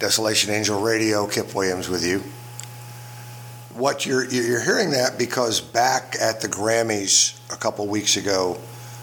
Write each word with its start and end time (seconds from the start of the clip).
Desolation 0.00 0.50
Angel 0.50 0.80
Radio, 0.80 1.26
Kip 1.26 1.54
Williams 1.54 1.90
with 1.90 2.02
you. 2.02 2.22
What 3.78 4.06
you're 4.06 4.24
you're 4.24 4.64
hearing 4.64 4.92
that 4.92 5.18
because 5.18 5.60
back 5.60 6.16
at 6.18 6.40
the 6.40 6.48
Grammys 6.48 7.38
a 7.52 7.56
couple 7.58 7.86
weeks 7.86 8.16
ago, 8.16 8.58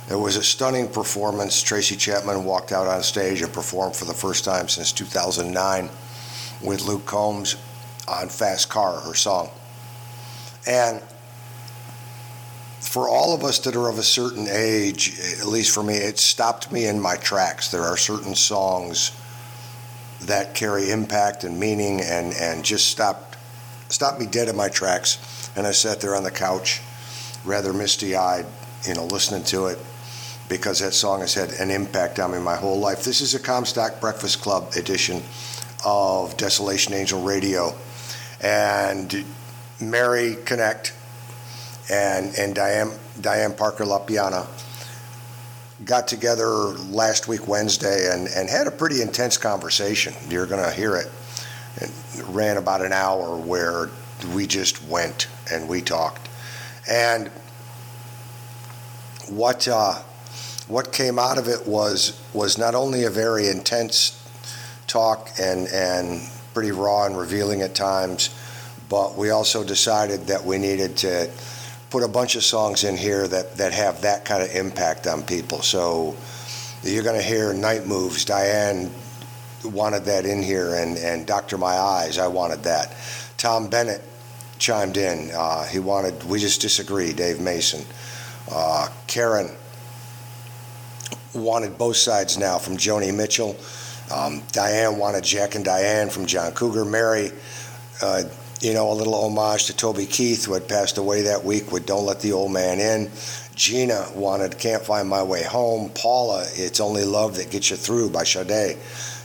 there 0.08 0.18
was 0.18 0.38
a 0.38 0.44
stunning 0.44 0.88
performance. 0.88 1.62
Tracy 1.62 1.96
Chapman 1.96 2.46
walked 2.46 2.72
out 2.72 2.88
on 2.88 3.04
stage 3.04 3.44
and 3.44 3.54
performed 3.54 3.96
for 3.96 4.06
the 4.06 4.14
first 4.14 4.44
time 4.44 4.68
since 4.68 4.92
2009 4.92 5.88
with 6.64 6.82
Luke 6.82 7.06
Combs 7.06 7.58
on 8.08 8.28
Fast 8.28 8.68
Car, 8.68 9.00
her 9.02 9.14
song. 9.14 9.52
And 10.66 11.00
for 12.80 13.08
all 13.08 13.36
of 13.36 13.44
us 13.44 13.60
that 13.60 13.76
are 13.76 13.88
of 13.88 14.00
a 14.00 14.04
certain 14.04 14.48
age, 14.50 15.20
at 15.40 15.46
least 15.46 15.76
for 15.76 15.84
me, 15.84 15.94
it 15.94 16.18
stopped 16.18 16.72
me 16.72 16.88
in 16.88 17.00
my 17.00 17.18
tracks. 17.18 17.70
There 17.70 17.84
are 17.84 17.98
certain 17.98 18.34
songs 18.34 19.12
that 20.22 20.56
carry 20.56 20.90
impact 20.90 21.44
and 21.44 21.60
meaning 21.60 22.02
and, 22.02 22.34
and 22.34 22.64
just 22.64 22.88
stopped 22.90 23.38
stopped 23.90 24.20
me 24.20 24.26
dead 24.26 24.50
in 24.50 24.56
my 24.56 24.70
tracks. 24.70 25.50
And 25.56 25.66
I 25.66 25.72
sat 25.72 26.02
there 26.02 26.16
on 26.16 26.24
the 26.24 26.32
couch, 26.32 26.82
rather 27.46 27.74
misty 27.74 28.16
eyed, 28.16 28.46
you 28.86 28.94
know, 28.94 29.06
listening 29.06 29.44
to 29.46 29.68
it 29.68 29.80
because 30.50 30.80
that 30.80 30.94
song 30.94 31.22
has 31.22 31.34
had 31.34 31.52
an 31.54 31.72
impact 31.72 32.20
on 32.20 32.32
me 32.32 32.40
my 32.40 32.56
whole 32.56 32.80
life. 32.80 33.04
This 33.04 33.22
is 33.22 33.34
a 33.34 33.40
Comstock 33.40 34.00
Breakfast 34.00 34.42
Club 34.42 34.72
edition 34.76 35.22
of 35.86 36.38
Desolation 36.38 36.94
Angel 36.94 37.22
Radio. 37.22 37.76
And 38.42 39.26
Mary 39.82 40.38
Connect 40.46 40.94
and, 41.90 42.34
and 42.38 42.56
Diane, 42.56 42.92
Diane 43.20 43.54
Parker 43.54 43.84
LaPiana 43.84 44.48
got 45.86 46.08
together 46.08 46.48
last 46.48 47.28
week, 47.28 47.48
Wednesday, 47.48 48.12
and, 48.12 48.28
and 48.36 48.50
had 48.50 48.68
a 48.68 48.72
pretty 48.72 49.02
intense 49.02 49.38
conversation. 49.38 50.14
You're 50.30 50.48
going 50.48 50.64
to 50.64 50.72
hear 50.72 50.96
it. 50.96 51.08
It 51.76 51.92
ran 52.28 52.58
about 52.58 52.82
an 52.82 52.92
hour 52.92 53.38
where 53.38 53.90
we 54.34 54.48
just 54.48 54.84
went 54.84 55.28
and 55.52 55.70
we 55.70 55.82
talked. 55.82 56.28
And 56.90 57.30
what 59.30 59.68
uh, 59.68 60.02
what 60.68 60.92
came 60.92 61.20
out 61.20 61.38
of 61.38 61.48
it 61.48 61.68
was 61.68 62.20
was 62.34 62.58
not 62.58 62.76
only 62.76 63.04
a 63.04 63.10
very 63.10 63.48
intense 63.48 64.14
talk 64.88 65.30
and 65.40 65.68
and 65.68 66.22
pretty 66.54 66.72
raw 66.72 67.06
and 67.06 67.18
revealing 67.18 67.62
at 67.62 67.76
times, 67.76 68.34
but 68.90 69.16
we 69.16 69.30
also 69.30 69.64
decided 69.64 70.28
that 70.28 70.44
we 70.44 70.58
needed 70.58 70.98
to 70.98 71.30
put 71.90 72.04
a 72.04 72.08
bunch 72.08 72.36
of 72.36 72.44
songs 72.44 72.84
in 72.84 72.98
here 72.98 73.28
that, 73.28 73.58
that 73.58 73.74
have 73.74 74.02
that 74.02 74.26
kind 74.26 74.44
of 74.44 74.50
impact 74.54 75.08
on 75.08 75.24
people. 75.24 75.62
So 75.62 76.16
you're 76.84 77.04
going 77.04 77.20
to 77.20 77.26
hear 77.26 77.54
Night 77.54 77.86
Moves. 77.86 78.26
Diane 78.26 78.92
wanted 79.64 80.06
that 80.06 80.26
in 80.26 80.42
here, 80.42 80.76
and, 80.76 80.98
and 80.98 81.26
Dr. 81.26 81.58
My 81.58 81.76
Eyes, 81.78 82.18
I 82.18 82.28
wanted 82.28 82.64
that. 82.64 82.96
Tom 83.38 83.70
Bennett 83.70 84.02
chimed 84.60 84.98
in. 84.98 85.32
Uh, 85.34 85.66
he 85.66 85.80
wanted, 85.80 86.24
we 86.24 86.40
just 86.40 86.62
disagree, 86.62 87.14
Dave 87.14 87.40
Mason. 87.40 87.86
Uh, 88.52 88.90
Karen 89.08 89.50
wanted 91.34 91.78
both 91.78 91.98
sides 91.98 92.38
now 92.38 92.58
from 92.58 92.78
Joni 92.78 93.14
Mitchell. 93.14 93.56
Um, 94.14 94.42
Diane 94.52 94.98
wanted 94.98 95.24
Jack 95.24 95.56
and 95.56 95.66
Diane 95.66 96.10
from 96.10 96.26
John 96.26 96.52
Cougar. 96.54 96.86
Mary, 96.86 97.32
uh, 98.02 98.24
you 98.62 98.74
know, 98.74 98.92
a 98.92 98.94
little 98.94 99.14
homage 99.14 99.66
to 99.66 99.76
Toby 99.76 100.06
Keith, 100.06 100.46
who 100.46 100.54
had 100.54 100.68
passed 100.68 100.98
away 100.98 101.24
that 101.24 101.44
week 101.44 101.72
with 101.72 101.86
Don't 101.86 102.06
Let 102.06 102.22
the 102.22 102.32
Old 102.32 102.52
Man 102.52 102.80
In. 102.80 103.12
Gina 103.54 104.08
wanted 104.16 104.58
Can't 104.58 104.84
Find 104.84 105.08
My 105.08 105.22
Way 105.22 105.44
Home. 105.44 105.90
Paula, 105.90 106.46
It's 106.54 106.80
Only 106.80 107.04
Love 107.04 107.36
That 107.38 107.52
Gets 107.52 107.70
You 107.70 107.76
Through 107.76 108.10
by 108.10 108.24
Sade. 108.24 108.78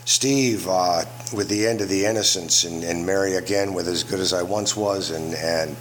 Steve 0.05 0.67
uh, 0.69 1.05
with 1.33 1.49
The 1.49 1.67
End 1.67 1.81
of 1.81 1.89
the 1.89 2.05
Innocence, 2.05 2.65
and, 2.65 2.85
and 2.85 3.07
Mary 3.07 3.37
again 3.37 3.73
with 3.73 3.89
As 3.89 4.05
Good 4.05 4.21
as 4.21 4.33
I 4.33 4.43
Once 4.43 4.77
Was, 4.77 5.11
and, 5.11 5.35
and 5.35 5.77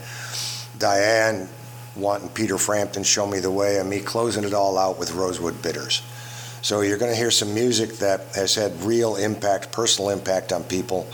Diane 0.78 1.50
wanting 1.96 2.30
Peter 2.30 2.58
Frampton 2.58 3.04
Show 3.04 3.28
Me 3.28 3.40
the 3.40 3.52
Way, 3.52 3.80
and 3.80 3.90
me 3.90 4.00
closing 4.00 4.46
it 4.46 4.54
all 4.54 4.78
out 4.78 4.98
with 4.98 5.14
Rosewood 5.14 5.62
Bitters. 5.62 6.04
So 6.62 6.82
you're 6.82 7.00
going 7.00 7.12
to 7.12 7.18
hear 7.18 7.32
some 7.32 7.54
music 7.54 7.98
that 7.98 8.28
has 8.36 8.56
had 8.56 8.82
real 8.84 9.16
impact, 9.18 9.72
personal 9.72 10.12
impact 10.12 10.54
on 10.54 10.64
people 10.64 11.08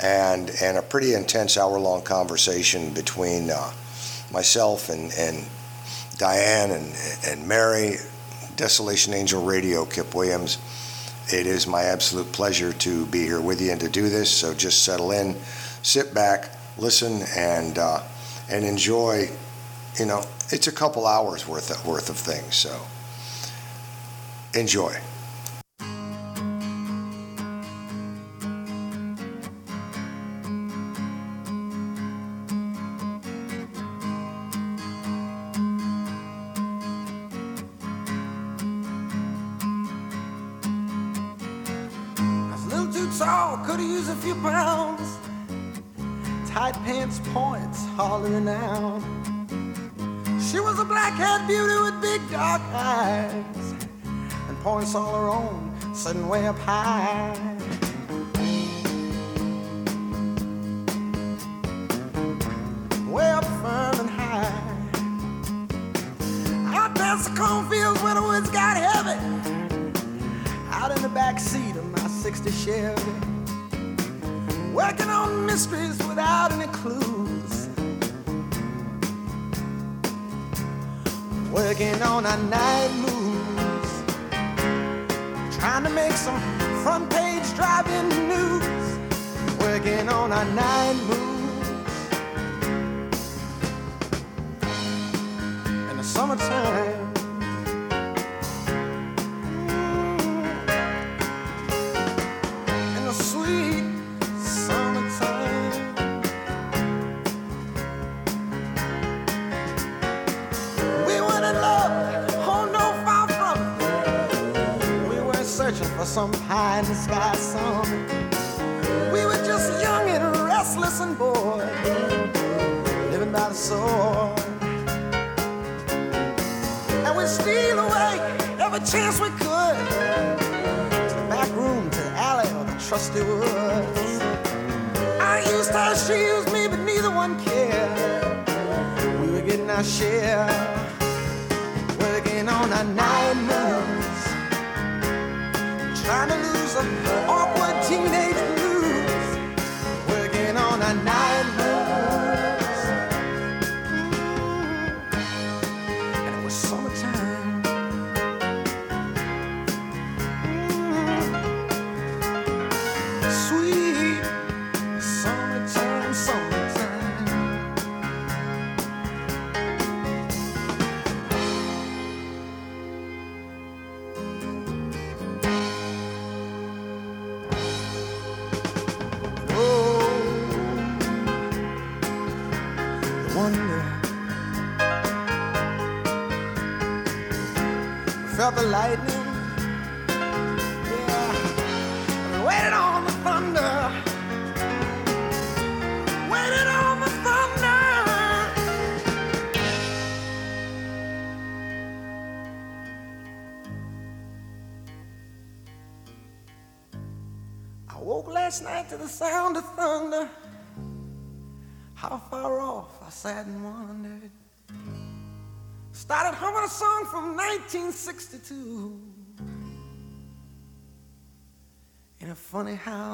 and 0.00 0.50
and 0.62 0.76
a 0.76 0.82
pretty 0.82 1.14
intense 1.14 1.56
hour 1.56 1.78
long 1.78 2.02
conversation 2.02 2.92
between 2.92 3.50
uh, 3.50 3.72
myself 4.32 4.88
and 4.88 5.12
and 5.18 5.46
Diane 6.16 6.70
and 6.70 6.94
and 7.26 7.46
Mary, 7.46 7.96
Desolation 8.56 9.14
Angel 9.14 9.42
Radio, 9.42 9.84
Kip 9.84 10.14
Williams. 10.14 10.58
It 11.30 11.46
is 11.46 11.66
my 11.66 11.82
absolute 11.82 12.32
pleasure 12.32 12.72
to 12.72 13.06
be 13.06 13.20
here 13.20 13.40
with 13.40 13.60
you 13.60 13.70
and 13.70 13.80
to 13.80 13.88
do 13.88 14.08
this. 14.08 14.30
So 14.30 14.54
just 14.54 14.82
settle 14.82 15.12
in, 15.12 15.36
sit 15.82 16.14
back, 16.14 16.50
listen, 16.78 17.22
and 17.36 17.78
uh, 17.78 18.02
and 18.48 18.64
enjoy. 18.64 19.30
You 19.98 20.06
know, 20.06 20.22
it's 20.50 20.68
a 20.68 20.72
couple 20.72 21.06
hours 21.06 21.46
worth 21.46 21.70
of, 21.70 21.84
worth 21.86 22.08
of 22.08 22.16
things. 22.16 22.54
So 22.54 22.80
enjoy. 24.54 24.96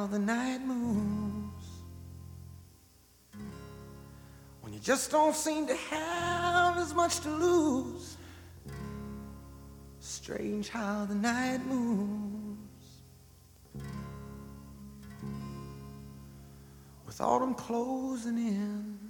how 0.05 0.11
the 0.11 0.19
night 0.19 0.61
moves 0.67 1.67
when 4.61 4.75
you 4.75 4.79
just 4.79 5.11
don't 5.11 5.35
seem 5.35 5.67
to 5.67 5.75
have 5.75 6.77
as 6.77 6.93
much 6.93 7.21
to 7.21 7.31
lose. 7.31 8.19
Strange 10.01 10.69
how 10.69 11.07
the 11.07 11.15
night 11.15 11.65
moves 11.65 12.59
with 17.07 17.19
autumn 17.23 17.55
closing 17.55 18.37
in. 18.37 19.04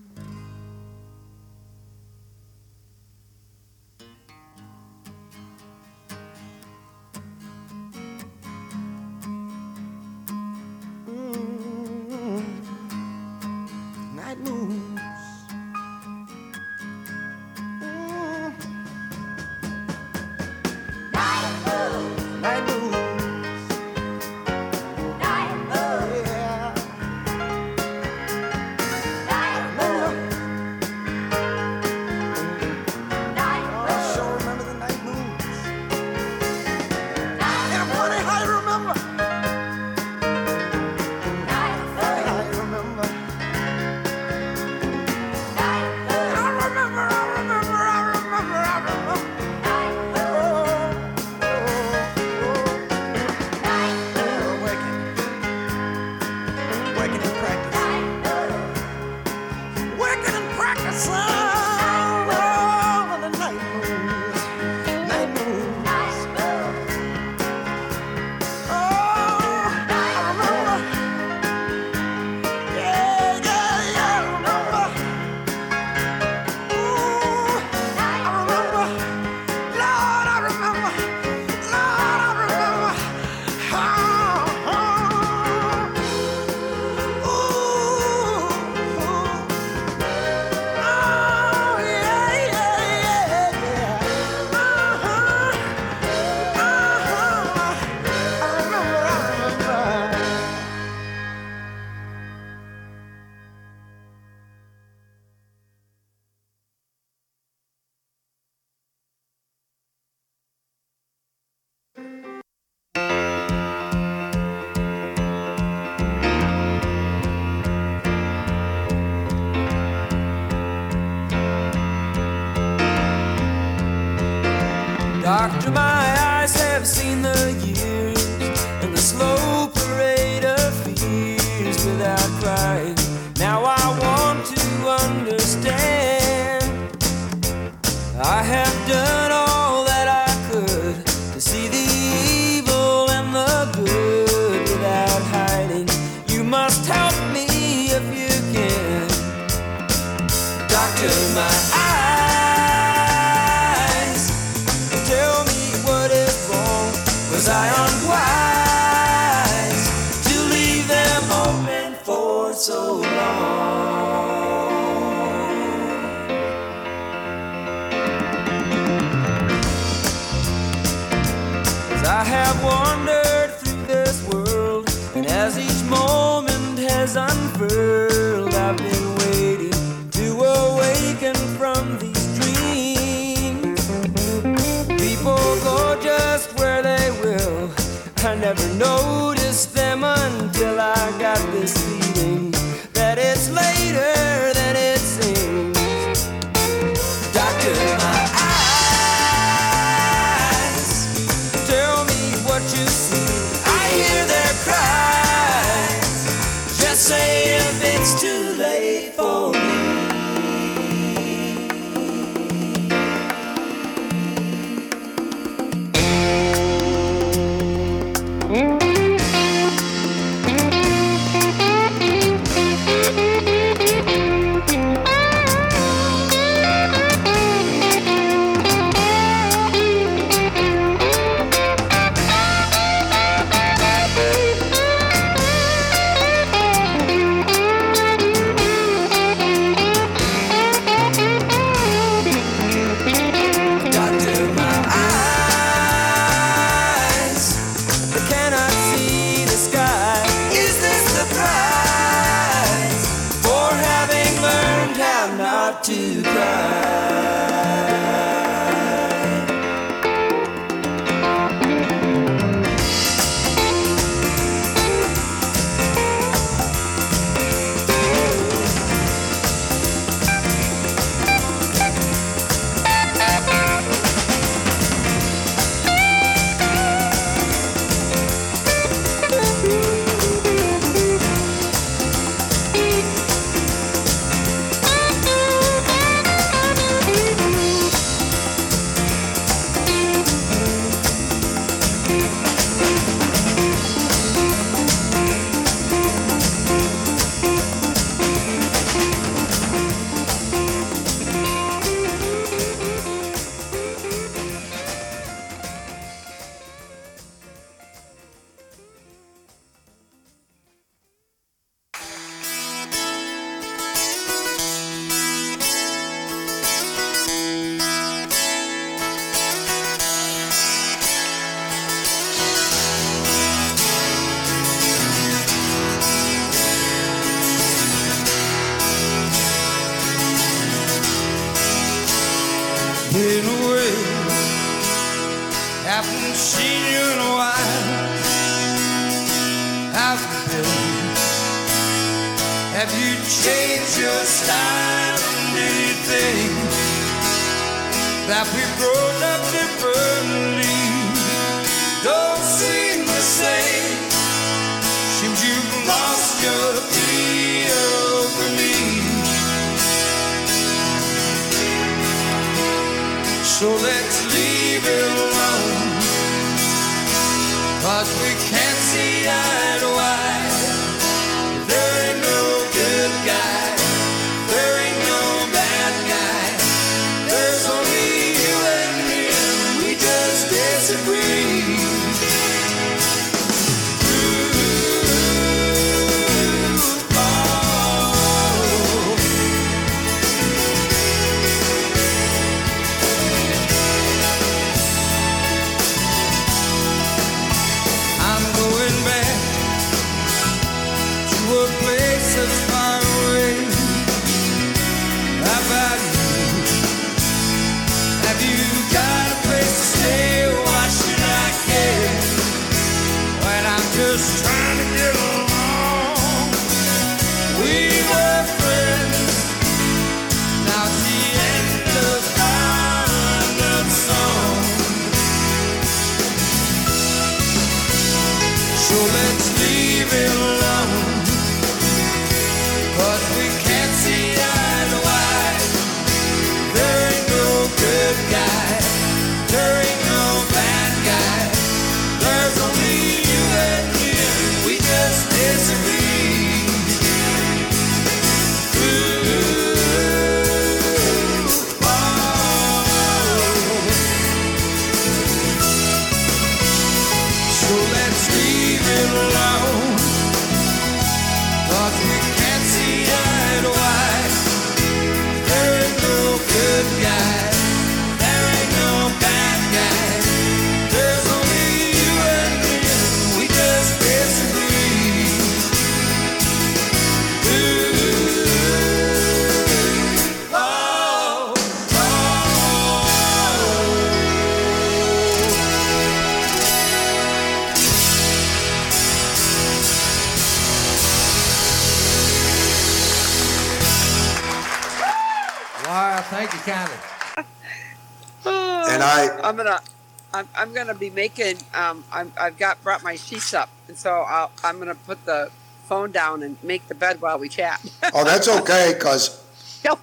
I'm 500.84 500.88
gonna 500.88 500.98
be 500.98 501.08
making. 501.08 501.56
Um, 501.72 502.04
I'm, 502.12 502.30
I've 502.38 502.58
got 502.58 502.82
brought 502.82 503.02
my 503.02 503.16
sheets 503.16 503.54
up, 503.54 503.70
and 503.88 503.96
so 503.96 504.10
I'll, 504.10 504.52
I'm 504.62 504.78
gonna 504.78 504.94
put 504.94 505.24
the 505.24 505.50
phone 505.86 506.12
down 506.12 506.42
and 506.42 506.58
make 506.62 506.88
the 506.88 506.94
bed 506.94 507.22
while 507.22 507.38
we 507.38 507.48
chat. 507.48 507.82
oh, 508.12 508.22
that's 508.22 508.48
okay, 508.48 508.92
because 508.92 509.42
No, 509.82 509.98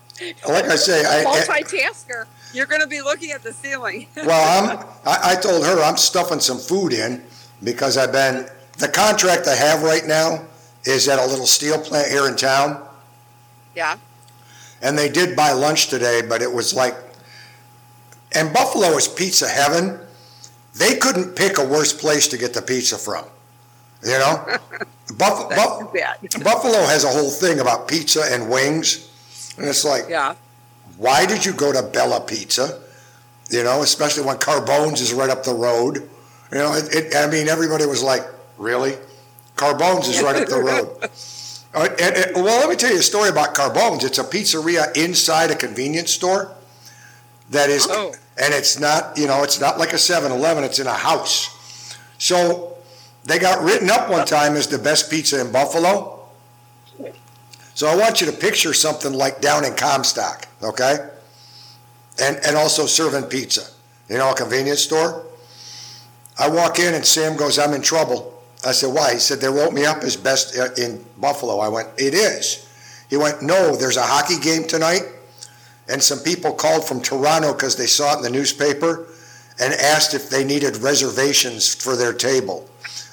like 0.48 0.66
I 0.66 0.76
say, 0.76 1.06
I, 1.06 1.22
I 1.22 1.24
multitasker. 1.24 2.26
You're 2.52 2.66
gonna 2.66 2.88
be 2.88 3.00
looking 3.00 3.30
at 3.30 3.44
the 3.44 3.54
ceiling. 3.54 4.08
well, 4.16 4.72
I'm, 4.72 4.80
I, 5.06 5.34
I 5.34 5.36
told 5.36 5.64
her 5.68 5.84
I'm 5.84 5.98
stuffing 5.98 6.40
some 6.40 6.58
food 6.58 6.94
in 6.94 7.24
because 7.64 7.96
I've 7.96 8.12
been, 8.12 8.48
the 8.80 8.88
contract 8.88 9.48
I 9.48 9.54
have 9.54 9.84
right 9.84 10.08
now 10.08 10.44
is 10.84 11.08
at 11.08 11.20
a 11.20 11.26
little 11.28 11.46
steel 11.46 11.78
plant 11.78 12.08
here 12.08 12.28
in 12.28 12.36
town. 12.36 12.84
yeah. 13.76 13.98
And 14.82 14.98
they 14.98 15.10
did 15.10 15.36
buy 15.36 15.52
lunch 15.52 15.90
today, 15.90 16.24
but 16.28 16.42
it 16.42 16.52
was 16.52 16.74
like, 16.74 16.96
and 18.34 18.52
Buffalo 18.52 18.98
is 18.98 19.08
pizza 19.08 19.48
heaven. 19.48 20.00
They 20.76 20.96
couldn't 20.98 21.36
pick 21.36 21.58
a 21.58 21.66
worse 21.66 21.94
place 21.94 22.28
to 22.30 22.38
get 22.38 22.54
the 22.54 22.62
pizza 22.62 22.98
from. 22.98 23.26
You 24.04 24.18
know? 24.18 24.58
Buff- 25.18 25.50
Buffalo 25.50 26.80
has 26.86 27.04
a 27.04 27.10
whole 27.10 27.30
thing 27.30 27.60
about 27.60 27.88
pizza 27.88 28.24
and 28.32 28.50
wings. 28.50 29.08
And 29.58 29.68
it's 29.68 29.84
like, 29.86 30.06
Yeah. 30.10 30.36
why 30.98 31.26
did 31.26 31.46
you 31.46 31.54
go 31.54 31.72
to 31.74 31.84
Bella 31.84 32.22
Pizza? 32.22 32.80
You 33.50 33.64
know, 33.64 33.82
especially 33.82 34.24
when 34.24 34.38
Carbone's 34.38 35.02
is 35.02 35.14
right 35.14 35.30
up 35.30 35.44
the 35.44 35.54
road. 35.54 35.98
You 36.52 36.58
know, 36.58 36.74
it, 36.74 36.96
it, 36.96 37.16
I 37.16 37.28
mean, 37.28 37.48
everybody 37.50 37.86
was 37.86 38.02
like, 38.02 38.24
really? 38.58 38.96
Carbone's 39.58 40.08
is 40.08 40.22
right 40.24 40.36
up 40.42 40.48
the 40.48 40.60
road. 40.60 41.10
Uh, 41.74 41.88
and- 42.02 42.16
and- 42.18 42.36
well, 42.44 42.60
let 42.60 42.68
me 42.70 42.76
tell 42.76 42.92
you 42.92 43.00
a 43.00 43.02
story 43.02 43.30
about 43.30 43.54
Carbone's. 43.54 44.04
It's 44.04 44.20
a 44.20 44.26
pizzeria 44.26 44.94
inside 44.98 45.52
a 45.52 45.56
convenience 45.56 46.12
store 46.12 46.52
that 47.50 47.70
is, 47.70 47.88
Oh. 47.90 48.14
And 48.42 48.56
it's 48.56 48.80
not, 48.80 49.18
you 49.18 49.28
know, 49.28 49.44
it's 49.44 49.62
not 49.62 49.78
like 49.78 49.94
a 49.94 49.98
7-Eleven. 49.98 50.64
It's 50.64 50.80
in 50.80 50.88
a 50.88 50.94
house. 50.94 51.56
So 52.18 52.76
they 53.24 53.38
got 53.38 53.64
written 53.64 53.90
up 53.92 54.10
one 54.10 54.26
time 54.26 54.56
as 54.56 54.68
the 54.68 54.80
best 54.80 55.12
pizza 55.12 55.40
in 55.40 55.52
Buffalo. 55.52 56.20
So 57.76 57.88
I 57.88 57.96
want 57.96 58.20
you 58.20 58.28
to 58.28 58.34
picture 58.34 58.74
something 58.74 59.14
like 59.14 59.42
down 59.42 59.64
in 59.64 59.76
Comstock, 59.76 60.48
okay? 60.62 61.10
And 62.20 62.38
and 62.46 62.56
also 62.56 62.86
serving 62.86 63.30
pizza, 63.30 63.62
you 64.10 64.18
know, 64.18 64.32
a 64.32 64.36
convenience 64.36 64.82
store. 64.82 65.26
I 66.38 66.50
walk 66.50 66.80
in 66.80 66.94
and 66.94 67.06
Sam 67.06 67.38
goes, 67.38 67.58
"I'm 67.58 67.74
in 67.74 67.82
trouble." 67.82 68.44
I 68.66 68.74
said, 68.74 68.94
"Why?" 68.94 69.14
He 69.14 69.20
said, 69.20 69.40
"They 69.40 69.48
wrote 69.48 69.74
me 69.74 69.86
up 69.86 70.04
as 70.04 70.18
best 70.18 70.58
uh, 70.58 70.70
in 70.78 71.04
Buffalo." 71.18 71.60
I 71.60 71.70
went, 71.70 71.88
"It 71.98 72.14
is." 72.14 72.68
He 73.10 73.18
went, 73.18 73.42
"No, 73.42 73.76
there's 73.76 73.98
a 73.98 74.04
hockey 74.04 74.38
game 74.38 74.66
tonight." 74.66 75.04
And 75.92 76.02
some 76.02 76.20
people 76.20 76.54
called 76.54 76.88
from 76.88 77.02
Toronto 77.02 77.52
because 77.54 77.76
they 77.76 77.86
saw 77.86 78.14
it 78.14 78.18
in 78.18 78.24
the 78.24 78.30
newspaper 78.30 79.08
and 79.60 79.74
asked 79.74 80.14
if 80.14 80.30
they 80.30 80.44
needed 80.46 80.78
reservations 80.78 81.76
for 81.76 81.98
their 81.98 82.14
table. 82.14 82.70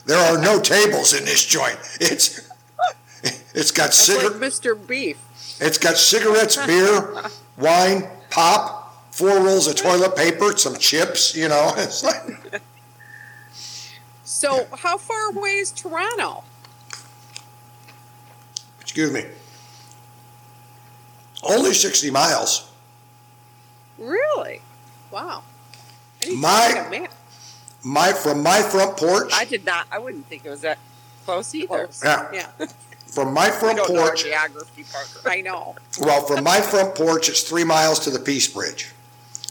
There 0.07 0.19
are 0.19 0.41
no 0.41 0.61
tables 0.61 1.13
in 1.13 1.25
this 1.25 1.45
joint. 1.45 1.77
It's 2.01 2.49
it's 3.55 3.73
got 3.73 3.87
That's 3.87 4.09
like 4.09 4.33
Mr. 4.35 4.75
Beef. 4.87 5.19
it's 5.61 5.77
got 5.79 5.97
cigarettes, 5.97 6.57
beer, 6.67 7.25
wine, 7.59 8.09
pop, 8.31 9.13
four 9.13 9.41
rolls 9.41 9.67
of 9.67 9.75
toilet 9.75 10.17
paper, 10.17 10.57
some 10.57 10.77
chips. 10.77 11.35
You 11.35 11.49
know, 11.49 11.73
it's 11.77 12.05
like 12.05 12.63
So, 14.23 14.69
how 14.79 14.97
far 14.97 15.31
away 15.31 15.57
is 15.57 15.73
Toronto? 15.73 16.45
excuse 18.81 19.13
me, 19.13 19.25
only 21.43 21.73
sixty 21.75 22.11
miles. 22.11 22.71
Really? 23.99 24.61
Wow. 25.11 25.43
I 26.23 26.25
need 26.27 26.31
to 26.33 26.37
My-. 26.41 27.09
My 27.85 28.13
from 28.13 28.43
my 28.43 28.61
front 28.61 28.97
porch, 28.97 29.31
I 29.33 29.45
did 29.45 29.65
not. 29.65 29.87
I 29.91 29.99
wouldn't 29.99 30.27
think 30.27 30.45
it 30.45 30.51
was 30.51 30.63
that 30.63 30.79
close 31.25 31.55
either. 31.55 31.89
Yeah. 32.05 32.29
Yeah. 32.33 32.67
from 33.07 33.33
my 33.33 33.51
front 33.51 33.79
don't 33.79 33.93
know 33.95 34.01
our 34.03 34.09
porch. 34.09 34.25
geography 34.25 34.85
part. 34.93 35.09
I 35.27 35.41
know. 35.43 35.77
Well, 36.01 36.23
from 36.27 36.43
my 36.43 36.61
front 36.61 36.95
porch, 36.97 37.29
it's 37.29 37.43
three 37.43 37.65
miles 37.65 38.01
to 38.01 38.11
the 38.11 38.19
Peace 38.19 38.49
Bridge. 38.53 38.91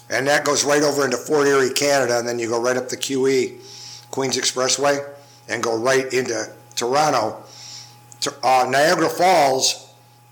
And 0.09 0.27
that 0.27 0.43
goes 0.45 0.63
right 0.65 0.83
over 0.83 1.03
into 1.05 1.17
Fort 1.17 1.47
Erie, 1.47 1.71
Canada, 1.73 2.19
and 2.19 2.27
then 2.27 2.37
you 2.37 2.47
go 2.49 2.61
right 2.61 2.77
up 2.77 2.89
the 2.89 2.97
QE, 2.97 3.59
Queens 4.11 4.37
Expressway, 4.37 5.05
and 5.49 5.63
go 5.63 5.77
right 5.77 6.11
into 6.13 6.49
Toronto. 6.75 7.43
To- 8.21 8.33
Uh, 8.43 8.67
Niagara 8.69 9.09
Falls 9.09 9.86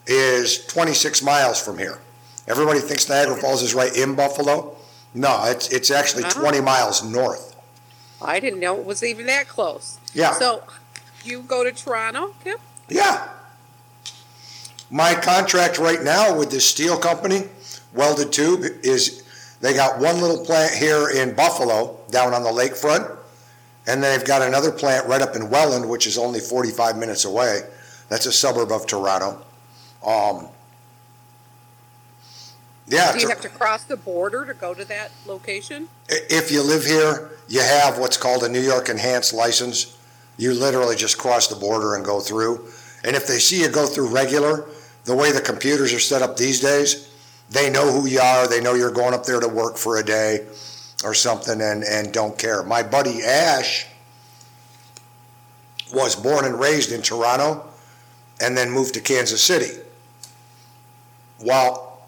is 0.07 0.65
26 0.67 1.23
miles 1.23 1.59
from 1.61 1.77
here. 1.77 1.99
Everybody 2.47 2.79
thinks 2.79 3.09
Niagara 3.09 3.35
Falls 3.35 3.61
is 3.61 3.73
right 3.73 3.95
in 3.95 4.15
Buffalo. 4.15 4.75
No, 5.13 5.43
it's, 5.45 5.69
it's 5.69 5.89
actually 5.91 6.23
Oh. 6.25 6.29
20 6.29 6.61
miles 6.61 7.03
north. 7.03 7.55
I 8.21 8.39
didn't 8.39 8.59
know 8.59 8.77
it 8.77 8.85
was 8.85 9.03
even 9.03 9.25
that 9.27 9.47
close. 9.47 9.97
Yeah. 10.13 10.33
So, 10.33 10.63
you 11.23 11.41
go 11.41 11.63
to 11.63 11.71
Toronto, 11.71 12.35
Kip? 12.43 12.59
Yeah. 12.89 13.27
My 14.91 15.15
contract 15.15 15.79
right 15.79 16.01
now 16.03 16.37
with 16.37 16.51
this 16.51 16.65
steel 16.65 16.97
company, 16.97 17.43
Welded 17.93 18.31
Tube, 18.31 18.63
is 18.83 19.23
they 19.61 19.73
got 19.73 19.99
one 19.99 20.21
little 20.21 20.45
plant 20.45 20.73
here 20.75 21.09
in 21.09 21.33
Buffalo, 21.33 21.97
down 22.11 22.33
on 22.33 22.43
the 22.43 22.49
lakefront, 22.51 23.09
and 23.87 24.03
then 24.03 24.17
they've 24.17 24.27
got 24.27 24.41
another 24.43 24.71
plant 24.71 25.07
right 25.07 25.21
up 25.21 25.35
in 25.35 25.49
Welland, 25.49 25.89
which 25.89 26.05
is 26.05 26.17
only 26.17 26.39
45 26.39 26.97
minutes 26.97 27.25
away. 27.25 27.61
That's 28.09 28.25
a 28.27 28.31
suburb 28.31 28.71
of 28.71 28.85
Toronto. 28.85 29.41
Um, 30.03 30.47
yeah, 32.87 33.13
Do 33.13 33.19
you 33.19 33.29
have 33.29 33.41
to 33.41 33.49
cross 33.49 33.83
the 33.83 33.97
border 33.97 34.45
to 34.45 34.53
go 34.53 34.73
to 34.73 34.85
that 34.85 35.11
location? 35.25 35.89
if 36.07 36.51
you 36.51 36.61
live 36.61 36.85
here, 36.85 37.31
you 37.47 37.61
have 37.61 37.97
what's 37.97 38.17
called 38.17 38.43
a 38.43 38.49
New 38.49 38.61
York 38.61 38.89
Enhanced 38.89 39.33
License. 39.33 39.97
You 40.37 40.53
literally 40.53 40.95
just 40.95 41.17
cross 41.17 41.47
the 41.47 41.55
border 41.55 41.95
and 41.95 42.05
go 42.05 42.19
through. 42.19 42.67
And 43.03 43.15
if 43.15 43.25
they 43.25 43.39
see 43.39 43.61
you 43.61 43.69
go 43.69 43.87
through 43.87 44.09
regular, 44.09 44.65
the 45.05 45.15
way 45.15 45.31
the 45.31 45.41
computers 45.41 45.93
are 45.93 45.99
set 45.99 46.21
up 46.21 46.37
these 46.37 46.59
days, 46.59 47.11
they 47.49 47.69
know 47.69 47.91
who 47.91 48.07
you 48.07 48.19
are. 48.19 48.47
They 48.47 48.61
know 48.61 48.73
you're 48.73 48.91
going 48.91 49.13
up 49.13 49.25
there 49.25 49.39
to 49.39 49.47
work 49.47 49.77
for 49.77 49.97
a 49.97 50.03
day 50.03 50.45
or 51.03 51.13
something 51.13 51.61
and, 51.61 51.83
and 51.83 52.11
don't 52.11 52.37
care. 52.37 52.63
My 52.63 52.83
buddy 52.83 53.23
Ash 53.23 53.87
was 55.93 56.15
born 56.15 56.45
and 56.45 56.59
raised 56.59 56.91
in 56.91 57.01
Toronto 57.01 57.65
and 58.41 58.57
then 58.57 58.69
moved 58.69 58.93
to 58.95 59.01
Kansas 59.01 59.41
City. 59.41 59.79
Well, 61.41 61.99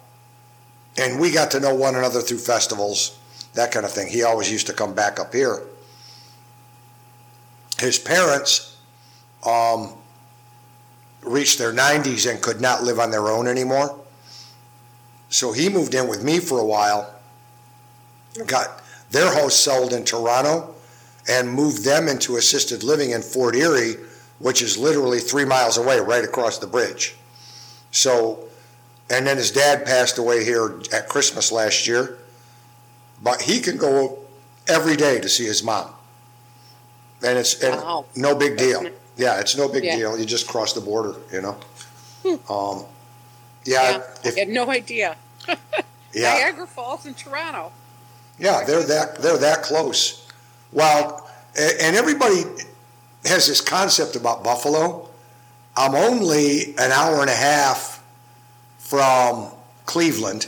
and 0.98 1.20
we 1.20 1.32
got 1.32 1.52
to 1.52 1.60
know 1.60 1.76
one 1.76 1.96
another 1.96 2.22
through 2.22 2.40
festivals 2.40 3.18
that 3.58 3.72
kind 3.72 3.86
of 3.86 3.92
thing. 3.92 4.08
He 4.08 4.24
always 4.24 4.52
used 4.52 4.68
to 4.68 4.74
come 4.74 4.94
back 4.94 5.20
up 5.20 5.34
here. 5.34 5.64
His 7.80 7.98
parents 7.98 8.78
um, 9.44 9.94
reached 11.24 11.58
their 11.58 11.74
90s 11.74 12.30
and 12.30 12.42
could 12.42 12.62
not 12.62 12.84
live 12.84 13.00
on 13.00 13.10
their 13.10 13.28
own 13.28 13.48
anymore. 13.48 14.00
So 15.30 15.52
he 15.52 15.70
moved 15.70 15.96
in 15.96 16.08
with 16.08 16.24
me 16.24 16.40
for 16.40 16.60
a 16.60 16.66
while, 16.66 17.14
got 18.46 18.84
their 19.10 19.34
house 19.34 19.56
sold 19.56 19.92
in 19.92 20.06
Toronto, 20.06 20.76
and 21.28 21.50
moved 21.50 21.84
them 21.84 22.08
into 22.08 22.38
assisted 22.38 22.84
living 22.84 23.10
in 23.10 23.24
Fort 23.24 23.56
Erie, 23.56 23.96
which 24.38 24.62
is 24.62 24.78
literally 24.78 25.20
three 25.20 25.46
miles 25.46 25.78
away, 25.78 26.00
right 26.00 26.24
across 26.24 26.60
the 26.60 26.68
bridge. 26.68 27.16
So, 27.90 28.47
and 29.10 29.26
then 29.26 29.38
his 29.38 29.52
dad 29.52 29.86
passed 29.86 30.18
away 30.18 30.44
here 30.44 30.80
at 30.92 31.08
Christmas 31.10 31.52
last 31.52 31.88
year 31.88 32.18
but 33.22 33.42
he 33.42 33.60
can 33.60 33.78
go 33.78 34.20
every 34.68 34.96
day 34.96 35.20
to 35.20 35.28
see 35.28 35.46
his 35.46 35.64
mom. 35.64 35.90
And 37.24 37.38
it's 37.40 37.62
and 37.64 37.76
Wow. 37.82 38.06
no 38.16 38.36
big 38.36 38.58
deal. 38.58 38.88
Yeah, 39.16 39.40
it's 39.40 39.58
no 39.58 39.68
big 39.68 39.84
Yeah. 39.84 39.96
deal. 39.96 40.20
You 40.20 40.26
just 40.26 40.48
cross 40.48 40.74
the 40.74 40.82
border, 40.82 41.16
you 41.32 41.42
know. 41.42 41.58
Um, 42.48 42.86
yeah, 43.66 44.04
Yeah. 44.24 44.32
I 44.36 44.40
had 44.40 44.50
no 44.50 44.70
idea. 44.70 45.16
yeah, 46.14 46.34
Niagara 46.36 46.68
Falls 46.68 47.08
in 47.08 47.16
Toronto. 47.16 47.72
yeah. 48.38 48.64
They're 48.66 48.84
that 48.84 49.20
they're 49.22 49.38
that 49.40 49.64
close. 49.64 50.22
Well, 50.72 51.28
and 51.56 51.96
everybody 51.96 52.44
has 53.26 53.48
this 53.48 53.62
concept 53.62 54.16
about 54.16 54.44
Buffalo. 54.44 55.10
I'm 55.76 55.96
only 55.96 56.76
an 56.78 56.92
hour 56.92 57.22
and 57.22 57.32
a 57.32 57.36
half 57.36 57.97
from 58.88 59.52
Cleveland, 59.86 60.48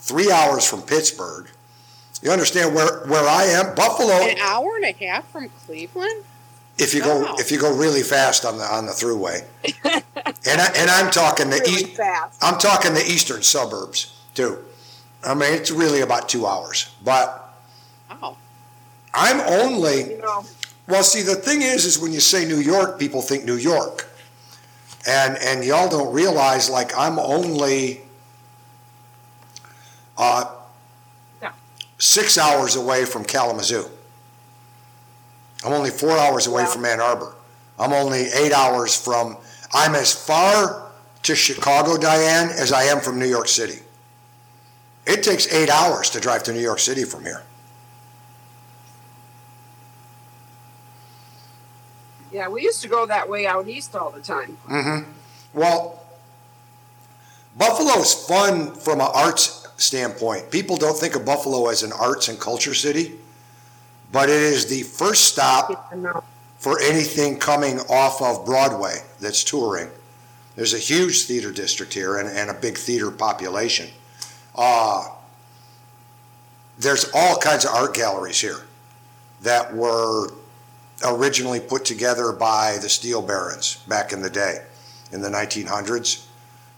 three 0.00 0.30
hours 0.30 0.64
from 0.66 0.80
Pittsburgh. 0.80 1.46
You 2.22 2.30
understand 2.30 2.74
where, 2.74 3.04
where 3.06 3.28
I 3.28 3.44
am? 3.44 3.74
Buffalo. 3.74 4.14
An 4.14 4.38
hour 4.38 4.76
and 4.76 4.86
a 4.86 5.04
half 5.04 5.28
from 5.30 5.50
Cleveland? 5.66 6.24
If 6.78 6.94
you 6.94 7.02
go, 7.02 7.34
if 7.38 7.50
you 7.50 7.58
go 7.58 7.74
really 7.74 8.02
fast 8.02 8.44
on 8.44 8.56
the 8.58 8.64
on 8.64 8.84
the 8.86 8.92
throughway, 8.92 9.44
and 9.84 10.60
I, 10.60 10.72
and 10.76 10.90
I'm 10.90 11.10
talking 11.10 11.48
the 11.48 11.60
Really 11.60 11.82
east, 11.82 11.96
fast. 11.96 12.42
I'm 12.42 12.58
talking 12.58 12.92
the 12.92 13.00
eastern 13.00 13.42
suburbs 13.42 14.14
too. 14.34 14.58
I 15.24 15.32
mean, 15.34 15.54
it's 15.54 15.70
really 15.70 16.00
about 16.02 16.28
two 16.28 16.46
hours, 16.46 16.94
but 17.04 17.42
Wow. 18.10 18.36
I'm 19.14 19.40
only 19.40 20.10
You 20.16 20.18
know, 20.18 20.44
well. 20.86 21.02
See, 21.02 21.22
the 21.22 21.34
thing 21.34 21.62
is, 21.62 21.84
is 21.86 21.98
when 21.98 22.12
you 22.12 22.20
say 22.20 22.44
New 22.44 22.58
York, 22.60 22.98
people 22.98 23.22
think 23.22 23.44
New 23.46 23.56
York, 23.56 24.06
and 25.06 25.36
and 25.38 25.64
y'all 25.64 25.88
don't 25.88 26.12
realize 26.12 26.68
like 26.68 26.96
I'm 26.96 27.18
only 27.18 28.00
uh, 30.18 30.44
six 31.98 32.38
hours 32.38 32.76
away 32.76 33.04
from 33.04 33.24
Kalamazoo. 33.24 33.84
I'm 35.64 35.72
only 35.72 35.90
four 35.90 36.12
hours 36.12 36.46
away 36.46 36.62
Wow. 36.64 36.68
from 36.70 36.84
Ann 36.84 37.00
Arbor. 37.00 37.34
I'm 37.78 37.92
only 37.92 38.26
eight 38.34 38.52
hours 38.52 38.96
from. 39.00 39.36
I'm 39.72 39.94
as 39.94 40.12
far 40.14 40.90
to 41.24 41.34
Chicago, 41.34 41.96
Diane, 41.98 42.50
as 42.50 42.72
I 42.72 42.84
am 42.84 43.00
from 43.00 43.18
New 43.18 43.26
York 43.26 43.48
City. 43.48 43.80
It 45.06 45.22
takes 45.22 45.52
eight 45.52 45.68
hours 45.70 46.10
to 46.10 46.20
drive 46.20 46.42
to 46.44 46.52
New 46.52 46.60
York 46.60 46.78
City 46.78 47.04
from 47.04 47.24
here. 47.24 47.42
Yeah, 52.36 52.48
we 52.48 52.60
used 52.60 52.82
to 52.82 52.88
go 52.88 53.06
that 53.06 53.30
way 53.30 53.46
out 53.46 53.66
east 53.66 53.96
all 53.96 54.10
the 54.10 54.20
time. 54.20 54.58
Mm-hmm. 54.68 55.10
Well, 55.54 56.04
Buffalo's 57.56 58.12
fun 58.12 58.74
from 58.74 59.00
an 59.00 59.08
arts 59.14 59.66
standpoint. 59.78 60.50
People 60.50 60.76
don't 60.76 60.98
think 60.98 61.16
of 61.16 61.24
Buffalo 61.24 61.68
as 61.70 61.82
an 61.82 61.92
arts 61.98 62.28
and 62.28 62.38
culture 62.38 62.74
city, 62.74 63.14
but 64.12 64.28
it 64.28 64.42
is 64.42 64.66
the 64.66 64.82
first 64.82 65.24
stop 65.24 65.90
for 66.58 66.78
anything 66.82 67.38
coming 67.38 67.80
off 67.88 68.20
of 68.20 68.44
Broadway 68.44 68.96
that's 69.18 69.42
touring. 69.42 69.88
There's 70.56 70.74
a 70.74 70.78
huge 70.78 71.22
theater 71.22 71.50
district 71.50 71.94
here 71.94 72.18
and, 72.18 72.28
and 72.28 72.50
a 72.50 72.54
big 72.54 72.76
theater 72.76 73.10
population. 73.10 73.88
Uh, 74.54 75.08
there's 76.78 77.10
all 77.14 77.38
kinds 77.38 77.64
of 77.64 77.70
art 77.70 77.94
galleries 77.94 78.38
here 78.38 78.66
that 79.40 79.74
were 79.74 80.32
originally 81.04 81.60
put 81.60 81.84
together 81.84 82.32
by 82.32 82.78
the 82.80 82.88
steel 82.88 83.22
barons 83.22 83.82
back 83.88 84.12
in 84.12 84.22
the 84.22 84.30
day. 84.30 84.62
in 85.12 85.22
the 85.22 85.28
1900s. 85.28 86.26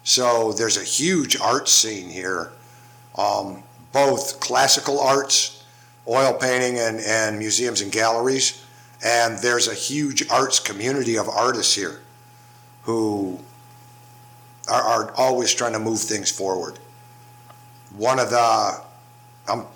So 0.05 0.53
there's 0.53 0.77
a 0.77 0.85
huge 0.85 1.41
art 1.41 1.69
scene 1.69 2.09
here, 2.09 2.53
um, 3.17 3.63
both 3.93 4.41
classical 4.41 5.01
arts, 5.01 5.65
oil 6.07 6.33
painting, 6.35 6.79
and, 6.79 7.01
and 7.01 7.39
museums 7.39 7.81
and 7.81 7.93
galleries. 7.93 8.65
And 9.05 9.39
there's 9.39 9.69
a 9.69 9.75
huge 9.75 10.29
arts 10.31 10.61
community 10.61 11.17
of 11.17 11.29
artists 11.29 11.75
here 11.75 12.01
who 12.83 13.39
are, 14.69 14.83
are 14.83 15.15
always 15.17 15.53
trying 15.55 15.73
to 15.73 15.79
move 15.79 16.01
things 16.01 16.31
forward. 16.31 16.79
One 17.97 18.19
of 18.19 18.31
the, 18.31 18.81
I'm, 19.49 19.67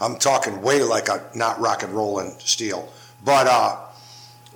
I'm 0.00 0.16
talking 0.16 0.62
way 0.62 0.82
like 0.82 1.08
a 1.08 1.24
not 1.34 1.60
rock 1.60 1.82
and 1.82 1.92
rolling 1.92 2.34
steel, 2.38 2.88
but 3.24 3.46
uh, 3.46 3.78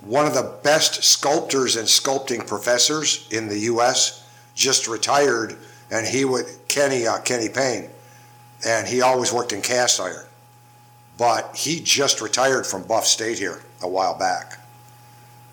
one 0.01 0.25
of 0.25 0.33
the 0.33 0.55
best 0.63 1.03
sculptors 1.03 1.75
and 1.75 1.87
sculpting 1.87 2.45
professors 2.45 3.27
in 3.31 3.47
the 3.47 3.59
U.S. 3.59 4.27
just 4.55 4.87
retired, 4.87 5.57
and 5.91 6.07
he 6.07 6.25
would 6.25 6.45
Kenny 6.67 7.05
uh, 7.05 7.19
Kenny 7.19 7.49
Payne, 7.49 7.89
and 8.65 8.87
he 8.87 9.01
always 9.01 9.31
worked 9.31 9.53
in 9.53 9.61
cast 9.61 9.99
iron, 9.99 10.25
but 11.17 11.55
he 11.55 11.79
just 11.79 12.21
retired 12.21 12.65
from 12.65 12.83
Buff 12.83 13.05
State 13.05 13.37
here 13.37 13.61
a 13.81 13.87
while 13.87 14.17
back. 14.17 14.59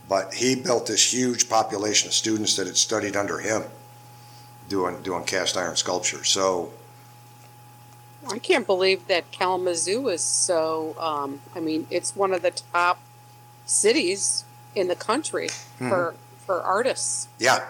But 0.09 0.33
he 0.33 0.55
built 0.55 0.87
this 0.87 1.13
huge 1.13 1.51
population 1.51 2.09
of 2.09 2.15
students 2.15 2.57
that 2.57 2.67
had 2.67 2.79
studied 2.79 3.15
under 3.15 3.39
him, 3.39 3.65
doing 4.71 5.03
doing 5.03 5.25
cast 5.25 5.59
iron 5.59 5.77
sculpture. 5.77 6.25
So 6.25 6.73
I 8.27 8.39
can't 8.39 8.67
believe 8.67 9.07
that 9.09 9.31
Kalamazoo 9.31 10.09
is 10.09 10.23
so. 10.23 10.97
Um, 10.99 11.41
I 11.55 11.61
mean, 11.61 11.87
it's 11.91 12.17
one 12.17 12.33
of 12.33 12.41
the 12.41 12.51
top 12.51 12.99
cities 13.69 14.45
in 14.75 14.89
the 14.89 14.97
country 14.97 15.49
for 15.79 16.15
for 16.47 16.61
artists, 16.63 17.29
yeah, 17.39 17.67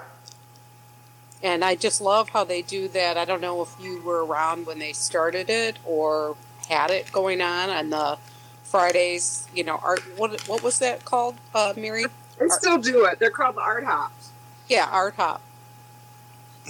and 1.42 1.64
I 1.64 1.74
just 1.74 2.00
love 2.00 2.30
how 2.30 2.44
they 2.44 2.62
do 2.62 2.88
that. 2.88 3.16
I 3.18 3.24
don't 3.26 3.40
know 3.40 3.60
if 3.62 3.74
you 3.80 4.00
were 4.02 4.24
around 4.24 4.66
when 4.66 4.78
they 4.78 4.92
started 4.92 5.50
it 5.50 5.78
or 5.84 6.36
had 6.68 6.90
it 6.90 7.12
going 7.12 7.40
on 7.42 7.68
on 7.70 7.90
the 7.90 8.18
Fridays. 8.62 9.46
You 9.54 9.64
know, 9.64 9.80
art. 9.82 10.00
What 10.16 10.48
what 10.48 10.62
was 10.62 10.78
that 10.78 11.04
called, 11.04 11.34
uh, 11.54 11.74
Mary? 11.76 12.06
They 12.38 12.48
still 12.48 12.78
do 12.78 13.04
it. 13.04 13.18
They're 13.18 13.30
called 13.30 13.56
the 13.56 13.60
art 13.60 13.84
hops. 13.84 14.30
Yeah, 14.68 14.88
Art 14.90 15.14
Hop. 15.16 15.40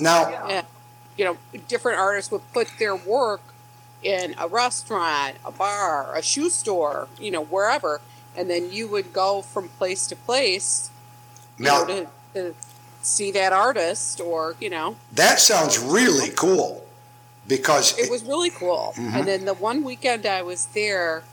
now 0.01 0.29
Yeah. 0.49 0.63
You 1.17 1.25
know, 1.25 1.39
different 1.67 1.99
artists 1.99 2.31
would 2.31 2.51
put 2.53 2.69
their 2.79 2.95
work 2.95 3.43
in 4.03 4.37
a 4.39 4.47
restaurant, 4.47 5.37
a 5.45 5.51
bar, 5.51 6.15
a 6.17 6.23
shoe 6.23 6.49
store, 6.49 7.09
you 7.19 7.33
know, 7.33 7.43
wherever, 7.43 8.01
and 8.39 8.49
then 8.49 8.71
you 8.73 8.87
would 8.89 9.13
go 9.13 9.43
from 9.43 9.69
place 9.69 10.07
to 10.07 10.17
place, 10.17 10.91
now 11.59 11.85
know, 11.85 11.87
to, 11.87 12.09
to 12.35 12.55
see 13.03 13.31
that 13.33 13.53
artist, 13.53 14.21
or 14.21 14.55
you 14.61 14.71
know, 14.71 14.97
that 15.13 15.41
sounds 15.41 15.79
really 15.79 16.31
cool 16.31 16.87
because 17.47 17.99
it 17.99 18.11
was 18.11 18.23
really 18.25 18.51
cool. 18.51 18.95
Mhm. 18.97 19.15
And 19.17 19.27
then 19.29 19.45
the 19.45 19.55
one 19.55 19.83
weekend 19.83 20.25
I 20.27 20.43
was 20.43 20.67
there, 20.67 21.25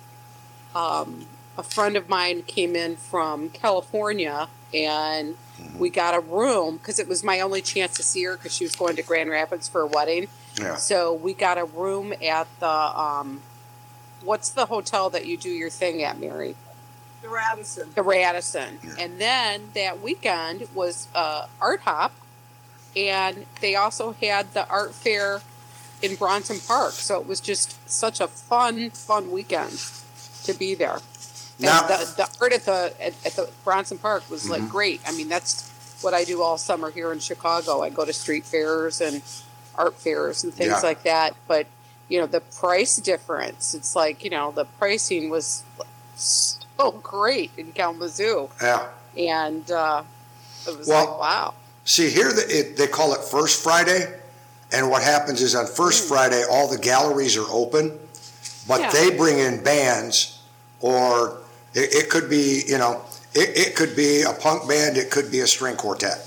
um, 0.74 1.26
a 1.58 1.64
friend 1.64 1.96
of 1.96 2.10
mine 2.10 2.44
came 2.44 2.76
in 2.76 2.98
from 2.98 3.50
California, 3.50 4.50
and 4.74 5.36
Mm-hmm. 5.56 5.80
we 5.80 5.90
got 5.90 6.14
a 6.14 6.20
room 6.20 6.76
because 6.76 7.00
it 7.00 7.08
was 7.08 7.24
my 7.24 7.40
only 7.40 7.62
chance 7.62 7.94
to 7.94 8.04
see 8.04 8.26
her 8.26 8.36
because 8.36 8.54
she 8.54 8.66
was 8.66 8.76
going 8.76 8.98
to 8.98 9.02
Grand 9.02 9.30
Rapids 9.30 9.70
for 9.70 9.80
a 9.80 9.88
wedding. 9.88 10.28
yeah. 10.60 10.76
So 10.76 11.14
we 11.14 11.34
got 11.34 11.58
a 11.58 11.64
room 11.64 12.12
at 12.22 12.48
the 12.60 12.68
um, 12.68 13.42
what's 14.22 14.50
the 14.50 14.66
hotel 14.66 15.10
that 15.12 15.26
you 15.28 15.38
do 15.38 15.48
your 15.50 15.70
thing 15.70 16.04
at, 16.04 16.20
Mary? 16.20 16.58
The 17.26 17.32
Radisson. 17.32 17.90
The 17.96 18.04
Radisson. 18.04 18.80
Yeah. 18.84 18.94
And 19.00 19.20
then 19.20 19.70
that 19.74 20.00
weekend 20.02 20.68
was 20.76 21.08
uh, 21.16 21.48
Art 21.60 21.82
Hop, 21.82 22.14
and 22.96 23.46
they 23.62 23.76
also 23.76 24.12
had 24.12 24.54
the 24.54 24.68
art 24.70 24.94
fair 24.94 25.42
in 26.04 26.16
Bronson 26.16 26.60
Park. 26.60 26.92
So 26.92 27.20
it 27.20 27.26
was 27.26 27.40
just 27.40 27.90
such 27.90 28.20
a 28.20 28.28
fun, 28.28 28.92
fun 28.92 29.32
weekend 29.32 29.82
to 30.44 30.54
be 30.54 30.76
there. 30.76 31.00
And 31.58 31.62
Now- 31.62 31.88
the, 31.88 32.14
the 32.16 32.30
art 32.42 32.54
at 32.54 32.66
the 32.66 32.94
at, 33.00 33.14
at 33.26 33.34
the 33.34 33.50
Bronson 33.64 33.98
Park 33.98 34.30
was 34.30 34.48
like 34.48 34.62
Mhm. 34.62 34.70
great. 34.70 35.02
I 35.08 35.12
mean, 35.14 35.28
that's 35.30 35.72
what 36.02 36.14
I 36.14 36.26
do 36.26 36.44
all 36.44 36.58
summer 36.60 36.92
here 36.92 37.12
in 37.12 37.20
Chicago. 37.20 37.82
I 37.82 37.90
go 37.90 38.06
to 38.06 38.14
street 38.14 38.46
fairs 38.46 39.02
and 39.02 39.24
art 39.76 39.96
fairs 40.00 40.44
and 40.44 40.54
things 40.54 40.70
Yeah. 40.74 40.80
like 40.82 41.02
that. 41.04 41.36
But 41.48 41.66
you 42.08 42.20
know, 42.20 42.28
the 42.28 42.42
price 42.42 42.98
difference. 42.98 43.74
It's 43.74 43.96
like 43.96 44.24
you 44.24 44.30
know, 44.30 44.52
the 44.52 44.66
pricing 44.66 45.32
was 45.32 45.64
so 46.78 46.92
great 46.92 47.52
in 47.58 47.72
Kalamazoo, 47.72 48.50
Yeah. 48.62 48.88
and 49.18 49.70
uh, 49.72 50.04
it 50.68 50.78
was 50.78 50.88
Well- 50.88 51.06
like 51.12 51.20
wow. 51.20 51.54
See, 51.88 52.10
here 52.10 52.34
the, 52.34 52.44
it, 52.50 52.78
they 52.78 52.88
call 52.88 53.14
it 53.14 53.22
First 53.24 53.62
Friday, 53.62 54.12
and 54.72 54.90
what 54.90 55.04
happens 55.04 55.42
is 55.44 55.54
on 55.54 55.68
First 55.68 56.06
Mm. 56.06 56.08
Friday, 56.08 56.44
all 56.50 56.68
the 56.68 56.80
galleries 56.80 57.38
are 57.38 57.46
open, 57.52 58.00
but 58.68 58.82
Yeah. 58.82 58.92
they 58.92 59.10
bring 59.12 59.38
in 59.38 59.64
bands, 59.64 60.40
or 60.82 61.38
it, 61.76 61.94
it 61.94 62.10
could 62.10 62.28
be, 62.30 62.64
you 62.68 62.80
know, 62.80 63.02
it, 63.36 63.56
it 63.56 63.76
could 63.76 63.96
be 63.96 64.24
a 64.24 64.34
punk 64.34 64.68
band, 64.68 64.98
it 64.98 65.12
could 65.12 65.30
be 65.32 65.42
a 65.42 65.48
string 65.48 65.76
quartet. 65.76 66.26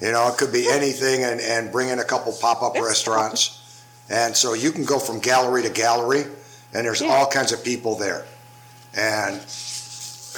You 0.00 0.12
know, 0.12 0.28
it 0.28 0.36
could 0.38 0.52
be 0.52 0.68
anything, 0.68 1.24
and, 1.24 1.40
and 1.40 1.72
bring 1.72 1.88
in 1.88 1.98
a 1.98 2.04
couple 2.04 2.32
pop 2.32 2.62
up 2.62 2.74
restaurants. 2.76 3.82
And 4.08 4.36
so 4.36 4.54
you 4.54 4.70
can 4.72 4.84
go 4.84 4.98
from 4.98 5.18
gallery 5.18 5.62
to 5.62 5.70
gallery, 5.70 6.24
and 6.72 6.86
there's 6.86 7.00
Yeah. 7.00 7.08
all 7.12 7.26
kinds 7.26 7.50
of 7.52 7.62
people 7.64 7.96
there. 7.96 8.24
And 8.94 9.40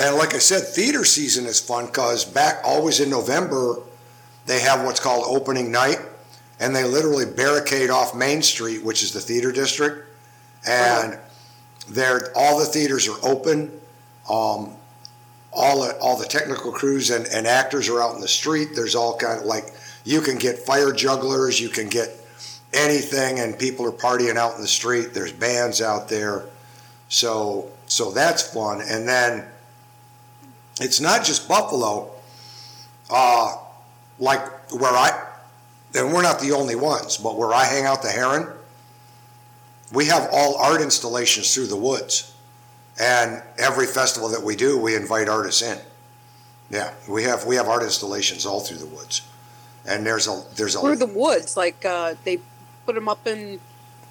and 0.00 0.16
like 0.16 0.35
I 0.35 0.38
said, 0.38 0.66
theater 0.66 1.05
season 1.05 1.46
is 1.46 1.61
fun 1.61 1.87
because 1.87 2.24
back 2.24 2.61
always 2.64 3.00
in 3.00 3.11
November, 3.11 3.76
they 4.46 4.61
have 4.61 4.85
what's 4.85 5.00
called 5.00 5.24
opening 5.26 5.70
night, 5.70 5.98
and 6.61 6.74
they 6.74 6.85
literally 6.85 7.26
barricade 7.26 7.90
off 7.90 8.14
Main 8.14 8.42
Street, 8.42 8.83
which 8.83 9.02
is 9.02 9.12
the 9.12 9.20
theater 9.20 9.52
district, 9.52 10.09
and 10.66 11.18
they're 11.88 12.33
all 12.35 12.59
the 12.59 12.66
theaters 12.66 13.09
are 13.09 13.18
open. 13.22 13.70
Um, 14.28 14.76
all 15.52 15.83
the, 15.83 15.98
all 15.98 16.16
the 16.16 16.24
technical 16.24 16.72
crews 16.72 17.11
and, 17.11 17.26
and 17.26 17.46
actors 17.46 17.88
are 17.88 18.00
out 18.00 18.14
in 18.14 18.22
the 18.22 18.28
street. 18.28 18.70
There's 18.74 18.94
all 18.94 19.16
kind 19.18 19.40
of 19.40 19.44
like 19.44 19.74
you 20.05 20.22
can 20.22 20.38
get 20.38 20.59
fire 20.59 20.92
jugglers, 20.92 21.61
you 21.61 21.68
can 21.68 21.88
get 21.88 22.09
anything, 22.72 23.40
and 23.40 23.59
people 23.59 23.87
are 23.87 23.92
partying 23.92 24.37
out 24.37 24.55
in 24.55 24.62
the 24.62 24.68
street. 24.68 25.12
There's 25.12 25.33
bands 25.33 25.83
out 25.83 26.09
there, 26.09 26.46
so 27.09 27.68
so 27.87 28.11
that's 28.11 28.42
fun. 28.42 28.81
And 28.81 29.07
then 29.07 29.44
it's 30.80 31.00
not 31.00 31.24
just 31.24 31.48
Buffalo. 31.48 32.11
Uh, 33.11 33.56
like 34.18 34.72
where 34.72 34.92
I, 34.92 35.28
and 35.94 36.12
we're 36.12 36.22
not 36.22 36.40
the 36.40 36.52
only 36.52 36.76
ones, 36.76 37.18
but 37.18 37.37
where 37.37 37.52
I 37.52 37.64
hang 37.64 37.85
out, 37.85 38.02
the 38.02 38.08
Heron, 38.08 38.48
we 39.92 40.06
have 40.06 40.28
all 40.32 40.56
art 40.56 40.80
installations 40.80 41.54
through 41.54 41.66
the 41.66 41.76
woods. 41.76 42.35
And 43.00 43.42
every 43.58 43.87
festival 43.87 44.28
that 44.30 44.42
we 44.42 44.54
do, 44.54 44.78
we 44.78 44.94
invite 44.94 45.28
artists 45.28 45.62
in. 45.62 45.78
Yeah, 46.70 46.92
we 47.08 47.24
have 47.24 47.44
we 47.44 47.56
have 47.56 47.68
art 47.68 47.82
installations 47.82 48.46
all 48.46 48.61
through 48.61 48.78
the 48.78 48.87
woods, 48.87 49.22
and 49.87 50.06
there's 50.06 50.26
a 50.26 50.42
there's 50.56 50.74
a 50.74 50.80
Through 50.80 50.96
the 50.96 51.06
woods, 51.06 51.54
like 51.56 51.85
uh, 51.85 52.14
they 52.24 52.38
put 52.87 52.94
them 52.94 53.08
up 53.08 53.26
in 53.26 53.61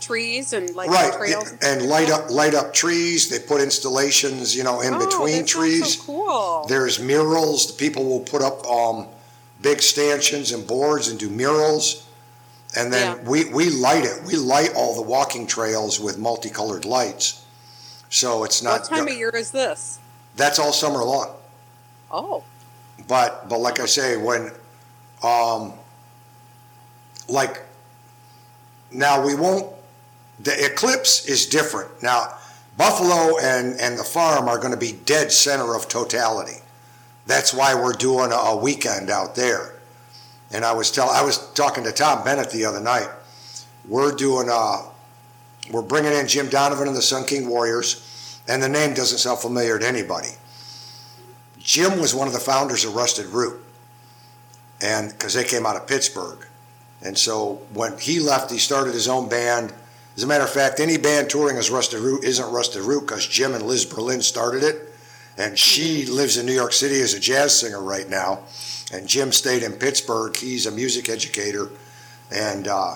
trees 0.01 0.53
and 0.53 0.73
like 0.75 0.89
right 0.89 1.13
trails 1.13 1.53
and 1.61 1.83
light 1.83 2.09
up 2.09 2.29
light 2.29 2.53
up 2.53 2.73
trees. 2.73 3.29
They 3.29 3.39
put 3.39 3.61
installations, 3.61 4.55
you 4.55 4.63
know, 4.63 4.81
in 4.81 4.93
Oh, 4.95 5.05
between 5.05 5.45
trees. 5.45 5.97
So 5.97 6.03
cool. 6.03 6.65
There's 6.67 6.99
murals. 6.99 7.67
The 7.67 7.73
people 7.73 8.03
will 8.05 8.19
put 8.21 8.41
up 8.41 8.65
um, 8.67 9.07
big 9.61 9.81
stanchions 9.81 10.51
and 10.51 10.65
boards 10.67 11.07
and 11.07 11.19
do 11.19 11.29
murals. 11.29 12.07
And 12.75 12.91
then 12.91 13.17
Yeah. 13.17 13.29
we, 13.29 13.45
we 13.45 13.69
light 13.69 14.05
it. 14.05 14.23
We 14.25 14.35
light 14.35 14.73
all 14.75 14.95
the 14.95 15.01
walking 15.01 15.45
trails 15.45 15.99
with 15.99 16.17
multicolored 16.17 16.85
lights. 16.85 17.43
So 18.09 18.43
it's 18.43 18.61
not. 18.63 18.81
what 18.81 18.89
time 18.89 19.07
of 19.07 19.13
year 19.13 19.29
is 19.29 19.51
this? 19.51 19.99
That's 20.35 20.57
all 20.59 20.71
summer 20.73 21.03
long. 21.03 21.35
Oh, 22.09 22.43
But 23.07 23.47
but 23.49 23.59
like 23.59 23.79
I 23.79 23.85
say, 23.85 24.17
when 24.17 24.51
um, 25.23 25.73
like 27.29 27.61
now 28.91 29.25
we 29.25 29.35
won't. 29.35 29.73
The 30.43 30.65
eclipse 30.65 31.25
is 31.25 31.45
different 31.45 32.01
now. 32.01 32.35
Buffalo 32.77 33.37
and 33.39 33.79
and 33.79 33.97
the 33.99 34.03
farm 34.03 34.47
are 34.47 34.57
going 34.57 34.71
to 34.71 34.79
be 34.79 34.93
dead 35.05 35.31
center 35.31 35.75
of 35.75 35.87
totality. 35.87 36.57
That's 37.27 37.53
why 37.53 37.75
we're 37.75 37.93
doing 37.93 38.31
a, 38.31 38.35
a 38.35 38.57
weekend 38.57 39.09
out 39.09 39.35
there. 39.35 39.75
And 40.51 40.65
I 40.65 40.73
was 40.73 40.89
tell 40.91 41.09
I 41.09 41.21
was 41.21 41.37
talking 41.53 41.83
to 41.83 41.91
Tom 41.91 42.23
Bennett 42.23 42.49
the 42.49 42.65
other 42.65 42.79
night. 42.79 43.09
We're 43.87 44.13
doing 44.13 44.47
uh 44.51 44.83
we're 45.71 45.81
bringing 45.81 46.13
in 46.13 46.27
Jim 46.27 46.49
Donovan 46.49 46.87
and 46.87 46.97
the 46.97 47.01
Sun 47.01 47.25
King 47.25 47.47
Warriors, 47.47 48.41
and 48.47 48.63
the 48.63 48.69
name 48.69 48.93
doesn't 48.93 49.19
sound 49.19 49.39
familiar 49.39 49.77
to 49.77 49.87
anybody. 49.87 50.31
Jim 51.59 51.99
was 51.99 52.15
one 52.15 52.27
of 52.27 52.33
the 52.33 52.39
founders 52.39 52.83
of 52.83 52.95
Rusted 52.95 53.27
Root, 53.27 53.63
and 54.81 55.11
because 55.11 55.35
they 55.35 55.43
came 55.43 55.65
out 55.65 55.75
of 55.75 55.87
Pittsburgh, 55.87 56.47
and 57.03 57.15
so 57.15 57.61
when 57.73 57.97
he 57.99 58.19
left, 58.19 58.49
he 58.49 58.57
started 58.57 58.93
his 58.93 59.07
own 59.07 59.29
band. 59.29 59.71
As 60.15 60.23
a 60.23 60.27
matter 60.27 60.43
of 60.43 60.49
fact, 60.49 60.79
any 60.79 60.97
band 60.97 61.29
touring 61.29 61.57
as 61.57 61.69
Rusted 61.69 61.99
Root 61.99 62.23
isn't 62.23 62.51
Rusted 62.51 62.83
Root 62.83 63.01
because 63.07 63.25
Jim 63.27 63.53
and 63.53 63.65
Liz 63.65 63.85
Berlin 63.85 64.21
started 64.21 64.63
it, 64.63 64.93
and 65.37 65.57
she 65.57 66.05
lives 66.05 66.37
in 66.37 66.45
New 66.45 66.53
York 66.53 66.73
City 66.73 67.01
as 67.01 67.13
a 67.13 67.19
jazz 67.19 67.57
singer 67.57 67.81
right 67.81 68.09
now. 68.09 68.41
And 68.93 69.07
Jim 69.07 69.31
stayed 69.31 69.63
in 69.63 69.71
Pittsburgh. 69.73 70.35
He's 70.35 70.65
a 70.65 70.71
music 70.71 71.07
educator. 71.07 71.69
And, 72.29 72.67
uh, 72.67 72.95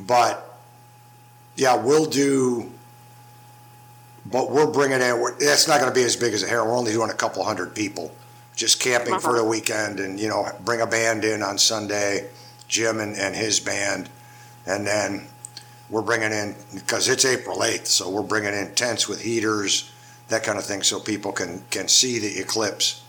but 0.00 0.58
yeah, 1.56 1.74
we'll 1.74 2.04
do, 2.04 2.70
but 4.26 4.50
we're 4.50 4.70
bringing 4.70 5.00
in, 5.00 5.24
it's 5.40 5.66
not 5.66 5.80
going 5.80 5.90
to 5.90 5.98
be 5.98 6.04
as 6.04 6.16
big 6.16 6.34
as 6.34 6.42
a 6.42 6.46
hair. 6.46 6.62
We're 6.64 6.76
only 6.76 6.92
doing 6.92 7.10
a 7.10 7.14
couple 7.14 7.42
hundred 7.44 7.74
people, 7.74 8.14
just 8.54 8.78
camping 8.78 9.18
for 9.18 9.30
Uh-huh. 9.30 9.38
the 9.38 9.44
weekend 9.44 10.00
and, 10.00 10.20
you 10.20 10.28
know, 10.28 10.46
bring 10.60 10.82
a 10.82 10.86
band 10.86 11.24
in 11.24 11.42
on 11.42 11.56
Sunday, 11.56 12.28
Jim 12.68 13.00
and, 13.00 13.16
and 13.16 13.34
his 13.34 13.58
band. 13.58 14.10
And 14.66 14.86
then 14.86 15.28
we're 15.94 16.02
bringing 16.02 16.32
in, 16.32 16.56
because 16.74 17.08
it's 17.08 17.24
April 17.24 17.58
8th, 17.58 17.86
so 17.86 18.10
we're 18.10 18.22
bringing 18.22 18.52
in 18.52 18.74
tents 18.74 19.06
with 19.06 19.22
heaters, 19.22 19.92
that 20.26 20.42
kind 20.42 20.58
of 20.58 20.64
thing, 20.64 20.82
so 20.82 20.98
people 20.98 21.30
can, 21.30 21.62
can 21.70 21.86
see 21.86 22.18
the 22.18 22.40
eclipse. 22.40 23.04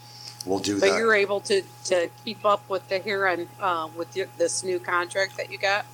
We'll 0.45 0.59
do 0.59 0.79
But 0.79 0.91
that. 0.91 0.97
you're 0.99 1.15
able 1.15 1.39
to, 1.41 1.63
to 1.85 2.11
keep 2.23 2.45
up 2.45 2.69
with 2.69 2.87
the 2.87 2.99
Heron 2.99 3.49
uh, 3.59 3.89
with 3.97 4.15
your, 4.15 4.27
this 4.37 4.63
new 4.63 4.77
contract 4.77 5.35
that 5.37 5.51
you 5.51 5.57
got. 5.57 5.87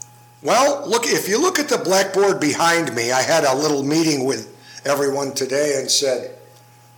Well, 0.43 0.85
look, 0.85 1.03
if 1.05 1.29
you 1.29 1.41
look 1.41 1.59
at 1.59 1.69
the 1.69 1.77
blackboard 1.77 2.41
behind 2.41 2.93
me, 2.93 3.13
I 3.13 3.21
had 3.21 3.45
a 3.45 3.55
little 3.55 3.83
meeting 3.83 4.25
with 4.25 4.53
everyone 4.85 5.31
today 5.31 5.75
and 5.79 5.89
said, 5.89 6.37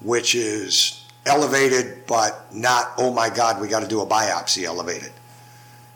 which 0.01 0.33
is 0.35 1.03
elevated, 1.25 2.05
but 2.07 2.45
not, 2.53 2.93
oh 2.97 3.11
my 3.11 3.29
God, 3.29 3.59
we 3.59 3.67
got 3.67 3.81
to 3.81 3.87
do 3.87 3.99
a 4.01 4.05
biopsy 4.05 4.63
elevated. 4.63 5.11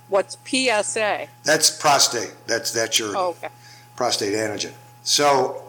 What's 0.10 0.36
PSA? 0.46 1.28
That's 1.46 1.70
prostate. 1.70 2.34
That's, 2.48 2.72
that's 2.72 3.00
your 3.00 3.16
Oh, 3.16 3.28
okay. 3.30 3.48
prostate 3.96 4.34
antigen. 4.34 4.74
So 5.04 5.61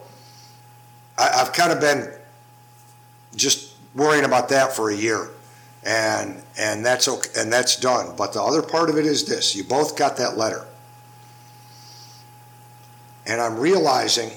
I, 1.23 1.41
I've 1.41 1.53
kind 1.53 1.73
of 1.73 1.81
been 1.81 2.13
just 3.37 3.75
worrying 3.95 4.25
about 4.25 4.49
that 4.49 4.75
for 4.75 4.91
a 4.91 4.95
year. 4.95 5.31
And, 5.85 6.43
and 6.59 6.85
that's 6.85 7.09
okay, 7.09 7.31
and 7.37 7.53
that's 7.53 7.77
done. 7.77 8.15
But 8.17 8.33
the 8.33 8.43
other 8.43 8.63
part 8.63 8.89
of 8.89 8.97
it 8.97 9.07
is 9.07 9.25
this, 9.25 9.57
you 9.57 9.65
both 9.65 9.97
got 9.97 10.17
that 10.19 10.37
letter. 10.37 10.67
And 13.27 13.41
I'm 13.41 13.59
realizing 13.59 14.31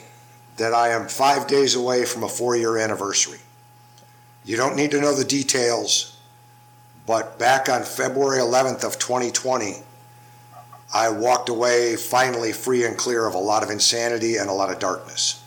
that 0.57 0.73
I 0.73 0.89
am 0.89 1.07
five 1.07 1.47
days 1.47 1.75
away 1.75 2.05
from 2.05 2.23
a 2.23 2.29
four-year 2.29 2.77
anniversary. 2.77 3.39
You 4.43 4.57
don't 4.57 4.75
need 4.75 4.91
to 4.91 5.01
know 5.01 5.13
the 5.13 5.25
details, 5.25 6.17
but 7.05 7.37
back 7.37 7.67
on 7.67 7.83
February 7.83 8.39
11th 8.39 8.83
of 8.83 8.97
2020, 8.97 9.77
I 10.93 11.09
walked 11.09 11.49
away 11.49 11.95
finally 11.95 12.53
free 12.53 12.85
and 12.85 12.97
clear 12.97 13.27
of 13.27 13.35
a 13.35 13.39
lot 13.39 13.63
of 13.63 13.69
insanity 13.69 14.37
and 14.37 14.49
a 14.49 14.53
lot 14.53 14.71
of 14.71 14.79
darkness. 14.79 15.44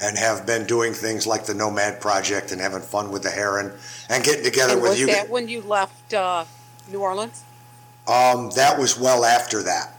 And 0.00 0.18
have 0.18 0.44
been 0.44 0.66
doing 0.66 0.92
things 0.92 1.26
like 1.26 1.46
the 1.46 1.54
Nomad 1.54 2.00
Project 2.00 2.50
and 2.52 2.60
having 2.60 2.80
fun 2.80 3.10
with 3.10 3.22
the 3.22 3.30
Heron 3.30 3.72
and 4.10 4.24
getting 4.24 4.44
together 4.44 4.74
And 4.74 4.82
with 4.82 4.90
was 4.92 5.00
you. 5.00 5.06
that 5.06 5.30
when 5.30 5.48
you 5.48 5.62
left 5.62 6.12
uh, 6.12 6.44
New 6.90 7.00
Orleans? 7.00 7.42
Um, 8.06 8.50
that 8.56 8.78
was 8.78 8.98
well 8.98 9.24
after 9.24 9.62
that. 9.62 9.96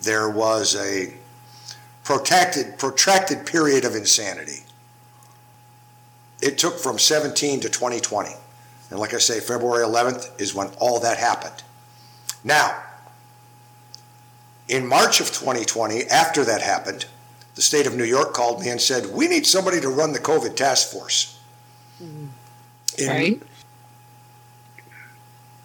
There 0.00 0.28
was 0.30 0.74
a 0.76 1.14
protracted, 2.04 2.78
protracted 2.78 3.46
period 3.46 3.84
of 3.84 3.94
insanity. 3.94 4.64
It 6.40 6.56
took 6.56 6.78
from 6.78 6.98
17 6.98 7.60
to 7.60 7.68
2020. 7.68 8.30
And 8.90 8.98
like 8.98 9.12
I 9.12 9.18
say, 9.18 9.40
February 9.40 9.84
11th 9.84 10.40
is 10.40 10.54
when 10.54 10.68
all 10.80 11.00
that 11.00 11.18
happened. 11.18 11.62
Now, 12.42 12.82
in 14.68 14.86
March 14.86 15.20
of 15.20 15.28
2020, 15.28 16.04
after 16.04 16.44
that 16.44 16.62
happened, 16.62 17.06
the 17.58 17.62
state 17.62 17.88
of 17.88 17.96
New 17.96 18.04
York 18.04 18.34
called 18.34 18.60
me 18.60 18.68
and 18.68 18.80
said, 18.80 19.04
We 19.12 19.26
need 19.26 19.44
somebody 19.44 19.80
to 19.80 19.88
run 19.88 20.12
the 20.12 20.20
COVID 20.20 20.54
task 20.54 20.92
force. 20.92 21.36
Mm-hmm. 22.00 22.26
In- 22.98 23.08
Right. 23.08 23.42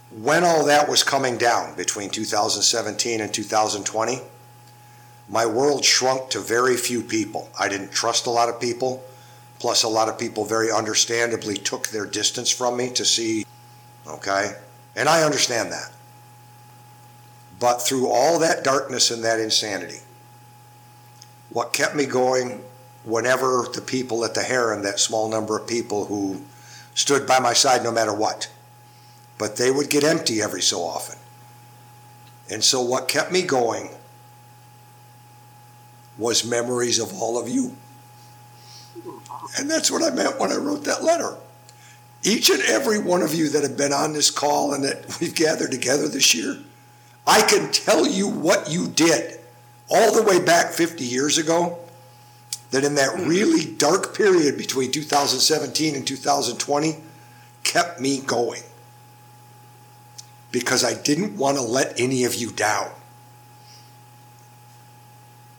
when 0.10 0.44
all 0.44 0.66
that 0.66 0.90
was 0.90 1.04
coming 1.04 1.38
down 1.38 1.76
between 1.76 2.10
2017 2.10 3.22
and 3.22 3.32
2020, 3.32 4.22
my 5.30 5.46
world 5.46 5.86
shrunk 5.86 6.32
to 6.32 6.40
very 6.40 6.78
few 6.78 7.04
people. 7.04 7.48
I 7.60 7.70
didn't 7.70 7.92
trust 7.92 8.26
a 8.26 8.32
lot 8.32 8.50
of 8.50 8.60
people. 8.60 9.04
Plus, 9.60 9.84
a 9.84 9.88
lot 9.88 10.10
of 10.10 10.18
people 10.18 10.46
very 10.46 10.72
understandably 10.72 11.56
took 11.56 11.90
their 11.90 12.08
distance 12.08 12.50
from 12.50 12.76
me 12.76 12.90
to 12.90 13.06
see, 13.06 13.46
okay? 14.08 14.54
And 14.96 15.08
I 15.08 15.22
understand 15.22 15.72
that. 15.72 15.92
But 17.60 17.84
through 17.84 18.08
all 18.08 18.40
that 18.40 18.64
darkness 18.64 19.12
and 19.12 19.24
that 19.24 19.40
insanity, 19.40 20.00
what 21.54 21.72
kept 21.72 21.96
me 21.96 22.06
going 22.06 22.64
whenever 23.06 23.66
the 23.74 23.82
people 23.82 24.26
at 24.26 24.34
the 24.34 24.42
Heron, 24.42 24.82
that 24.82 25.00
small 25.00 25.30
number 25.30 25.58
of 25.58 25.68
people 25.68 26.06
who 26.06 26.42
stood 26.96 27.28
by 27.28 27.40
my 27.40 27.54
side 27.54 27.84
no 27.84 27.92
matter 27.92 28.14
what, 28.14 28.50
but 29.38 29.56
they 29.56 29.72
would 29.72 29.90
get 29.90 30.04
empty 30.04 30.42
every 30.42 30.62
so 30.62 30.82
often. 30.82 31.18
And 32.50 32.64
so 32.64 32.82
what 32.82 33.08
kept 33.08 33.32
me 33.32 33.44
going 33.44 33.90
was 36.18 36.46
memories 36.46 37.00
of 37.00 37.14
all 37.14 37.40
of 37.40 37.48
you. 37.48 37.76
And 39.58 39.70
that's 39.70 39.92
what 39.92 40.04
I 40.04 40.14
meant 40.14 40.40
when 40.40 40.52
I 40.52 40.56
wrote 40.56 40.84
that 40.86 41.04
letter. 41.04 41.36
Each 42.24 42.50
and 42.50 42.62
every 42.64 43.00
one 43.00 43.22
of 43.22 43.34
you 43.34 43.50
that 43.50 43.64
have 43.64 43.78
been 43.78 43.92
on 43.92 44.14
this 44.14 44.32
call 44.32 44.74
and 44.74 44.84
that 44.84 45.20
we've 45.20 45.36
gathered 45.36 45.72
together 45.72 46.08
this 46.08 46.34
year, 46.34 46.58
I 47.28 47.42
can 47.42 47.72
tell 47.72 48.08
you 48.08 48.28
what 48.28 48.72
you 48.72 48.88
did 48.88 49.40
all 49.90 50.14
the 50.14 50.24
way 50.24 50.44
back 50.44 50.72
50 50.72 51.04
years 51.04 51.38
ago. 51.38 51.80
That 52.72 52.84
in 52.84 52.96
that 52.96 53.16
really 53.20 53.66
dark 53.66 54.18
period 54.18 54.58
between 54.58 54.92
2017 54.92 55.96
and 55.96 56.08
2020 56.08 56.96
kept 57.64 58.00
me 58.00 58.20
going 58.20 58.64
because 60.52 60.84
I 60.84 60.94
didn't 60.94 61.38
want 61.38 61.58
to 61.58 61.64
let 61.64 62.00
any 62.00 62.24
of 62.24 62.34
you 62.34 62.52
down. 62.52 62.90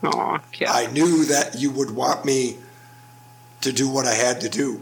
Oh, 0.03 0.39
yeah. 0.55 0.71
I 0.71 0.87
knew 0.87 1.25
that 1.25 1.55
you 1.55 1.71
would 1.71 1.91
want 1.91 2.25
me 2.25 2.57
to 3.61 3.73
do 3.73 3.89
what 3.89 4.05
I 4.05 4.13
had 4.13 4.41
to 4.41 4.49
do. 4.49 4.81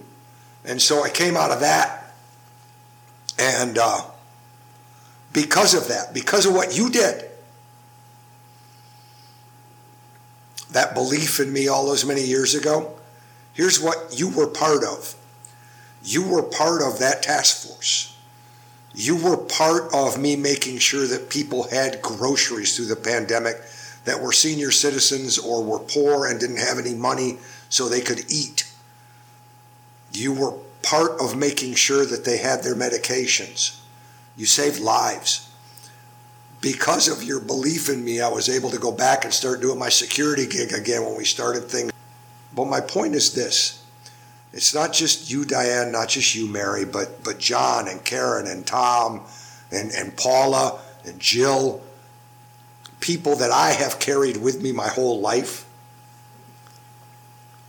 And 0.66 0.82
so 0.82 1.04
I 1.04 1.10
came 1.10 1.38
out 1.38 1.52
of 1.52 1.62
that. 1.62 2.14
And 3.40 3.78
uh, 3.78 4.02
because 5.34 5.74
of 5.74 5.88
that, 5.88 6.14
because 6.14 6.46
of 6.46 6.54
what 6.54 6.78
you 6.78 6.90
did, 6.90 7.30
that 10.74 10.94
belief 10.94 11.40
in 11.40 11.54
me 11.54 11.68
all 11.68 11.86
those 11.86 12.06
many 12.06 12.24
years 12.24 12.54
ago, 12.56 12.94
here's 13.54 13.82
what 13.82 14.16
you 14.18 14.30
were 14.30 14.48
part 14.48 14.84
of. 14.84 15.16
You 16.04 16.28
were 16.28 16.44
part 16.44 16.82
of 16.82 17.00
that 17.00 17.24
task 17.24 17.68
force. 17.68 18.18
You 18.94 19.16
were 19.16 19.38
part 19.38 19.94
of 19.94 20.20
me 20.20 20.36
making 20.36 20.78
sure 20.80 21.08
that 21.08 21.30
people 21.30 21.70
had 21.70 22.02
groceries 22.02 22.76
through 22.76 22.86
the 22.88 22.96
pandemic 22.96 23.62
that 24.06 24.22
were 24.22 24.32
senior 24.32 24.72
citizens 24.72 25.38
or 25.38 25.64
were 25.64 25.80
poor 25.80 26.28
and 26.28 26.40
didn't 26.40 26.58
have 26.58 26.78
any 26.78 26.94
money 26.94 27.38
so 27.70 27.88
they 27.88 28.02
could 28.02 28.32
eat. 28.32 28.70
You 30.12 30.34
were 30.34 30.54
part 30.84 31.20
of 31.22 31.36
making 31.36 31.76
sure 31.76 32.06
that 32.06 32.26
they 32.26 32.38
had 32.38 32.62
their 32.62 32.76
medications. 32.76 33.80
You 34.36 34.46
saved 34.46 34.80
lives. 34.80 35.50
Because 36.64 37.08
of 37.08 37.22
your 37.22 37.40
belief 37.40 37.90
in 37.90 38.04
me, 38.04 38.22
I 38.22 38.30
was 38.30 38.50
able 38.50 38.72
to 38.72 38.80
go 38.80 38.92
back 38.92 39.26
and 39.26 39.34
start 39.34 39.62
doing 39.62 39.78
my 39.78 39.90
security 39.90 40.48
gig 40.48 40.74
again 40.74 41.04
when 41.04 41.16
we 41.16 41.26
started 41.26 41.66
things. 41.66 41.92
But 42.56 42.66
my 42.66 42.80
point 42.80 43.14
is 43.14 43.36
this 43.36 43.86
it's 44.54 44.74
not 44.74 44.94
just 44.94 45.30
you, 45.30 45.46
Diane, 45.46 45.92
not 45.92 46.10
just 46.10 46.34
you, 46.34 46.48
Mary, 46.48 46.86
but, 46.86 47.24
but 47.24 47.38
John 47.38 47.88
and 47.88 48.04
Karen 48.04 48.48
and 48.48 48.66
Tom 48.66 49.22
and, 49.72 49.92
and 49.92 50.16
Paula 50.18 50.80
and 51.06 51.20
Jill 51.20 51.84
people 53.04 53.36
that 53.36 53.52
I 53.52 53.72
have 53.72 54.00
carried 54.00 54.38
with 54.38 54.62
me 54.62 54.72
my 54.72 54.88
whole 54.88 55.20
life, 55.20 55.66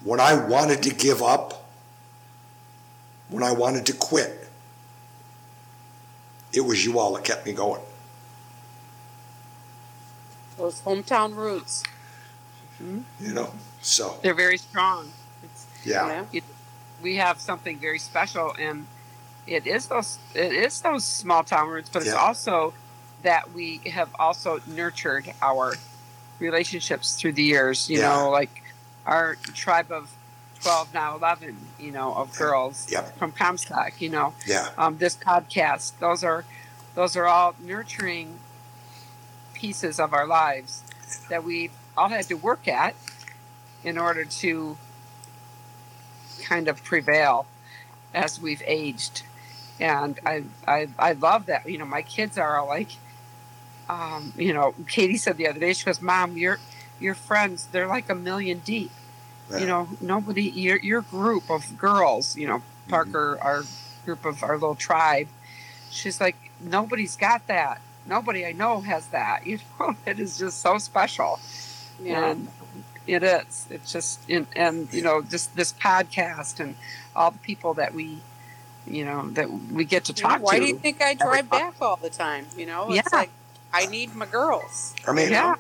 when 0.05 0.21
I 0.21 0.35
wanted 0.47 0.85
to 0.85 0.95
give 0.95 1.23
up, 1.23 1.69
when 3.31 3.43
I 3.43 3.51
wanted 3.51 3.87
to 3.87 3.95
quit, 3.95 4.49
it 6.53 6.61
was 6.61 6.85
you 6.85 7.01
all 7.01 7.15
that 7.15 7.25
kept 7.25 7.47
me 7.47 7.53
going. 7.53 7.81
Those 10.57 10.81
hometown 10.83 11.35
roots. 11.37 11.83
You 12.81 13.33
know, 13.33 13.55
so 13.81 14.19
They're 14.23 14.35
very 14.35 14.59
strong. 14.59 15.11
It's, 15.43 15.67
yeah, 15.85 16.25
it, 16.33 16.45
we 17.03 17.17
have 17.17 17.41
something 17.41 17.79
very 17.79 17.99
special, 17.99 18.55
and 18.59 18.87
it 19.47 19.67
is 19.67 19.87
those 19.87 20.19
it 20.35 20.53
is 20.53 20.81
those 20.81 21.05
small 21.05 21.45
town 21.45 21.69
roots, 21.69 21.89
but 21.89 22.03
it's 22.03 22.13
also 22.13 22.75
that 23.23 23.53
we 23.53 23.79
have 23.91 24.09
also 24.19 24.61
nurtured 24.67 25.33
our 25.41 25.75
relationships 26.41 27.15
through 27.17 27.33
the 27.33 27.43
years. 27.43 27.89
You 27.89 28.01
Yeah. 28.01 28.09
know, 28.09 28.31
like 28.31 28.63
our 29.07 29.37
tribe 29.55 29.91
of 29.91 30.11
twelve 30.61 30.93
now 30.93 31.17
eleven. 31.17 31.57
You 31.79 31.93
know, 31.93 32.13
of 32.15 32.37
girls 32.37 32.87
Yep. 32.91 33.17
from 33.19 33.33
Comstock. 33.33 34.01
You 34.01 34.11
know, 34.11 34.35
yeah, 34.47 34.69
um, 34.77 34.99
this 34.99 35.17
podcast. 35.17 35.93
Those 36.01 36.25
are 36.25 36.45
those 36.95 37.17
are 37.17 37.27
all 37.27 37.55
nurturing 37.61 38.41
pieces 39.55 39.99
of 39.99 40.13
our 40.13 40.27
lives 40.27 40.83
that 41.31 41.45
we 41.45 41.71
all 41.97 42.09
had 42.09 42.27
to 42.27 42.35
work 42.35 42.67
at 42.69 42.95
in 43.83 43.99
order 43.99 44.25
to 44.25 44.77
kind 46.43 46.69
of 46.69 46.83
prevail 46.85 47.47
as 48.13 48.41
we've 48.41 48.63
aged. 48.67 49.23
And 49.81 50.19
I, 50.25 50.45
I, 50.67 50.89
I 50.99 51.13
love 51.13 51.47
that. 51.47 51.69
You 51.69 51.79
know, 51.79 51.85
my 51.85 52.03
kids 52.03 52.39
are 52.39 52.59
all 52.59 52.69
like, 52.69 52.91
um, 53.89 54.33
you 54.37 54.53
know, 54.53 54.75
Katie 54.89 55.17
said 55.17 55.37
the 55.37 55.49
other 55.49 55.61
day, 55.61 55.73
she 55.73 55.85
goes, 55.85 56.01
"Mom, 56.01 56.37
your 56.37 56.59
your 57.01 57.15
friends, 57.15 57.67
they're 57.71 57.87
like 57.87 58.09
a 58.09 58.15
million 58.15 58.61
deep. 58.61 58.91
Yeah. 59.51 59.59
You 59.59 59.67
know, 59.67 59.89
nobody, 60.01 60.45
your 60.45 60.79
your 60.79 61.03
group 61.03 61.51
of 61.51 61.77
girls, 61.77 62.37
you 62.37 62.47
know, 62.47 62.63
Parker, 62.89 63.39
our 63.43 63.65
group 64.05 64.25
of 64.25 64.43
our 64.43 64.55
little 64.55 64.75
tribe. 64.75 65.29
She's 65.91 66.21
like, 66.21 66.37
nobody's 66.61 67.17
got 67.17 67.47
that. 67.47 67.81
Nobody 68.07 68.45
I 68.47 68.53
know 68.53 68.81
has 68.81 69.07
that. 69.09 69.47
You 69.47 69.59
know, 69.81 69.97
it 70.07 70.19
is 70.21 70.39
just 70.39 70.61
so 70.61 70.79
special. 70.79 71.39
Yeah. 72.03 72.31
And 72.33 72.49
it 73.07 73.23
is. 73.23 73.67
It's 73.71 73.93
just, 73.93 74.21
and, 74.29 74.47
and 74.57 74.93
you 74.93 75.03
know, 75.03 75.23
just 75.23 75.55
this 75.57 75.73
podcast 75.73 76.61
and 76.61 76.75
all 77.15 77.31
the 77.31 77.39
people 77.39 77.75
that 77.75 77.95
we, 77.95 78.21
you 78.87 79.05
know, 79.05 79.29
that 79.31 79.51
we 79.51 79.85
get 79.85 80.05
to 80.07 80.13
You 80.13 80.23
know, 80.23 80.29
talk 80.29 80.43
why 80.43 80.57
to. 80.57 80.61
Why 80.61 80.67
do 80.67 80.73
you 80.73 80.79
think 80.79 81.03
I 81.03 81.15
drive 81.15 81.49
back 81.51 81.75
all 81.81 81.97
the 81.97 82.11
time? 82.11 82.47
You 82.57 82.67
know, 82.67 82.89
it's 82.93 82.97
Yeah. 83.13 83.19
like 83.19 83.31
I 83.73 83.87
need 83.87 84.15
my 84.15 84.27
girls. 84.27 84.95
I 85.07 85.13
mean, 85.13 85.31
Yeah. 85.31 85.55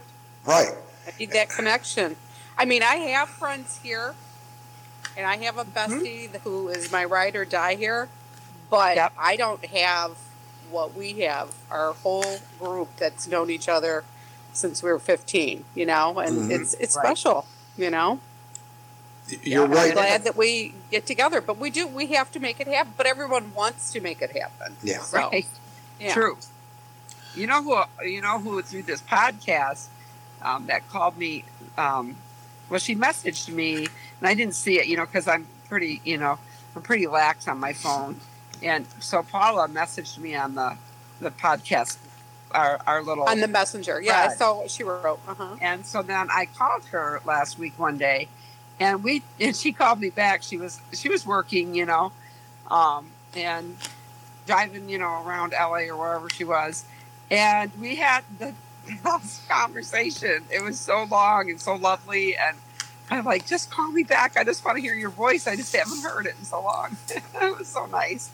right, 0.44 0.72
I 1.06 1.10
need 1.18 1.32
that 1.32 1.48
connection. 1.50 2.16
I 2.56 2.64
mean, 2.64 2.82
I 2.82 2.96
have 2.96 3.28
friends 3.28 3.80
here, 3.82 4.14
and 5.16 5.26
I 5.26 5.36
have 5.38 5.58
a 5.58 5.64
Mm-hmm. 5.64 6.02
bestie 6.04 6.40
who 6.42 6.68
is 6.68 6.92
my 6.92 7.04
ride 7.04 7.34
or 7.36 7.44
die 7.44 7.74
here, 7.74 8.08
but 8.70 8.96
Yep. 8.96 9.12
I 9.18 9.36
don't 9.36 9.64
have 9.66 10.16
what 10.70 10.94
we 10.94 11.20
have. 11.20 11.54
Our 11.70 11.92
whole 11.94 12.38
group 12.58 12.88
that's 12.96 13.26
known 13.26 13.50
each 13.50 13.68
other 13.68 14.04
since 14.52 14.82
we 14.82 14.90
were 14.90 14.98
15, 14.98 15.64
you 15.74 15.86
know, 15.86 16.18
and 16.18 16.50
Mhm. 16.50 16.60
it's 16.60 16.74
it's 16.74 16.96
Right. 16.96 17.04
special, 17.06 17.46
you 17.76 17.90
know. 17.90 18.20
you're 19.42 19.64
I'm 19.64 19.70
right. 19.72 19.88
I'm 19.88 19.94
glad 19.94 20.24
that 20.24 20.36
we 20.36 20.74
get 20.90 21.06
together, 21.06 21.40
but 21.40 21.56
we 21.58 21.70
do 21.70 21.86
we 21.86 22.06
have 22.08 22.30
to 22.32 22.40
make 22.40 22.60
it 22.60 22.66
happen. 22.68 22.92
But 22.96 23.06
everyone 23.06 23.54
wants 23.54 23.90
to 23.92 24.00
make 24.00 24.20
it 24.20 24.36
happen. 24.36 24.76
Yeah. 24.82 25.00
So, 25.00 25.16
Right. 25.18 25.46
yeah. 25.98 26.12
True. 26.12 26.36
You 27.34 27.46
know 27.46 27.62
who? 27.62 28.06
You 28.06 28.20
know 28.20 28.38
who 28.38 28.60
through 28.62 28.82
this 28.82 29.00
podcast 29.00 29.86
um, 30.42 30.66
that 30.66 30.88
called 30.90 31.16
me. 31.18 31.44
Um, 31.78 32.16
well, 32.68 32.78
she 32.78 32.94
messaged 32.94 33.48
me, 33.48 33.76
and 34.20 34.28
I 34.28 34.34
didn't 34.34 34.54
see 34.54 34.78
it. 34.78 34.86
You 34.86 34.96
know, 34.98 35.06
because 35.06 35.26
I'm 35.26 35.46
pretty. 35.68 36.00
You 36.04 36.18
know, 36.18 36.38
I'm 36.76 36.82
pretty 36.82 37.06
lax 37.06 37.48
on 37.48 37.58
my 37.58 37.72
phone, 37.72 38.20
and 38.62 38.86
so 39.00 39.22
Paula 39.22 39.68
messaged 39.68 40.18
me 40.18 40.34
on 40.34 40.54
the 40.54 40.76
the 41.20 41.30
podcast. 41.30 41.98
Our 42.50 42.80
our 42.86 43.02
little 43.02 43.24
On 43.24 43.40
the 43.40 43.48
messenger, 43.48 44.00
yeah, 44.00 44.28
I 44.30 44.34
saw 44.34 44.58
what 44.58 44.70
she 44.70 44.84
wrote. 44.84 45.18
Uh 45.26 45.34
huh. 45.34 45.56
And 45.60 45.84
so 45.84 46.02
then 46.02 46.28
I 46.30 46.46
called 46.46 46.84
her 46.86 47.20
last 47.24 47.58
week 47.58 47.76
one 47.78 47.98
day, 47.98 48.28
and 48.78 49.02
we 49.02 49.22
and 49.40 49.56
she 49.56 49.72
called 49.72 50.00
me 50.00 50.10
back. 50.10 50.42
She 50.42 50.56
was 50.56 50.80
she 50.92 51.08
was 51.08 51.26
working, 51.26 51.74
you 51.74 51.84
know, 51.84 52.12
um, 52.70 53.08
and 53.34 53.76
driving, 54.46 54.88
you 54.88 54.98
know, 54.98 55.24
around 55.26 55.52
LA 55.52 55.88
or 55.88 55.96
wherever 55.96 56.30
she 56.30 56.44
was, 56.44 56.84
and 57.30 57.72
we 57.80 57.96
had 57.96 58.22
the 58.38 58.54
conversation. 59.48 60.44
It 60.50 60.62
was 60.62 60.78
so 60.78 61.06
long 61.10 61.50
and 61.50 61.60
so 61.60 61.74
lovely, 61.74 62.36
and 62.36 62.56
I'm 63.10 63.24
like, 63.24 63.46
just 63.46 63.70
call 63.70 63.90
me 63.92 64.02
back. 64.02 64.36
I 64.36 64.44
just 64.44 64.64
want 64.64 64.76
to 64.76 64.82
hear 64.82 64.94
your 64.94 65.10
voice. 65.10 65.46
I 65.46 65.56
just 65.56 65.74
haven't 65.76 66.02
heard 66.02 66.26
it 66.26 66.34
in 66.38 66.44
so 66.44 66.62
long. 66.62 66.96
it 67.08 67.58
was 67.58 67.68
so 67.68 67.86
nice. 67.86 68.30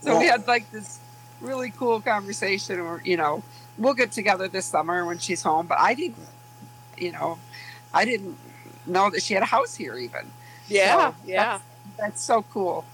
So 0.00 0.18
we 0.18 0.26
had 0.26 0.46
like 0.46 0.70
this 0.70 0.98
really 1.40 1.70
cool 1.70 2.00
conversation, 2.00 2.78
or 2.80 3.00
you 3.04 3.16
know, 3.16 3.42
we'll 3.78 3.94
get 3.94 4.12
together 4.12 4.48
this 4.48 4.66
summer 4.66 5.04
when 5.04 5.18
she's 5.18 5.42
home. 5.42 5.66
But 5.66 5.78
I 5.80 5.94
didn't, 5.94 6.18
you 6.96 7.12
know, 7.12 7.38
I 7.92 8.04
didn't 8.04 8.36
know 8.86 9.10
that 9.10 9.22
she 9.22 9.34
had 9.34 9.42
a 9.42 9.46
house 9.46 9.74
here. 9.74 9.96
Even 9.96 10.30
Yeah, 10.68 11.10
So 11.10 11.16
yeah. 11.24 11.58
that's 11.98 12.22
so 12.22 12.42
cool. 12.42 12.84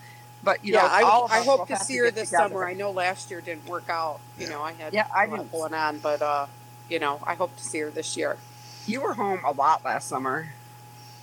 But 0.43 0.65
you 0.65 0.73
yeah, 0.73 0.83
know, 0.83 0.89
I, 0.91 1.41
I 1.41 1.45
hope 1.45 1.69
to 1.69 1.77
see 1.77 1.99
her 1.99 2.11
this 2.11 2.31
together. 2.31 2.49
summer. 2.49 2.65
I 2.67 2.73
know 2.73 2.91
last 2.93 3.31
year 3.31 3.43
didn't 3.43 3.67
work 3.67 3.91
out. 3.91 4.21
You 4.39 4.49
know, 4.49 4.63
I 4.63 4.73
had 4.73 4.95
Yeah, 4.95 5.07
I 5.15 5.25
a 5.25 5.29
lot 5.29 5.37
didn't. 5.39 5.53
going 5.53 5.75
on, 5.75 5.99
but 5.99 6.23
uh, 6.23 6.47
you 6.89 6.99
know, 6.99 7.21
I 7.27 7.35
hope 7.35 7.55
to 7.57 7.63
see 7.63 7.81
her 7.81 7.91
this 7.91 8.17
year. 8.17 8.39
You 8.87 9.03
were 9.03 9.13
home 9.15 9.41
a 9.45 9.53
lot 9.53 9.85
last 9.85 10.09
summer. 10.09 10.49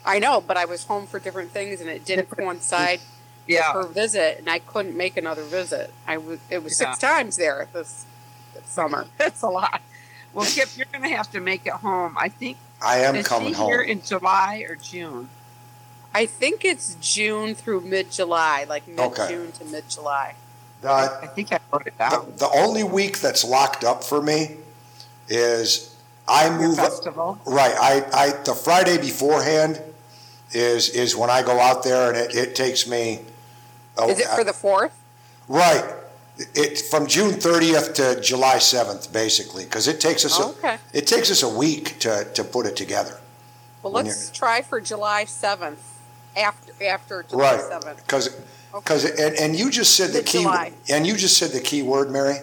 I 0.06 0.20
know, 0.20 0.42
but 0.42 0.58
I 0.58 0.66
was 0.66 0.86
home 0.86 1.06
for 1.06 1.20
different 1.20 1.52
things, 1.52 1.82
and 1.82 1.90
it 1.90 2.06
didn't 2.06 2.30
coincide 2.30 3.02
Yeah, 3.48 3.76
with 3.76 3.88
her 3.88 3.92
visit, 3.94 4.40
and 4.40 4.50
I 4.50 4.60
couldn't 4.60 4.96
make 4.96 5.18
another 5.18 5.44
visit. 5.44 5.94
I 6.08 6.18
was 6.18 6.40
it 6.50 6.64
was 6.64 6.78
six 6.78 6.98
times 6.98 7.36
there 7.38 7.68
this, 7.74 8.06
this 8.54 8.66
summer. 8.66 9.08
that's 9.18 9.42
a 9.42 9.50
lot. 9.50 9.82
Well, 10.34 10.46
Kip, 10.46 10.70
you're 10.78 10.86
going 10.92 11.10
to 11.10 11.16
have 11.16 11.32
to 11.32 11.40
make 11.40 11.66
it 11.66 11.74
home. 11.74 12.16
I 12.18 12.30
think 12.30 12.58
I 12.82 13.00
am 13.00 13.16
is 13.16 13.28
coming 13.28 13.50
she 13.50 13.54
home. 13.56 13.70
here 13.70 13.82
in 13.82 14.02
July 14.02 14.66
or 14.70 14.76
June. 14.76 15.30
I 16.14 16.26
think 16.26 16.64
it's 16.64 16.96
June 17.02 17.54
through 17.56 17.82
mid 17.82 18.12
July, 18.12 18.66
like 18.68 18.88
mid 18.88 19.00
Okay. 19.00 19.28
June 19.30 19.52
to 19.54 19.66
mid 19.66 19.90
July. 19.90 20.36
I 20.84 21.28
think 21.36 21.52
I 21.52 21.60
wrote 21.74 21.88
it 21.88 21.98
the, 21.98 22.10
down. 22.10 22.34
the 22.38 22.50
only 22.54 22.84
week 22.84 23.20
that's 23.20 23.44
locked 23.44 23.84
up 23.84 24.04
for 24.04 24.22
me 24.22 24.58
is 25.28 25.97
I 26.28 26.50
move 26.58 26.76
festival. 26.78 27.40
right. 27.46 27.74
I, 27.80 28.04
I 28.14 28.32
the 28.44 28.54
Friday 28.54 28.98
beforehand 28.98 29.82
is 30.52 30.90
is 30.90 31.16
when 31.16 31.30
I 31.30 31.42
go 31.44 31.60
out 31.60 31.84
there 31.84 32.10
and 32.10 32.18
it, 32.18 32.36
it 32.36 32.56
takes 32.56 32.88
me. 32.88 33.22
oh, 33.98 34.10
Is 34.10 34.20
it 34.20 34.28
for 34.28 34.44
the 34.44 34.54
fourth? 34.54 34.94
right? 35.48 35.84
It 36.54 36.80
from 36.92 37.08
June 37.08 37.32
30th 37.32 37.96
to 37.96 38.22
July 38.22 38.58
7th, 38.58 39.12
basically, 39.12 39.64
because 39.64 39.88
it 39.88 40.00
takes 40.00 40.24
us 40.24 40.38
Oh, 40.40 40.56
a, 40.64 40.78
it 40.94 41.08
takes 41.08 41.32
us 41.32 41.42
a 41.42 41.50
week 41.50 41.98
to, 42.00 42.28
to 42.36 42.44
put 42.44 42.66
it 42.68 42.76
together. 42.76 43.20
Well, 43.82 43.94
let's 43.94 44.30
try 44.32 44.62
for 44.62 44.80
July 44.82 45.26
seventh. 45.26 45.80
After 46.36 46.72
after 46.84 47.24
July 47.24 47.54
Right, 47.56 47.62
seventh. 47.62 48.06
because 48.06 48.30
because 48.72 49.06
and, 49.06 49.36
and 49.38 49.56
you 49.58 49.72
just 49.72 49.96
said 49.96 50.12
the 50.12 50.22
key 50.22 50.40
Mid-July. 50.40 50.74
and 50.90 51.08
you 51.08 51.16
just 51.16 51.38
said 51.38 51.50
the 51.52 51.62
key 51.62 51.82
word, 51.82 52.12
Mary. 52.12 52.38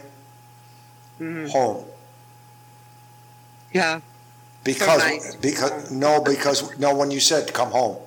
Mhm. 1.20 1.51
Home. 1.51 1.85
Yeah. 3.75 4.01
Because 4.62 4.99
nice. 5.01 5.37
because 5.37 5.91
no 5.91 6.22
because 6.22 6.79
no 6.79 6.95
when 6.95 7.11
you 7.11 7.20
said 7.20 7.53
come 7.53 7.70
home, 7.70 7.99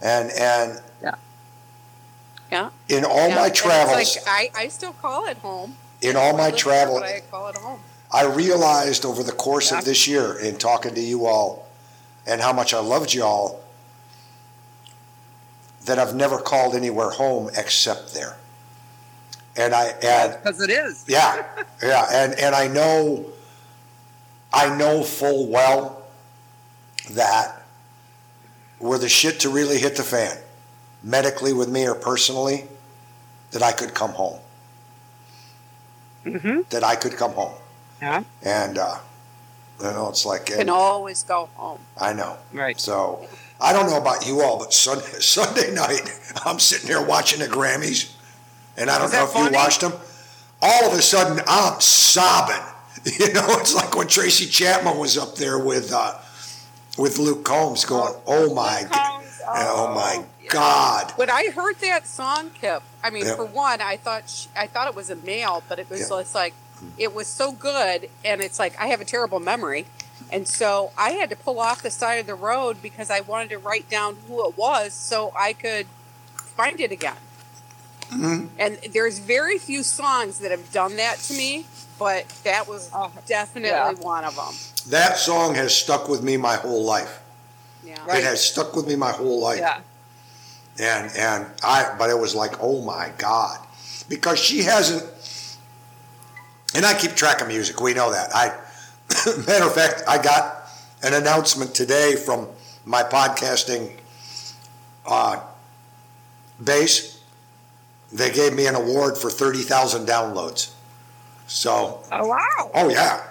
and 0.00 0.30
and 0.30 0.80
Yeah. 1.02 1.14
yeah. 2.50 2.70
in 2.88 3.04
all 3.04 3.28
Yeah, 3.28 3.34
my 3.34 3.42
and 3.42 3.50
it's 3.50 3.60
travels 3.60 4.16
like 4.16 4.24
I, 4.26 4.50
I 4.62 4.68
still 4.68 4.94
call 4.94 5.26
it 5.26 5.36
home. 5.38 5.76
in 6.00 6.16
all 6.16 6.32
my 6.32 6.44
live 6.44 6.52
there, 6.52 6.58
travel 6.58 6.96
I 7.04 7.20
call 7.30 7.48
it 7.48 7.56
home. 7.56 7.80
I 8.12 8.24
realized 8.24 9.04
over 9.04 9.22
the 9.22 9.32
course 9.32 9.70
Yeah. 9.72 9.78
of 9.80 9.84
this 9.84 10.08
year 10.08 10.38
in 10.38 10.56
talking 10.56 10.94
to 10.94 11.00
you 11.00 11.26
all 11.26 11.66
and 12.26 12.40
how 12.40 12.52
much 12.54 12.72
I 12.72 12.78
loved 12.80 13.12
y'all 13.12 13.60
that 15.84 15.98
I've 15.98 16.14
never 16.14 16.38
called 16.38 16.74
anywhere 16.74 17.10
home 17.10 17.50
except 17.56 18.14
there. 18.14 18.36
And 19.56 19.74
I 19.74 19.86
and 20.02 20.32
Because 20.42 20.60
it 20.62 20.70
is. 20.70 21.04
yeah, 21.08 21.44
yeah, 21.82 22.06
and 22.10 22.34
and 22.38 22.54
I 22.54 22.68
know, 22.68 23.26
I 24.52 24.76
know 24.76 25.02
full 25.02 25.46
well 25.48 26.02
that 27.10 27.62
were 28.78 28.98
the 28.98 29.08
shit 29.08 29.40
to 29.40 29.48
really 29.50 29.78
hit 29.78 29.96
the 29.96 30.02
fan, 30.02 30.36
medically 31.02 31.52
with 31.52 31.68
me 31.68 31.86
or 31.86 31.94
personally, 31.94 32.64
that 33.52 33.62
I 33.62 33.72
could 33.72 33.94
come 33.94 34.10
home. 34.12 34.40
Mm-hmm. 36.24 36.60
That 36.70 36.84
I 36.84 36.96
could 36.96 37.16
come 37.16 37.32
home, 37.32 37.54
Yeah. 38.02 38.24
and 38.42 38.76
uh, 38.76 38.96
you 39.80 39.86
know, 39.86 40.08
it's 40.10 40.26
like 40.26 40.50
You 40.50 40.56
Can 40.56 40.68
always 40.68 41.22
go 41.22 41.48
home. 41.54 41.78
I 41.98 42.12
know. 42.12 42.36
Right. 42.52 42.78
So 42.78 43.26
I 43.58 43.72
don't 43.72 43.88
know 43.88 43.96
about 43.96 44.26
you 44.26 44.42
all, 44.42 44.58
but 44.58 44.74
Sunday, 44.74 45.06
Sunday 45.20 45.72
night, 45.72 46.02
I'm 46.44 46.58
sitting 46.58 46.88
here 46.88 47.02
watching 47.02 47.38
the 47.40 47.46
Grammys, 47.46 48.12
and 48.76 48.90
I 48.90 48.98
don't 48.98 49.10
know 49.12 49.24
if 49.24 49.30
funny? 49.30 49.46
you 49.46 49.52
watched 49.54 49.80
them. 49.80 49.92
All 50.60 50.92
of 50.92 50.98
a 50.98 51.00
sudden, 51.00 51.42
I'm 51.46 51.80
sobbing 51.80 52.62
You 53.18 53.32
know, 53.32 53.46
it's 53.60 53.74
like 53.74 53.94
when 53.96 54.08
Tracy 54.08 54.46
Chapman 54.46 54.98
was 54.98 55.16
up 55.16 55.36
there 55.36 55.58
with 55.58 55.92
uh, 55.92 56.14
with 56.98 57.18
Luke 57.18 57.44
Combs, 57.44 57.84
going, 57.84 58.14
"Oh 58.26 58.54
my, 58.54 58.80
Luke 58.82 58.92
g- 58.92 58.98
Combs, 58.98 59.40
oh 59.48 59.94
my 59.94 60.24
yeah. 60.42 60.50
God!" 60.50 61.12
When 61.16 61.30
I 61.30 61.50
heard 61.54 61.76
that 61.80 62.06
song, 62.06 62.50
Kip, 62.50 62.82
I 63.02 63.10
mean, 63.10 63.24
Yeah. 63.26 63.36
for 63.36 63.44
one, 63.46 63.80
I 63.80 63.96
thought 63.96 64.28
sh 64.28 64.46
I 64.56 64.66
thought 64.66 64.86
it 64.88 64.94
was 64.94 65.08
a 65.10 65.16
male, 65.16 65.62
but 65.68 65.78
it 65.78 65.88
was 65.88 66.00
Yeah. 66.00 66.08
just 66.20 66.34
like 66.34 66.52
it 66.98 67.14
was 67.14 67.26
so 67.26 67.52
good, 67.52 68.10
and 68.24 68.40
it's 68.42 68.58
like 68.58 68.78
I 68.78 68.88
have 68.88 69.00
a 69.00 69.04
terrible 69.06 69.40
memory, 69.40 69.86
and 70.30 70.46
so 70.46 70.92
I 70.98 71.12
had 71.12 71.30
to 71.30 71.36
pull 71.36 71.58
off 71.58 71.82
the 71.82 71.90
side 71.90 72.16
of 72.16 72.26
the 72.26 72.34
road 72.34 72.82
because 72.82 73.08
I 73.10 73.20
wanted 73.20 73.50
to 73.50 73.58
write 73.58 73.88
down 73.88 74.18
who 74.28 74.46
it 74.48 74.58
was 74.58 74.92
so 74.92 75.32
I 75.38 75.52
could 75.54 75.86
find 76.56 76.80
it 76.80 76.90
again. 76.92 77.16
Mhm. 78.10 78.48
And 78.58 78.78
there's 78.92 79.20
very 79.20 79.56
few 79.58 79.82
songs 79.84 80.38
that 80.38 80.50
have 80.50 80.72
done 80.72 80.96
that 80.96 81.18
to 81.20 81.34
me, 81.34 81.66
but 82.00 82.26
that 82.42 82.66
was 82.66 82.90
Oh, 82.92 83.12
definitely 83.26 83.68
yeah. 83.70 83.92
one 83.92 84.24
of 84.24 84.34
them. 84.34 84.54
That 84.88 85.18
song 85.18 85.54
has 85.54 85.72
stuck 85.76 86.08
with 86.08 86.22
me 86.22 86.36
my 86.36 86.56
whole 86.56 86.82
life. 86.82 87.20
Yeah. 87.84 88.16
It 88.16 88.24
has 88.24 88.42
stuck 88.42 88.74
with 88.74 88.88
me 88.88 88.96
my 88.96 89.12
whole 89.12 89.40
life. 89.40 89.60
Yeah. 89.60 89.80
and 90.78 91.10
and 91.16 91.46
I 91.62 91.94
but 91.98 92.08
it 92.10 92.18
was 92.18 92.34
like 92.34 92.54
oh 92.60 92.80
my 92.82 93.12
god 93.18 93.58
because 94.08 94.38
she 94.38 94.62
hasn't 94.62 95.04
and 96.74 96.86
I 96.86 96.94
keep 96.94 97.12
track 97.12 97.40
of 97.42 97.48
music 97.48 97.80
we 97.80 97.92
know 97.94 98.10
that 98.12 98.34
I 98.34 98.46
matter 99.46 99.66
of 99.66 99.74
fact 99.74 100.02
I 100.08 100.16
got 100.22 100.42
an 101.02 101.12
announcement 101.14 101.74
today 101.74 102.16
from 102.16 102.48
my 102.84 103.02
podcasting 103.02 103.98
uh, 105.06 105.40
base 106.62 107.20
they 108.12 108.30
gave 108.30 108.54
me 108.54 108.66
an 108.66 108.74
award 108.74 109.16
for 109.18 109.30
30,000 109.30 110.06
downloads 110.06 110.72
so 111.50 112.00
Oh 112.12 112.26
wow! 112.28 112.70
oh 112.74 112.88
yeah 112.88 113.24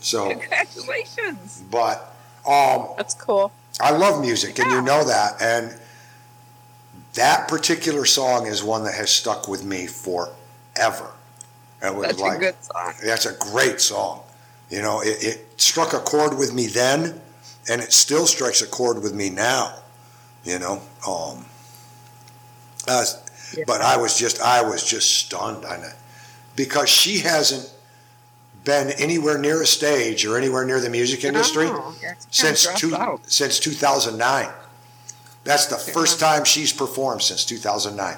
so 0.00 0.30
Congratulations! 0.30 1.62
but 1.70 2.14
um 2.46 2.88
That's 2.96 3.14
cool. 3.14 3.52
I 3.80 3.90
love 3.90 4.20
music, 4.20 4.56
and 4.60 4.70
you 4.70 4.80
know 4.82 5.02
that. 5.04 5.42
And 5.42 5.74
that 7.14 7.48
particular 7.48 8.04
song 8.04 8.46
is 8.46 8.62
one 8.62 8.84
that 8.84 8.94
has 8.94 9.10
stuck 9.10 9.48
with 9.48 9.64
me 9.64 9.86
forever. 9.88 11.10
It 11.82 11.92
was 11.94 12.06
Such 12.10 12.18
like 12.20 12.36
a 12.36 12.40
good 12.40 12.54
song. 12.62 12.92
that's 13.04 13.26
a 13.26 13.36
great 13.50 13.80
song. 13.80 14.20
You 14.70 14.80
know, 14.82 15.00
it, 15.00 15.24
it 15.24 15.60
struck 15.60 15.92
a 15.92 15.98
chord 15.98 16.38
with 16.38 16.54
me 16.54 16.68
then, 16.68 17.20
and 17.68 17.80
it 17.82 17.92
still 17.92 18.26
strikes 18.26 18.62
a 18.62 18.66
chord 18.68 19.02
with 19.02 19.12
me 19.12 19.28
now. 19.30 19.74
You 20.44 20.60
know, 20.60 20.80
um, 21.08 21.44
uh, 22.86 23.04
Yeah. 23.56 23.64
but 23.66 23.80
I 23.80 23.96
was 23.96 24.16
just 24.16 24.40
I 24.40 24.62
was 24.62 24.84
just 24.84 25.10
stunned 25.18 25.64
on 25.64 25.82
it 25.82 25.94
because 26.56 26.88
she 26.88 27.20
hasn't 27.20 27.70
been 28.64 28.90
anywhere 28.92 29.38
near 29.38 29.62
a 29.62 29.66
stage 29.66 30.24
or 30.24 30.38
anywhere 30.38 30.64
near 30.64 30.80
the 30.80 30.88
music 30.90 31.24
industry 31.24 31.66
Oh, 31.68 31.94
since 32.30 32.66
two, 32.74 32.94
out. 32.96 33.20
since 33.30 33.58
2009. 33.60 34.48
That's 35.44 35.66
the 35.66 35.76
first 35.76 36.18
time 36.18 36.44
she's 36.44 36.72
performed 36.72 37.22
since 37.22 37.44
2009. 37.44 38.16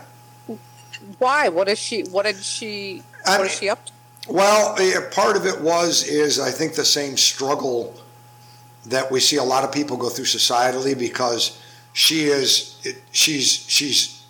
Why? 1.19 1.49
What 1.49 1.69
is 1.69 1.79
she? 1.79 2.03
What 2.05 2.25
did 2.25 2.37
she? 2.37 3.03
What 3.25 3.41
is 3.47 3.53
she 3.59 3.69
up 3.69 3.85
to? 3.87 3.93
Well, 4.29 4.77
eh, 4.79 5.01
part 5.11 5.37
of 5.37 5.47
it 5.47 5.61
was 5.61 6.05
is 6.05 6.39
I 6.41 6.51
think 6.51 6.75
the 6.75 6.85
same 6.85 7.17
struggle 7.17 7.95
that 8.87 9.11
we 9.11 9.21
see 9.21 9.37
a 9.37 9.43
lot 9.43 9.65
of 9.65 9.73
people 9.73 9.97
go 9.97 10.09
through 10.09 10.25
societally 10.25 10.97
because 10.97 11.59
she 11.93 12.25
is 12.27 12.77
she's 13.11 13.53
she's 13.69 14.25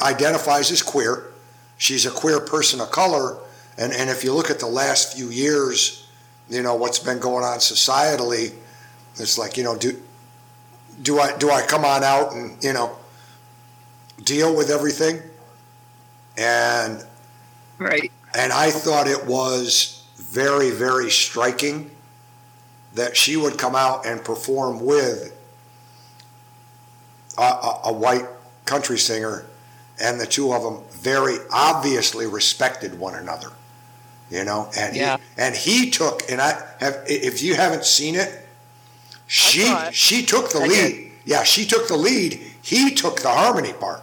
identifies 0.00 0.70
as 0.70 0.82
queer. 0.82 1.24
She's 1.78 2.04
a 2.04 2.10
queer 2.10 2.40
person 2.40 2.80
of 2.80 2.90
color, 2.90 3.38
and 3.78 3.92
and 3.92 4.10
if 4.10 4.24
you 4.24 4.34
look 4.34 4.50
at 4.50 4.58
the 4.58 4.66
last 4.66 5.16
few 5.16 5.30
years, 5.30 6.06
you 6.50 6.62
know 6.62 6.74
what's 6.74 6.98
been 6.98 7.18
going 7.20 7.44
on 7.44 7.58
societally, 7.58 8.52
it's 9.16 9.38
like 9.38 9.56
you 9.56 9.64
know 9.64 9.76
do 9.76 10.00
do 11.00 11.18
I 11.20 11.36
do 11.38 11.50
I 11.50 11.62
come 11.62 11.84
on 11.84 12.04
out 12.04 12.32
and 12.32 12.62
you 12.62 12.72
know 12.72 12.96
deal 14.22 14.54
with 14.54 14.70
everything, 14.70 15.22
and 16.36 17.04
Right. 17.78 18.10
and 18.34 18.52
I 18.52 18.72
thought 18.72 19.06
it 19.06 19.24
was 19.26 20.02
very, 20.16 20.70
very 20.70 21.10
striking 21.10 21.92
that 22.94 23.16
she 23.16 23.36
would 23.36 23.56
come 23.56 23.76
out 23.76 24.04
and 24.04 24.22
perform 24.24 24.84
with 24.84 25.32
a, 27.36 27.42
a, 27.42 27.80
a 27.84 27.92
white 27.92 28.26
country 28.64 28.98
singer, 28.98 29.46
and 30.00 30.20
the 30.20 30.26
two 30.26 30.52
of 30.52 30.62
them 30.62 30.82
very 31.00 31.36
obviously 31.50 32.26
respected 32.26 32.98
one 32.98 33.14
another. 33.14 33.50
You 34.30 34.44
know, 34.44 34.70
and 34.76 34.94
Yeah. 34.94 35.16
he 35.16 35.22
and 35.38 35.54
he 35.56 35.90
took 35.90 36.30
and 36.30 36.40
I 36.40 36.62
have 36.80 37.02
if 37.06 37.42
you 37.42 37.54
haven't 37.54 37.84
seen 37.86 38.14
it, 38.14 38.46
she 39.26 39.62
it. 39.62 39.94
she 39.94 40.24
took 40.24 40.50
the 40.52 40.60
I 40.60 40.66
lead. 40.66 40.92
did. 40.94 41.12
Yeah, 41.24 41.42
she 41.44 41.64
took 41.66 41.88
the 41.88 41.96
lead. 41.96 42.34
He 42.62 42.90
took 42.94 43.20
the 43.20 43.30
harmony 43.30 43.72
part. 43.72 44.02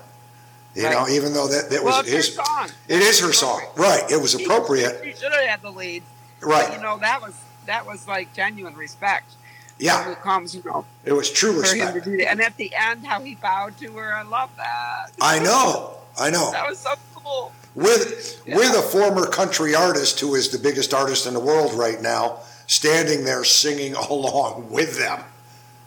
You 0.74 0.90
know, 0.90 1.08
even 1.08 1.34
though 1.34 1.48
that, 1.48 1.70
that 1.70 1.84
Well, 1.84 2.02
was 2.04 2.12
his 2.12 2.34
song. 2.36 2.70
it 2.90 3.00
is 3.02 3.22
her 3.22 3.32
song, 3.32 3.62
right? 3.78 4.04
It 4.12 4.18
was 4.22 4.32
She- 4.32 4.44
appropriate, 4.44 5.00
She 5.06 5.14
should 5.14 5.32
have 5.32 5.46
had 5.48 5.62
the 5.62 5.70
lead. 5.72 6.04
right? 6.42 6.68
But, 6.68 6.76
you 6.76 6.82
know 6.84 6.98
that 6.98 7.22
was 7.22 7.34
that 7.66 7.86
was 7.86 8.08
like 8.08 8.34
genuine 8.34 8.76
respect. 8.76 9.32
Yeah, 9.78 10.10
it 10.12 10.22
comes, 10.22 10.56
you 10.56 10.64
know, 10.66 10.86
it 11.04 11.14
was 11.14 11.30
true 11.32 11.62
for 11.62 11.68
him 11.76 11.88
to 11.88 11.94
respect. 12.00 12.32
And 12.32 12.42
at 12.42 12.58
the 12.58 12.74
end, 12.76 13.06
how 13.06 13.20
he 13.22 13.36
bowed 13.36 13.78
to 13.80 13.92
her, 13.94 14.14
I 14.16 14.22
love 14.24 14.50
that. 14.58 15.12
I 15.22 15.40
know, 15.40 15.96
I 16.18 16.30
know. 16.30 16.52
That 16.52 16.70
was 16.70 16.80
so 16.80 16.94
cool. 17.16 17.52
With 17.76 18.42
Yeah. 18.46 18.56
with 18.58 18.70
a 18.76 18.82
former 18.82 19.26
country 19.28 19.76
artist 19.76 20.20
who 20.20 20.36
is 20.36 20.50
the 20.50 20.58
biggest 20.60 20.94
artist 20.94 21.26
in 21.26 21.34
the 21.34 21.40
world 21.40 21.74
right 21.74 22.02
now, 22.02 22.40
standing 22.68 23.26
there 23.26 23.44
singing 23.44 23.94
along 24.10 24.70
with 24.70 24.98
them. 24.98 25.24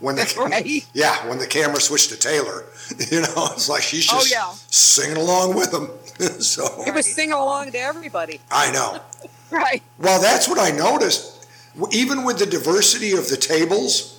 When 0.01 0.15
the 0.17 0.33
Right. 0.37 0.87
yeah, 0.93 1.27
when 1.27 1.39
the 1.39 1.47
camera 1.47 1.81
switched 1.81 2.11
to 2.11 2.17
Taylor, 2.17 2.65
you 3.11 3.21
know, 3.23 3.49
it's 3.53 3.69
like 3.69 3.83
she's 3.83 4.09
Oh, 4.13 4.19
just 4.19 4.31
yeah. 4.31 4.53
singing 4.71 5.17
along 5.17 5.55
with 5.55 5.73
them. 5.73 5.91
so 6.41 6.85
It 6.87 6.95
was 6.95 7.07
singing 7.13 7.33
along 7.33 7.73
to 7.73 7.79
everybody. 7.79 8.41
I 8.51 8.71
know. 8.71 9.01
Right. 9.51 9.83
Well, 9.99 10.21
that's 10.21 10.47
what 10.47 10.59
I 10.59 10.71
noticed. 10.71 11.47
Even 11.91 12.25
with 12.25 12.39
the 12.39 12.47
diversity 12.47 13.13
of 13.13 13.29
the 13.29 13.37
tables 13.37 14.19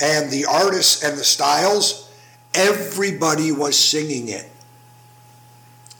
and 0.00 0.30
the 0.30 0.44
artists 0.44 1.02
and 1.02 1.16
the 1.18 1.24
styles, 1.24 2.08
everybody 2.54 3.50
was 3.52 3.78
singing 3.78 4.28
it. 4.28 4.50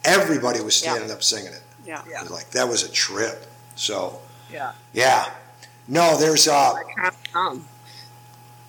Everybody 0.05 0.61
was 0.61 0.83
Yeah. 0.83 0.93
standing 0.93 1.11
up 1.11 1.23
singing 1.23 1.53
it. 1.53 1.63
Yeah. 1.85 2.03
It 2.07 2.23
was 2.23 2.31
like 2.31 2.51
that 2.51 2.69
was 2.69 2.83
a 2.83 2.89
trip. 2.89 3.47
So 3.77 4.21
Yeah. 4.51 4.73
yeah, 4.93 5.31
no, 5.87 6.17
there's. 6.19 6.49
Uh, 6.49 6.75
I 6.75 6.83
can't 6.95 7.15
um, 7.35 7.69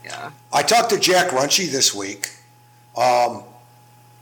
Yeah. 0.03 0.31
I 0.51 0.63
talked 0.63 0.89
to 0.91 0.97
Jack 0.99 1.29
Runchy 1.31 1.69
this 1.69 1.93
week, 1.93 2.29
um, 2.95 3.43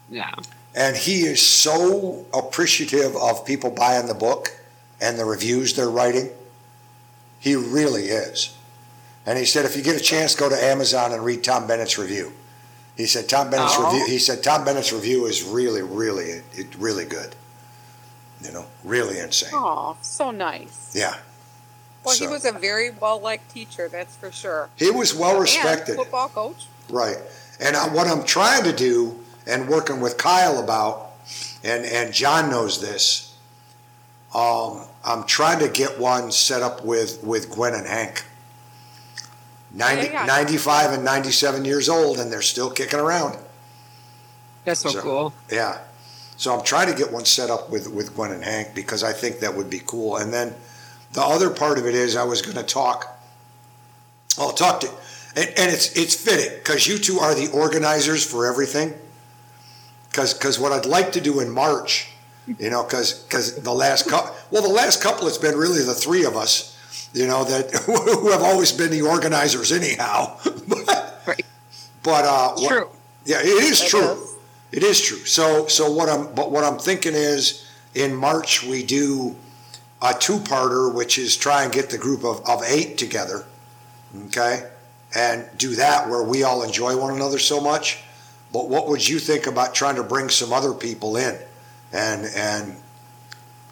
Yeah. 0.09 0.33
and 0.75 0.95
he 0.97 1.21
is 1.25 1.41
so 1.45 2.25
appreciative 2.33 3.15
of 3.15 3.45
people 3.45 3.69
buying 3.71 4.07
the 4.07 4.13
book 4.15 4.51
and 4.99 5.17
the 5.19 5.25
reviews 5.25 5.73
they're 5.75 5.89
writing. 5.89 6.31
He 7.39 7.55
really 7.55 8.09
is. 8.09 8.49
And 9.25 9.37
he 9.37 9.45
said, 9.45 9.65
if 9.65 9.75
you 9.75 9.83
get 9.83 9.95
a 9.95 9.99
chance, 9.99 10.33
go 10.35 10.49
to 10.49 10.55
Amazon 10.63 11.11
and 11.11 11.23
read 11.23 11.43
Tom 11.43 11.67
Bennett's 11.67 11.97
review. 11.97 12.33
He 12.97 13.05
said 13.05 13.29
Tom 13.29 13.49
Bennett's 13.51 13.75
Oh. 13.77 13.91
review. 13.91 14.07
He 14.07 14.17
said 14.19 14.43
Tom 14.43 14.65
Bennett's 14.65 14.91
review 14.91 15.25
is 15.27 15.43
really, 15.43 15.81
really, 15.83 16.41
it, 16.55 16.67
really 16.77 17.05
good. 17.05 17.35
You 18.41 18.51
know, 18.51 18.65
really 18.83 19.19
insane. 19.19 19.51
Oh, 19.53 19.97
so 20.01 20.31
nice. 20.31 20.91
Yeah, 20.93 21.15
Well, 22.03 22.15
he 22.15 22.27
was 22.27 22.45
a 22.45 22.51
very 22.51 22.89
well 22.91 23.19
liked 23.19 23.51
teacher, 23.51 23.87
that's 23.87 24.15
for 24.15 24.31
sure. 24.31 24.69
he 24.75 24.89
was 24.91 25.13
well 25.15 25.31
And 25.31 25.41
respected. 25.41 25.95
football 25.95 26.29
coach. 26.29 26.65
Right. 26.89 27.17
And 27.59 27.75
I, 27.75 27.87
what 27.93 28.07
I'm 28.07 28.23
trying 28.23 28.63
to 28.63 28.73
do 28.73 29.19
and 29.47 29.67
working 29.67 29.99
with 30.01 30.17
Kyle 30.17 30.59
about, 30.59 31.11
and, 31.63 31.85
and 31.85 32.13
John 32.13 32.49
knows 32.49 32.79
this, 32.81 33.33
um, 34.35 34.83
I'm 35.03 35.23
trying 35.25 35.59
to 35.59 35.67
get 35.69 35.99
one 35.99 36.31
set 36.31 36.61
up 36.61 36.83
with, 36.85 37.23
with 37.23 37.49
Gwen 37.49 37.73
and 37.73 37.87
Hank. 37.87 38.23
90, 39.73 40.07
Yeah, 40.07 40.11
yeah. 40.13 40.25
95 40.25 40.91
and 40.93 41.03
97 41.03 41.65
years 41.65 41.89
old, 41.89 42.19
and 42.19 42.31
they're 42.31 42.41
still 42.41 42.69
kicking 42.69 42.99
around. 42.99 43.37
That's 44.65 44.79
so, 44.79 44.89
So- 44.89 45.01
cool. 45.01 45.33
Yeah. 45.51 45.79
So 46.37 46.55
I'm 46.55 46.63
trying 46.63 46.87
to 46.87 46.93
get 46.95 47.11
one 47.11 47.25
set 47.25 47.49
up 47.49 47.69
with, 47.71 47.89
with 47.89 48.15
Gwen 48.15 48.31
and 48.31 48.43
Hank 48.43 48.75
because 48.75 49.03
I 49.03 49.11
think 49.11 49.39
that 49.39 49.55
would 49.55 49.69
be 49.71 49.81
cool. 49.85 50.17
And 50.17 50.31
then 50.31 50.53
the 51.13 51.21
other 51.21 51.49
part 51.49 51.79
of 51.79 51.87
it 51.87 51.95
is 51.95 52.15
I 52.15 52.23
was 52.25 52.41
going 52.43 52.57
to 52.57 52.63
talk. 52.63 53.07
I'll 54.37 54.51
talk 54.51 54.81
to, 54.81 54.87
and, 55.35 55.47
and 55.57 55.71
it's 55.71 55.95
it's 55.97 56.13
fitting 56.13 56.55
because 56.59 56.85
you 56.85 56.99
two 56.99 57.17
are 57.17 57.33
the 57.33 57.49
organizers 57.51 58.23
for 58.23 58.45
everything. 58.45 58.93
Because 60.11 60.35
because 60.35 60.59
what 60.59 60.71
I'd 60.71 60.85
like 60.85 61.11
to 61.13 61.21
do 61.21 61.39
in 61.39 61.49
March, 61.49 62.09
you 62.45 62.69
know, 62.69 62.83
because 62.83 63.13
because 63.13 63.55
the 63.55 63.73
last 63.73 64.07
couple, 64.07 64.35
well, 64.51 64.61
the 64.61 64.69
last 64.69 65.01
couple 65.01 65.27
it's 65.27 65.39
been 65.39 65.55
really 65.57 65.81
the 65.81 65.95
three 65.95 66.23
of 66.23 66.35
us, 66.37 66.76
you 67.13 67.27
know, 67.27 67.43
that 67.43 67.71
who 67.85 68.31
have 68.31 68.41
always 68.43 68.71
been 68.71 68.91
the 68.91 69.01
organizers 69.01 69.71
anyhow. 69.71 70.37
but 70.67 71.13
Right. 71.27 71.45
but 72.03 72.25
uh, 72.25 72.53
what- 72.55 72.69
True. 72.69 72.89
yeah, 73.25 73.39
it 73.41 73.45
is 73.63 73.81
It 73.81 73.89
true. 73.89 74.11
is. 74.11 74.33
It 74.71 74.83
is 74.83 75.01
true. 75.01 75.25
So, 75.25 75.67
so 75.67 75.91
what 75.91 76.09
I'm, 76.09 76.33
but 76.33 76.51
what 76.51 76.63
I'm 76.63 76.77
thinking 76.77 77.13
is, 77.13 77.65
in 77.95 78.13
March 78.15 78.63
we 78.63 78.83
do 78.83 79.35
a 80.01 80.13
two-parter, 80.13 80.93
which 80.93 81.17
is 81.17 81.35
try 81.37 81.63
and 81.63 81.71
get 81.73 81.89
the 81.89 81.97
group 81.97 82.23
of, 82.23 82.41
of 82.47 82.61
eight 82.65 82.97
together, 82.97 83.45
okay, 84.27 84.69
and 85.15 85.45
do 85.57 85.75
that 85.75 86.07
where 86.09 86.21
we 86.23 86.43
all 86.43 86.63
enjoy 86.63 86.95
one 86.97 87.13
another 87.15 87.39
so 87.39 87.59
much. 87.61 88.03
But 88.53 88.69
what 88.69 88.87
would 88.89 89.05
you 89.07 89.19
think 89.19 89.47
about 89.47 89.73
trying 89.73 89.95
to 89.95 90.03
bring 90.03 90.29
some 90.29 90.53
other 90.53 90.73
people 90.73 91.17
in, 91.17 91.37
and 91.91 92.25
and 92.35 92.75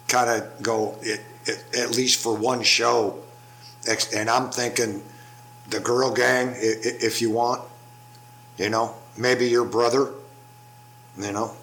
kind 0.08 0.28
of 0.30 0.62
go 0.62 0.96
it, 1.02 1.20
it, 1.46 1.62
at 1.78 1.90
least 1.96 2.20
for 2.22 2.34
one 2.34 2.62
show? 2.62 3.18
And 4.14 4.28
I'm 4.30 4.50
thinking 4.50 5.02
the 5.68 5.80
girl 5.80 6.12
gang, 6.12 6.54
if 6.56 7.20
you 7.20 7.30
want, 7.30 7.62
you 8.58 8.70
know, 8.70 8.94
maybe 9.16 9.46
your 9.48 9.64
brother, 9.64 10.12
you 11.18 11.32
know, 11.32 11.56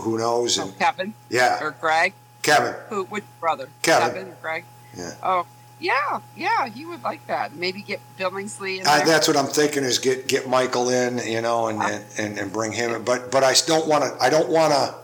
who, 0.00 0.18
knows? 0.18 0.58
Oh, 0.58 0.64
And 0.64 0.78
Kevin 0.78 1.14
yeah, 1.28 1.62
or 1.62 1.72
Greg. 1.72 2.14
Kevin. 2.42 2.74
Who? 2.88 3.04
Which 3.04 3.24
brother? 3.40 3.68
Kevin. 3.82 4.28
or 4.28 4.36
Greg? 4.40 4.64
Yeah. 4.96 5.14
Oh, 5.22 5.46
yeah, 5.80 6.20
yeah. 6.36 6.68
He 6.68 6.86
would 6.86 7.02
like 7.02 7.26
that. 7.26 7.56
Maybe 7.56 7.82
get 7.82 8.00
Billingsley 8.18 8.80
in 8.80 8.86
I, 8.86 9.04
that's 9.04 9.26
what 9.26 9.36
I'm 9.36 9.46
thinking 9.46 9.82
is 9.82 9.98
get 9.98 10.28
get 10.28 10.48
Michael 10.48 10.88
in, 10.88 11.18
you 11.26 11.40
know, 11.40 11.66
and 11.66 11.80
uh-huh. 11.80 11.90
and, 11.90 12.04
and, 12.18 12.38
and 12.38 12.52
bring 12.52 12.72
him. 12.72 12.92
in. 12.92 13.04
But 13.04 13.32
but 13.32 13.42
I 13.42 13.54
don't 13.66 13.88
want 13.88 14.04
to. 14.04 14.22
I 14.22 14.30
don't 14.30 14.48
want 14.48 14.72
to. 14.72 14.94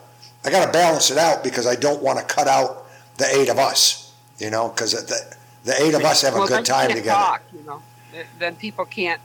I 0.44 0.50
got 0.50 0.66
to 0.66 0.72
balance 0.72 1.10
it 1.10 1.18
out 1.18 1.42
because 1.42 1.66
I 1.66 1.74
don't 1.74 2.00
want 2.00 2.20
to 2.20 2.24
cut 2.24 2.46
out 2.46 2.86
the 3.16 3.26
eight 3.34 3.48
of 3.48 3.58
us, 3.58 4.14
you 4.38 4.50
know, 4.50 4.68
because 4.68 4.92
the 4.92 5.36
the 5.68 5.82
eight 5.82 5.94
of 5.94 6.04
us 6.04 6.22
have 6.22 6.34
a 6.34 6.46
good 6.46 6.64
time 6.64 6.88
together. 6.88 7.10
Talk, 7.10 7.42
you 7.52 7.62
know, 7.64 7.82
then 8.38 8.56
people 8.56 8.84
can't. 8.84 9.20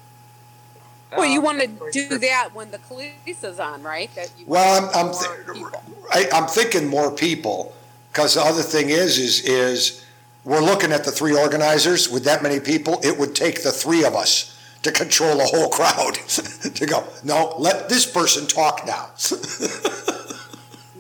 Well, 1.16 1.26
you 1.26 1.40
uh, 1.40 1.44
want 1.44 1.62
to 1.62 1.92
do 1.92 2.18
that 2.18 2.50
when 2.54 2.72
the 2.72 2.80
Khaleesi's 2.80 3.60
on, 3.60 3.84
right? 3.84 4.14
That 4.16 4.32
you 4.38 4.46
Well, 4.48 4.92
I'm 4.94 5.08
I'm, 5.08 5.14
th- 5.14 5.66
I, 6.12 6.28
I'm 6.34 6.48
thinking 6.48 6.88
more 6.88 7.12
people 7.12 7.74
because 8.12 8.34
the 8.34 8.42
other 8.42 8.62
thing 8.62 8.90
is 8.90 9.18
is 9.18 9.42
is 9.42 10.06
we're 10.44 10.62
looking 10.62 10.92
at 10.92 11.06
the 11.06 11.12
three 11.12 11.36
organizers 11.36 12.10
with 12.10 12.26
that 12.26 12.44
many 12.44 12.60
people. 12.60 13.00
It 13.04 13.18
would 13.18 13.36
take 13.36 13.64
the 13.64 13.72
three 13.72 14.04
of 14.04 14.16
us 14.16 14.50
to 14.82 14.92
control 14.92 15.38
the 15.38 15.46
whole 15.46 15.70
crowd 15.70 16.16
to 16.76 16.86
go. 16.86 17.08
No, 17.24 17.56
let 17.58 17.88
this 17.88 18.06
person 18.06 18.48
talk 18.48 18.86
now. 18.86 19.12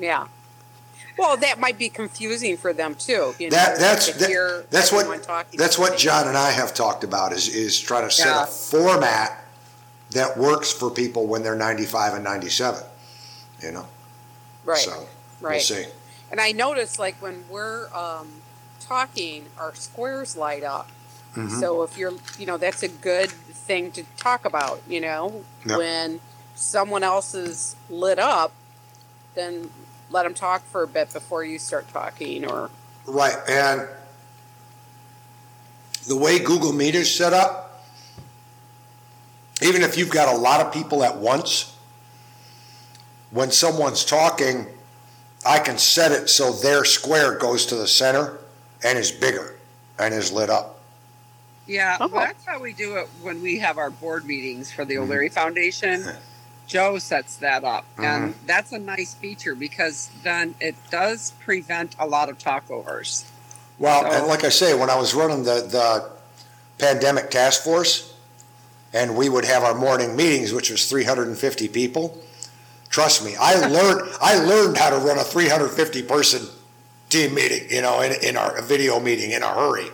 Yeah. 0.03 0.27
Well, 1.17 1.37
that 1.37 1.59
might 1.59 1.77
be 1.77 1.89
confusing 1.89 2.57
for 2.57 2.73
them 2.73 2.95
too. 2.95 3.33
You 3.39 3.49
know, 3.49 3.55
That 3.55 3.79
that's 3.79 4.07
that- 4.13 4.65
that's 4.69 4.91
what 4.91 5.23
talking 5.23 5.57
that's 5.59 5.77
what 5.77 5.97
John 5.97 6.27
and 6.27 6.37
I 6.37 6.51
have 6.51 6.73
talked 6.73 7.03
about 7.03 7.33
is 7.33 7.47
is 7.47 7.79
trying 7.79 8.07
to 8.07 8.11
set 8.13 8.27
Yeah. 8.27 8.43
a 8.43 8.47
format 8.47 9.43
that 10.11 10.37
works 10.37 10.71
for 10.71 10.89
people 10.89 11.25
when 11.27 11.43
they're 11.43 11.55
95 11.55 12.13
and 12.13 12.23
97. 12.23 12.83
You 13.61 13.71
know, 13.71 13.87
Right. 14.65 14.79
so 14.79 15.07
we'll 15.41 15.59
see. 15.59 15.85
And 16.31 16.41
I 16.41 16.51
notice, 16.51 16.97
like 16.99 17.15
when 17.21 17.45
we're 17.49 17.93
um, 17.93 18.41
talking, 18.79 19.45
our 19.57 19.73
squares 19.75 20.35
light 20.35 20.63
up. 20.63 20.89
Mhm. 21.35 21.59
So 21.59 21.83
if 21.83 21.97
you're, 21.97 22.13
you 22.37 22.45
know, 22.45 22.57
that's 22.57 22.83
a 22.83 22.87
good 22.87 23.31
thing 23.31 23.91
to 23.93 24.03
talk 24.17 24.45
about. 24.45 24.81
You 24.87 24.99
know, 25.01 25.43
Yep. 25.65 25.77
when 25.77 26.19
someone 26.55 27.03
else 27.03 27.33
is 27.33 27.75
lit 27.89 28.19
up, 28.19 28.51
then 29.35 29.69
let 30.13 30.23
them 30.23 30.33
talk 30.33 30.63
for 30.67 30.83
a 30.83 30.87
bit 30.87 31.11
before 31.11 31.43
you 31.43 31.59
start 31.59 31.89
talking. 31.91 32.45
Or 32.49 32.69
Right, 33.05 33.35
and 33.49 33.87
the 36.07 36.15
way 36.15 36.39
Google 36.39 36.71
Meet 36.71 36.95
is 36.95 37.13
set 37.13 37.33
up, 37.33 37.83
even 39.61 39.81
if 39.81 39.97
you've 39.97 40.11
got 40.11 40.33
a 40.33 40.37
lot 40.37 40.61
of 40.61 40.71
people 40.71 41.03
at 41.03 41.17
once, 41.17 41.75
when 43.31 43.51
someone's 43.51 44.05
talking, 44.05 44.67
I 45.45 45.59
can 45.59 45.77
set 45.77 46.11
it 46.11 46.29
so 46.29 46.51
their 46.53 46.85
square 46.85 47.37
goes 47.37 47.65
to 47.67 47.75
the 47.75 47.87
center 47.87 48.37
and 48.83 48.97
is 48.97 49.11
bigger 49.11 49.55
and 49.97 50.13
is 50.13 50.31
lit 50.31 50.49
up. 50.49 50.79
Yeah, 51.65 51.97
Oh. 51.99 52.07
well, 52.07 52.25
that's 52.25 52.45
how 52.45 52.59
we 52.59 52.73
do 52.73 52.97
it 52.97 53.07
when 53.21 53.41
we 53.41 53.59
have 53.59 53.77
our 53.77 53.89
board 53.89 54.25
meetings 54.25 54.71
for 54.71 54.85
the 54.85 54.95
Mhm. 54.95 55.03
O'Leary 55.03 55.29
Foundation. 55.29 56.15
Joe 56.67 56.97
sets 56.97 57.37
that 57.37 57.63
up, 57.63 57.85
Mm-hmm. 57.95 58.03
and 58.03 58.35
that's 58.45 58.71
a 58.71 58.79
nice 58.79 59.13
feature 59.13 59.55
because 59.55 60.09
then 60.23 60.55
it 60.59 60.75
does 60.89 61.31
prevent 61.43 61.95
a 61.99 62.07
lot 62.07 62.29
of 62.29 62.37
talkovers. 62.37 63.25
Well, 63.79 64.01
So- 64.03 64.11
and 64.11 64.27
like 64.27 64.43
I 64.43 64.49
say, 64.49 64.73
when 64.73 64.89
I 64.89 64.95
was 64.95 65.13
running 65.13 65.43
the, 65.43 65.61
the 65.61 66.09
pandemic 66.77 67.29
task 67.31 67.63
force, 67.63 68.13
and 68.93 69.15
we 69.17 69.27
would 69.27 69.45
have 69.45 69.63
our 69.63 69.73
morning 69.73 70.15
meetings, 70.15 70.53
which 70.53 70.69
was 70.69 70.87
350 70.89 71.67
people. 71.69 72.21
Trust 72.89 73.25
me, 73.25 73.35
I 73.39 73.55
learned 73.67 74.09
I 74.21 74.35
learned 74.43 74.77
how 74.77 74.91
to 74.91 74.97
run 74.97 75.17
a 75.17 75.23
350 75.23 76.03
person 76.03 76.47
team 77.09 77.33
meeting. 77.33 77.67
You 77.71 77.81
know, 77.81 78.01
in, 78.01 78.13
in 78.23 78.37
our 78.37 78.55
a 78.57 78.61
video 78.61 78.99
meeting 78.99 79.31
in 79.31 79.41
a 79.41 79.47
hurry. 79.47 79.87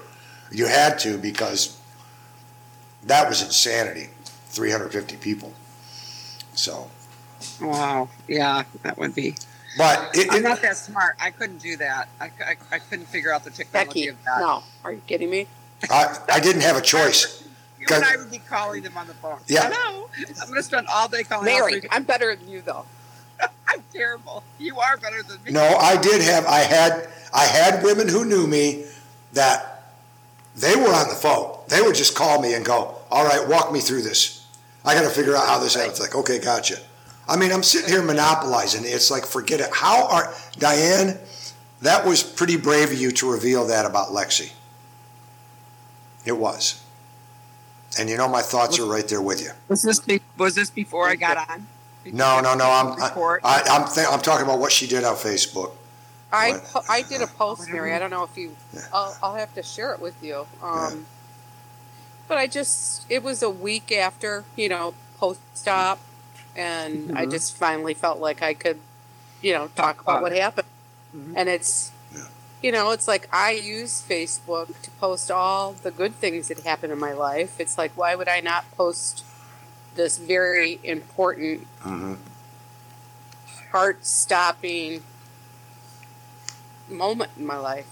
You 0.51 0.65
had 0.67 0.99
to 0.99 1.17
because 1.17 1.77
that 3.03 3.29
was 3.29 3.41
insanity. 3.41 4.09
350 4.49 5.15
people. 5.17 5.53
So, 6.59 6.89
Wow, 7.61 8.09
yeah, 8.27 8.63
that 8.83 8.97
would 8.97 9.15
be. 9.15 9.35
but 9.77 10.09
it, 10.13 10.27
I'm 10.29 10.43
not 10.43 10.61
that 10.61 10.75
smart. 10.75 11.15
I 11.21 11.31
couldn't 11.31 11.59
do 11.59 11.77
that. 11.77 12.09
I, 12.19 12.25
I, 12.45 12.57
I 12.69 12.79
couldn't 12.79 13.05
figure 13.05 13.31
out 13.33 13.45
the 13.45 13.49
technology 13.49 13.89
Becky, 14.01 14.07
of 14.09 14.23
that. 14.25 14.39
no, 14.41 14.63
are 14.83 14.91
you 14.91 15.01
kidding 15.07 15.29
me? 15.29 15.47
I, 15.89 16.17
I 16.29 16.41
didn't 16.41 16.63
have 16.63 16.75
a 16.75 16.81
choice. 16.81 17.47
You 17.79 17.85
and 17.95 18.03
I 18.03 18.17
would 18.17 18.29
be 18.29 18.39
calling 18.39 18.83
them 18.83 18.97
on 18.97 19.07
the 19.07 19.13
phone. 19.13 19.39
Yeah. 19.47 19.71
Hello. 19.71 20.09
I'm 20.41 20.47
going 20.49 20.55
to 20.55 20.63
spend 20.63 20.87
all 20.93 21.07
day 21.07 21.23
calling. 21.23 21.45
Mary, 21.45 21.79
three- 21.79 21.89
I'm 21.93 22.03
better 22.03 22.35
than 22.35 22.49
you 22.49 22.61
though. 22.61 22.83
I'm 23.69 23.81
terrible. 23.93 24.43
You 24.59 24.79
are 24.79 24.97
better 24.97 25.23
than 25.23 25.41
me. 25.45 25.51
No, 25.53 25.63
I 25.63 25.95
did 25.95 26.21
have. 26.21 26.45
I 26.45 26.59
had. 26.59 27.07
I 27.33 27.45
had 27.45 27.81
women 27.83 28.09
who 28.09 28.25
knew 28.25 28.47
me 28.47 28.83
that 29.31 29.93
they 30.57 30.75
were 30.75 30.93
on 30.93 31.07
the 31.07 31.15
phone. 31.15 31.57
They 31.69 31.81
would 31.81 31.95
just 31.95 32.15
call 32.15 32.41
me 32.41 32.53
and 32.53 32.65
go, 32.65 32.95
"All 33.09 33.23
right, 33.23 33.47
walk 33.47 33.71
me 33.71 33.79
through 33.79 34.01
this. 34.01 34.38
I 34.89 34.95
got 34.95 35.03
to 35.03 35.09
figure 35.09 35.35
out 35.35 35.47
how 35.47 35.59
this 35.59 35.75
happens." 35.75 35.99
Like, 35.99 36.15
okay, 36.15 36.39
gotcha. 36.39 36.77
I 37.27 37.37
mean, 37.37 37.51
I'm 37.51 37.61
sitting 37.63 37.89
here 37.89 38.01
monopolizing. 38.01 38.83
It's 38.85 39.11
like, 39.11 39.23
forget 39.25 39.59
it. 39.59 39.69
How 39.71 40.07
are 40.07 40.33
Diane? 40.57 41.19
That 41.81 42.05
was 42.05 42.23
pretty 42.23 42.57
brave 42.57 42.91
of 42.91 42.99
you 42.99 43.11
to 43.11 43.31
reveal 43.31 43.67
that 43.67 43.85
about 43.85 44.09
Lexi. 44.09 44.51
It 46.25 46.33
was. 46.37 46.81
And 47.97 48.09
you 48.09 48.17
know, 48.17 48.27
my 48.27 48.41
thoughts 48.41 48.79
are 48.79 48.85
right 48.85 49.07
there 49.07 49.21
with 49.21 49.41
you. 49.41 49.51
Was 49.67 49.81
this 49.83 49.99
be- 49.99 50.21
was 50.37 50.55
this 50.55 50.69
before 50.69 51.07
I 51.07 51.15
got 51.15 51.49
on? 51.49 51.67
No, 52.05 52.39
no, 52.39 52.53
no. 52.55 52.65
I'm. 52.69 53.01
I, 53.01 53.07
Report. 53.09 53.41
I, 53.43 53.61
I'm. 53.69 53.87
Th- 53.93 54.07
I'm 54.09 54.21
talking 54.21 54.45
about 54.45 54.59
what 54.59 54.71
she 54.71 54.87
did 54.87 55.03
on 55.03 55.15
Facebook. 55.15 55.71
I 56.31 56.51
What? 56.51 56.63
po- 56.65 56.81
I 56.89 57.01
did 57.03 57.21
a 57.21 57.27
post, 57.27 57.69
Mary. 57.69 57.93
I 57.93 57.99
don't 57.99 58.11
know 58.11 58.23
if 58.23 58.37
you. 58.37 58.55
Yeah. 58.73 58.81
I'll, 58.93 59.17
I'll 59.23 59.35
have 59.35 59.53
to 59.55 59.63
share 59.63 59.93
it 59.93 59.99
with 59.99 60.15
you. 60.23 60.45
Um, 60.61 60.79
Yeah. 60.93 60.95
But 62.29 62.37
I 62.37 62.47
just 62.47 63.05
it 63.09 63.23
was 63.23 63.41
a 63.43 63.49
week 63.49 63.91
after 63.91 64.45
you 64.55 64.69
know 64.69 64.93
post 65.17 65.41
stop, 65.55 65.99
and 66.55 67.11
I 67.17 67.25
Mhm. 67.25 67.31
just 67.31 67.57
finally 67.57 67.93
felt 67.95 68.19
like 68.19 68.41
I 68.41 68.53
could, 68.53 68.79
you 69.41 69.51
know, 69.51 69.67
talk 69.75 69.75
Talk 69.97 70.01
about 70.03 70.11
about 70.11 70.21
what 70.21 70.31
it. 70.33 70.41
happened. 70.41 70.67
Mhm. 71.13 71.33
And 71.35 71.49
it's, 71.49 71.91
Yeah. 72.15 72.27
you 72.61 72.71
know, 72.71 72.91
it's 72.91 73.07
like 73.07 73.27
I 73.33 73.51
use 73.51 74.01
Facebook 74.07 74.79
to 74.83 74.91
post 74.91 75.29
all 75.31 75.73
the 75.73 75.91
good 75.91 76.15
things 76.15 76.47
that 76.49 76.59
happen 76.59 76.91
in 76.91 76.99
my 76.99 77.11
life. 77.13 77.59
It's 77.59 77.77
like 77.77 77.91
why 77.97 78.15
would 78.15 78.29
I 78.29 78.39
not 78.39 78.71
post 78.77 79.23
this 79.95 80.17
very 80.17 80.79
important 80.83 81.67
Mm-hmm. 81.83 82.13
heart 83.71 84.05
stopping 84.05 85.03
moment 86.87 87.31
in 87.37 87.45
my 87.45 87.57
life. 87.57 87.87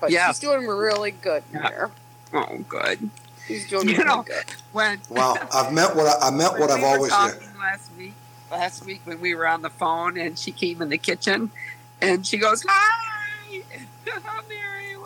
But 0.00 0.10
Yeah. 0.10 0.28
she's 0.28 0.38
doing 0.40 0.66
really 0.66 1.10
good 1.10 1.42
Yeah. 1.52 1.68
there. 1.68 1.90
Oh, 2.32 2.58
good. 2.68 3.10
She's 3.46 3.68
doing 3.68 3.88
You 3.88 3.94
really 3.96 4.04
know, 4.08 4.22
good. 4.22 4.44
When 4.72 5.00
Well, 5.08 5.36
I've 5.52 5.72
met 5.72 5.96
what 5.96 6.06
I, 6.06 6.28
I 6.28 6.30
meant 6.30 6.52
when 6.52 6.60
what 6.62 6.70
I've 6.70 6.76
we 6.78 6.82
were 6.82 6.88
always. 6.88 7.10
talking 7.12 7.48
last 7.58 7.90
week. 7.96 8.14
Last 8.50 8.84
week 8.84 9.00
when 9.04 9.20
we 9.20 9.34
were 9.34 9.46
on 9.46 9.62
the 9.62 9.70
phone 9.70 10.16
and 10.16 10.38
she 10.38 10.52
came 10.52 10.82
in 10.82 10.88
the 10.88 10.98
kitchen 10.98 11.50
and 12.00 12.26
she 12.26 12.36
goes, 12.38 12.64
"Hi, 12.68 13.62
Mary." 14.48 14.96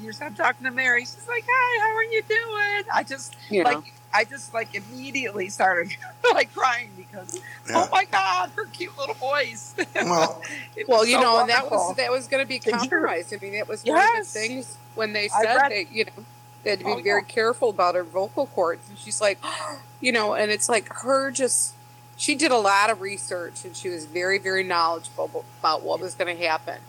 You 0.00 0.12
I'm 0.22 0.34
talking 0.34 0.64
to 0.64 0.70
Mary. 0.70 1.00
She's 1.00 1.26
like, 1.28 1.44
"Hi, 1.48 1.88
how 1.88 1.96
are 1.96 2.04
you 2.04 2.22
doing?" 2.22 2.84
I 2.92 3.02
just 3.02 3.34
You 3.50 3.64
know, 3.64 3.70
like 3.70 3.92
I 4.14 4.24
just 4.24 4.54
like 4.54 4.74
immediately 4.74 5.48
started 5.48 5.92
like 6.32 6.54
crying 6.54 6.90
because 6.96 7.40
Yeah. 7.68 7.84
oh 7.84 7.88
my 7.92 8.04
god, 8.04 8.50
her 8.56 8.66
cute 8.66 8.96
little 8.98 9.14
voice. 9.16 9.74
Well, 9.94 10.42
well, 10.86 11.04
you 11.04 11.14
so 11.16 11.20
know, 11.20 11.40
and 11.40 11.50
that 11.50 11.70
was 11.70 11.96
that 11.96 12.10
was 12.12 12.28
going 12.28 12.42
to 12.42 12.48
be 12.48 12.58
Did 12.60 12.66
you- 12.74 12.78
compromised. 12.78 13.34
I 13.34 13.38
mean, 13.42 13.54
it 13.54 13.66
was 13.68 13.82
one 13.84 13.98
of 13.98 14.16
the 14.18 14.24
things 14.24 14.76
when 14.94 15.12
they 15.12 15.28
said 15.28 15.56
read- 15.56 15.70
they, 15.72 15.86
you 15.90 16.04
know, 16.04 16.24
they 16.64 16.70
had 16.70 16.78
to 16.80 16.84
be 16.84 16.90
Oh, 16.92 17.00
very 17.02 17.22
yeah. 17.22 17.28
careful 17.28 17.70
about 17.70 17.94
her 17.94 18.04
vocal 18.04 18.46
cords, 18.46 18.88
and 18.88 18.98
she's 18.98 19.20
like, 19.20 19.38
you 20.00 20.12
know, 20.12 20.34
and 20.34 20.50
it's 20.50 20.68
like 20.68 20.88
her 21.02 21.30
just. 21.30 21.74
She 22.16 22.34
did 22.34 22.50
a 22.50 22.56
lot 22.56 22.90
of 22.90 23.00
research, 23.00 23.64
and 23.64 23.76
she 23.76 23.88
was 23.88 24.04
very, 24.04 24.38
very 24.38 24.64
knowledgeable 24.64 25.44
about 25.60 25.82
what 25.84 26.00
was 26.00 26.16
going 26.16 26.36
to 26.36 26.42
happen. 26.44 26.80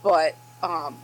But, 0.00 0.36
um, 0.62 0.98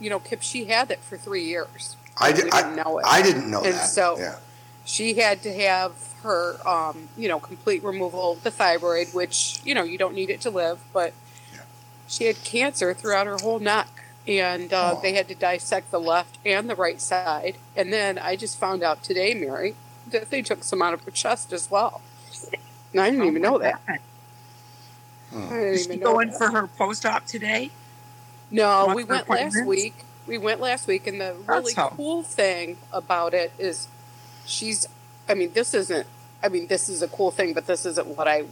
you 0.00 0.10
know, 0.10 0.18
Kip, 0.18 0.42
she 0.42 0.64
had 0.64 0.90
it 0.90 0.98
for 1.00 1.16
three 1.16 1.44
years. 1.44 1.94
I, 2.18 2.30
We 2.32 2.36
didn't 2.38 2.74
know 2.74 2.98
it. 2.98 3.04
I 3.06 3.22
didn't 3.22 3.48
know 3.48 3.62
And 3.62 3.74
that. 3.74 3.86
so- 3.86 4.18
yeah. 4.18 4.36
she 4.84 5.14
had 5.14 5.40
to 5.44 5.52
have 5.54 5.92
her 6.22 6.56
um, 6.66 7.08
you 7.16 7.28
know 7.28 7.38
complete 7.38 7.84
removal 7.84 8.32
of 8.32 8.42
the 8.42 8.50
thyroid 8.50 9.08
which 9.12 9.60
you 9.64 9.74
know 9.74 9.84
you 9.84 9.96
don't 9.98 10.14
need 10.14 10.28
it 10.30 10.40
to 10.40 10.50
live 10.50 10.80
but 10.92 11.12
Yeah. 11.54 11.60
she 12.08 12.24
had 12.24 12.42
cancer 12.42 12.92
throughout 12.94 13.26
her 13.28 13.36
whole 13.36 13.60
neck 13.60 14.02
and 14.26 14.72
uh, 14.72 14.94
Oh. 14.96 15.00
they 15.02 15.12
had 15.14 15.28
to 15.28 15.34
dissect 15.34 15.90
the 15.90 16.00
left 16.00 16.38
and 16.44 16.68
the 16.68 16.74
right 16.74 17.00
side. 17.00 17.56
And 17.76 17.92
then 17.92 18.18
I 18.18 18.36
just 18.36 18.58
found 18.58 18.82
out 18.82 19.02
today, 19.02 19.34
Mary, 19.34 19.74
that 20.10 20.30
they 20.30 20.42
took 20.42 20.64
some 20.64 20.82
out 20.82 20.94
of 20.94 21.02
her 21.04 21.10
chest 21.10 21.52
as 21.52 21.70
well. 21.70 22.00
And 22.92 23.00
I 23.00 23.10
didn't 23.10 23.26
even 23.26 23.42
know 23.42 23.58
that. 23.58 23.80
I 23.88 23.92
didn't 23.92 24.02
Oh 25.34 25.54
Is 25.56 25.80
she 25.82 25.88
even 25.88 26.00
know 26.00 26.12
going 26.12 26.30
for 26.30 26.50
her 26.50 26.66
post-op 26.66 27.26
today? 27.26 27.70
No, 28.50 28.92
we 28.94 29.02
went 29.04 29.28
last 29.28 29.64
week. 29.66 29.94
We 30.26 30.38
went 30.38 30.60
last 30.60 30.86
week, 30.86 31.06
and 31.06 31.20
the 31.20 31.34
really 31.46 31.62
That's 31.64 31.74
how- 31.74 31.88
cool 31.90 32.22
thing 32.22 32.78
about 32.92 33.34
it 33.34 33.52
is 33.58 33.88
she's. 34.44 34.86
I 35.28 35.34
mean, 35.34 35.52
this 35.52 35.74
isn't. 35.74 36.06
I 36.42 36.48
mean, 36.48 36.68
this 36.68 36.88
is 36.88 37.02
a 37.02 37.08
cool 37.08 37.30
thing, 37.32 37.54
but 37.54 37.66
this 37.66 37.84
isn't 37.84 38.06
what 38.06 38.28
I 38.28 38.44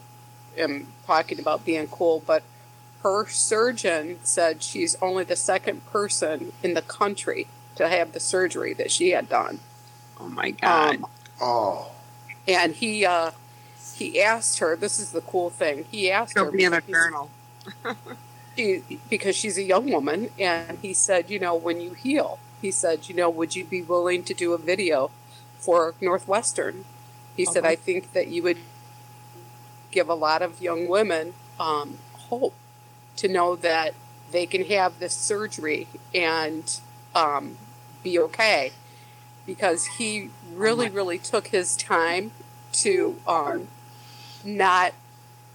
am 0.59 0.89
talking 1.07 1.39
about 1.39 1.65
being 1.65 1.87
cool. 1.87 2.23
But 2.27 2.43
her 3.05 3.27
surgeon 3.29 4.19
said 4.25 4.63
she's 4.63 4.97
only 5.01 5.23
the 5.25 5.37
second 5.37 5.87
person 5.87 6.53
in 6.63 6.75
the 6.75 6.83
country 6.83 7.47
to 7.77 7.89
have 7.89 8.13
the 8.13 8.19
surgery 8.21 8.73
that 8.75 8.91
she 8.91 9.11
had 9.11 9.29
done. 9.29 9.61
Oh 10.19 10.29
my 10.29 10.51
God! 10.51 10.97
Um, 10.97 11.07
Oh, 11.41 11.91
and 12.49 12.75
he 12.75 13.05
uh, 13.05 13.33
he 13.95 14.21
asked 14.21 14.59
her. 14.61 14.75
This 14.77 14.99
is 14.99 15.13
the 15.13 15.21
cool 15.21 15.51
thing. 15.51 15.85
He 15.91 16.11
asked 16.11 16.33
She'll 16.35 16.47
her 16.47 16.51
be 16.53 16.65
in 16.65 16.73
a 16.73 16.81
because- 16.81 16.91
journal. 16.93 17.31
she, 18.57 18.83
because 19.11 19.35
she's 19.37 19.59
a 19.59 19.63
young 19.63 19.91
woman, 19.91 20.31
and 20.39 20.79
he 20.81 20.95
said, 20.95 21.29
you 21.31 21.39
know, 21.39 21.55
when 21.55 21.81
you 21.81 21.95
heal, 21.95 22.39
he 22.63 22.71
said, 22.71 23.09
you 23.09 23.15
know, 23.15 23.29
would 23.31 23.57
you 23.57 23.65
be 23.65 23.83
willing 23.83 24.23
to 24.25 24.35
do 24.35 24.53
a 24.53 24.59
video 24.59 25.11
for 25.59 25.95
Northwestern? 26.01 26.85
He 27.37 27.45
said, 27.45 27.65
Uh-huh. 27.65 27.73
I 27.73 27.77
think 27.77 28.13
that 28.13 28.29
you 28.29 28.43
would 28.45 28.59
give 29.91 30.09
a 30.09 30.15
lot 30.15 30.41
of 30.43 30.61
young 30.63 30.87
women 30.89 31.35
um, 31.59 31.99
hope 32.15 32.55
to 33.17 33.29
know 33.29 33.57
that 33.57 33.95
they 34.31 34.47
can 34.47 34.65
have 34.65 34.99
this 34.99 35.15
surgery 35.15 35.87
and 36.15 36.81
um, 37.15 37.57
be 38.03 38.19
okay. 38.19 38.73
Because 39.47 39.87
he 39.99 40.31
really, 40.55 40.89
really 40.89 41.19
took 41.19 41.49
his 41.49 41.77
time 41.77 42.33
to 42.73 43.17
um, 43.27 43.69
not. 44.43 44.95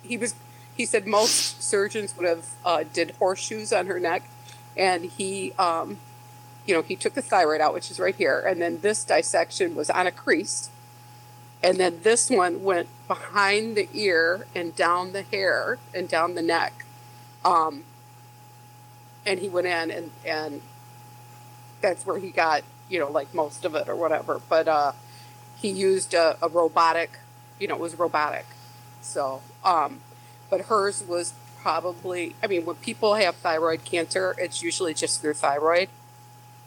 He 0.03 0.16
was 0.16 0.36
he 0.80 0.86
said 0.86 1.05
most 1.05 1.62
surgeons 1.62 2.16
would 2.16 2.26
have 2.26 2.45
uh, 2.64 2.86
did 2.93 3.12
horseshoes 3.20 3.74
on 3.74 3.88
her 3.88 3.99
neck 3.99 4.24
and 4.78 5.03
he 5.05 5.51
um, 5.60 5.97
you 6.66 6.74
know 6.74 6.82
he 6.82 6.95
took 6.95 7.14
the 7.16 7.22
thyroid 7.22 7.60
out 7.60 7.74
which 7.74 7.91
is 7.91 7.99
right 7.99 8.16
here 8.16 8.39
and 8.39 8.62
then 8.62 8.80
this 8.80 9.03
dissection 9.03 9.76
was 9.76 9.89
on 9.89 10.07
a 10.07 10.12
crease 10.12 10.70
and 11.62 11.78
then 11.78 11.99
this 12.03 12.30
one 12.30 12.64
went 12.64 12.88
behind 13.10 13.76
the 13.76 13.89
ear 13.93 14.45
and 14.55 14.74
down 14.78 15.12
the 15.12 15.24
hair 15.24 15.78
and 15.93 16.07
down 16.07 16.36
the 16.36 16.41
neck 16.41 16.86
um, 17.46 17.84
and 19.26 19.40
he 19.40 19.50
went 19.50 19.68
in 19.68 19.92
and 19.92 20.12
and 20.26 20.62
that's 21.82 22.06
where 22.06 22.20
he 22.20 22.30
got 22.30 22.64
you 22.90 23.00
know 23.00 23.10
like 23.10 23.34
most 23.34 23.66
of 23.66 23.76
it 23.76 23.88
or 23.88 23.96
whatever. 23.96 24.42
But 24.50 24.68
uh, 24.68 24.92
he 25.58 25.70
used 25.70 26.14
a, 26.14 26.38
a 26.42 26.50
robotic 26.50 27.20
you 27.60 27.68
know 27.68 27.76
it 27.76 27.82
was 27.82 27.98
robotic. 27.98 28.46
So 29.02 29.42
um, 29.64 30.02
but 30.50 30.62
hers 30.62 31.04
was 31.04 31.34
probably 31.62 32.34
i 32.42 32.48
mean 32.48 32.64
when 32.64 32.78
people 32.78 33.16
have 33.16 33.36
thyroid 33.36 33.84
cancer 33.84 34.34
it's 34.38 34.64
usually 34.64 34.94
just 34.94 35.22
their 35.22 35.34
thyroid. 35.34 35.90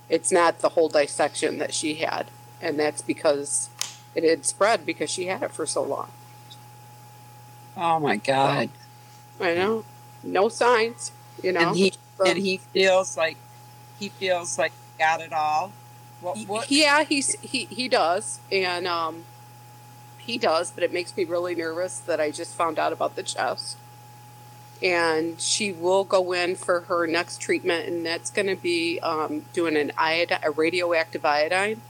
It's 0.09 0.31
not 0.31 0.59
the 0.59 0.70
whole 0.70 0.91
dissection 0.91 1.57
that 1.57 1.73
she 1.73 1.95
had. 1.95 2.27
And 2.61 2.79
that's 2.79 3.01
because 3.01 3.70
it 4.14 4.25
had 4.25 4.45
spread 4.45 4.85
because 4.85 5.09
she 5.09 5.27
had 5.27 5.43
it 5.43 5.53
for 5.53 5.64
so 5.64 5.83
long. 5.83 6.11
Oh 7.77 7.99
my 7.99 8.16
God! 8.16 8.68
i 9.41 9.55
know 9.55 9.85
no 10.23 10.49
signs 10.49 11.12
you 11.43 11.53
know 11.53 11.61
And 11.61 11.77
he 11.77 11.93
But- 12.18 12.29
and 12.29 12.39
he 12.39 12.59
feels 12.73 13.16
like 13.16 13.37
he 13.99 14.09
feels 14.09 14.59
like 14.59 14.73
he 14.73 14.99
got 15.03 15.20
it 15.20 15.33
all. 15.33 15.73
What? 16.20 16.39
What 16.47 16.70
yeah 16.70 17.05
he's 17.05 17.35
he, 17.41 17.64
he 17.66 17.89
does 17.89 18.39
and 18.51 18.87
um 18.87 19.25
he 20.18 20.39
does 20.39 20.70
but 20.70 20.85
it 20.85 20.93
makes 20.93 21.16
me 21.16 21.25
really 21.25 21.55
nervous 21.55 21.99
that 21.99 22.20
i 22.20 22.31
just 22.31 22.55
found 22.55 22.79
out 22.79 22.93
about 22.93 23.16
the 23.16 23.25
chest 23.25 23.77
and 24.83 25.41
she 25.41 25.73
will 25.73 26.05
go 26.05 26.33
in 26.33 26.55
for 26.57 26.81
her 26.83 27.07
next 27.07 27.41
treatment 27.41 27.89
and 27.89 28.05
that's 28.07 28.31
going 28.31 28.47
to 28.47 28.57
be 28.57 28.99
um, 29.01 29.45
doing 29.53 29.77
an 29.77 29.93
iodine 29.99 30.39
a 30.45 30.51
radioactive 30.51 31.25
iodine 31.25 31.81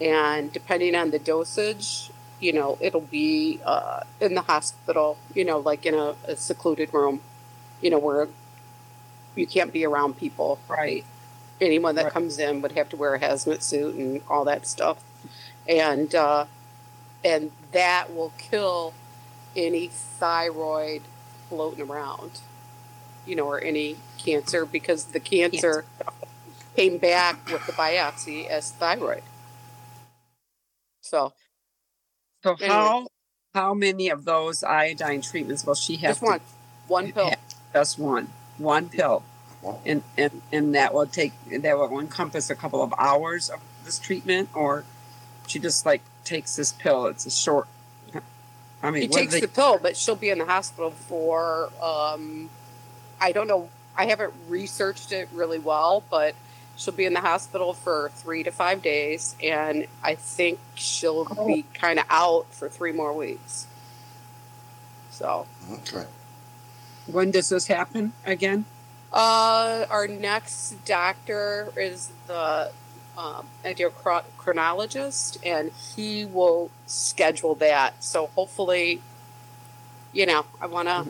and 0.00 0.52
depending 0.52 0.94
on 0.94 1.10
the 1.10 1.18
dosage 1.18 2.10
you 2.40 2.52
know 2.52 2.76
it'll 2.80 3.00
be 3.00 3.60
uh, 3.64 4.00
in 4.20 4.34
the 4.34 4.42
hospital 4.42 5.16
you 5.34 5.44
know 5.44 5.58
like 5.58 5.86
in 5.86 5.94
a, 5.94 6.14
a 6.26 6.36
secluded 6.36 6.92
room 6.92 7.20
you 7.84 7.90
know 7.90 8.00
where 8.00 8.28
you 9.36 9.46
can't 9.46 9.72
be 9.72 9.84
around 9.86 10.18
people 10.18 10.58
right? 10.68 11.04
anyone 11.60 11.96
that 11.96 12.06
Right. 12.06 12.14
comes 12.14 12.38
in 12.40 12.62
would 12.62 12.72
have 12.72 12.88
to 12.90 12.96
wear 12.96 13.14
a 13.14 13.20
hazmat 13.20 13.62
suit 13.62 13.94
and 13.96 14.22
all 14.28 14.44
that 14.46 14.66
stuff 14.66 15.04
and 15.68 16.14
uh, 16.14 16.46
and 17.24 17.52
that 17.72 18.14
will 18.14 18.32
kill 18.38 18.94
any 19.56 19.88
thyroid 19.88 21.02
floating 21.48 21.88
around 21.88 22.40
you 23.26 23.36
know 23.36 23.46
or 23.46 23.60
any 23.60 23.96
cancer 24.18 24.66
because 24.66 25.06
the 25.06 25.20
cancer 25.20 25.84
came 26.76 26.98
back 26.98 27.46
with 27.52 27.66
the 27.66 27.72
biopsy 27.72 28.48
as 28.48 28.72
thyroid 28.72 29.22
so 31.02 31.32
So 32.44 32.56
Anyway. 32.60 32.74
how 32.74 33.08
how 33.54 33.74
many 33.74 34.08
of 34.10 34.24
those 34.24 34.62
iodine 34.64 35.22
treatments 35.22 35.64
will 35.64 35.74
she 35.76 35.96
have? 35.98 36.14
just 36.14 36.22
one 36.22 36.40
one 36.88 37.12
pill 37.12 37.28
Yeah. 37.28 37.36
Just 37.74 37.98
one, 37.98 38.28
one 38.56 38.88
pill, 38.88 39.24
Well- 39.60 39.80
and 39.84 40.02
and 40.16 40.40
and 40.52 40.74
that 40.76 40.94
will 40.94 41.06
take 41.06 41.32
that 41.50 41.76
will 41.76 41.98
encompass 41.98 42.48
a 42.48 42.54
couple 42.54 42.82
of 42.82 42.94
hours 42.96 43.50
of 43.50 43.58
this 43.84 43.98
treatment, 43.98 44.48
or 44.54 44.84
she 45.48 45.58
just 45.58 45.84
like 45.84 46.00
takes 46.24 46.54
this 46.56 46.72
pill. 46.72 47.06
It's 47.06 47.26
a 47.26 47.30
short. 47.30 47.66
I 48.82 48.90
mean, 48.90 49.02
he 49.02 49.08
what 49.08 49.16
do 49.16 49.20
takes 49.22 49.32
they, 49.34 49.40
the 49.40 49.48
pill, 49.48 49.78
but 49.78 49.96
she'll 49.96 50.14
be 50.14 50.30
in 50.30 50.38
the 50.38 50.44
hospital 50.44 50.90
for 50.92 51.70
um, 51.82 52.48
I 53.20 53.32
don't 53.32 53.48
know. 53.48 53.70
I 53.96 54.06
haven't 54.06 54.34
researched 54.48 55.10
it 55.10 55.28
really 55.32 55.58
well, 55.58 56.04
but 56.10 56.34
she'll 56.76 56.94
be 56.94 57.06
in 57.06 57.14
the 57.14 57.20
hospital 57.22 57.72
for 57.72 58.10
three 58.14 58.42
to 58.44 58.50
five 58.52 58.82
days, 58.82 59.34
and 59.42 59.86
I 60.02 60.14
think 60.14 60.58
she'll 60.74 61.26
Oh. 61.36 61.46
be 61.46 61.64
kind 61.74 61.98
of 61.98 62.04
out 62.10 62.46
for 62.52 62.68
three 62.68 62.92
more 62.92 63.12
weeks. 63.12 63.66
So, 65.10 65.46
okay. 65.72 66.04
When 67.06 67.30
does 67.30 67.48
this 67.48 67.66
happen 67.66 68.12
again? 68.24 68.64
uh, 69.12 69.86
our 69.90 70.08
next 70.08 70.84
doctor 70.84 71.72
is 71.76 72.10
the 72.26 72.72
um, 73.16 73.46
endocrinologist, 73.64 75.38
and 75.44 75.70
he 75.94 76.24
will 76.24 76.70
schedule 76.86 77.54
that. 77.56 78.02
So 78.02 78.26
hopefully, 78.34 79.00
you 80.12 80.26
know, 80.26 80.46
I 80.60 80.66
want 80.66 80.88
to 80.88 81.06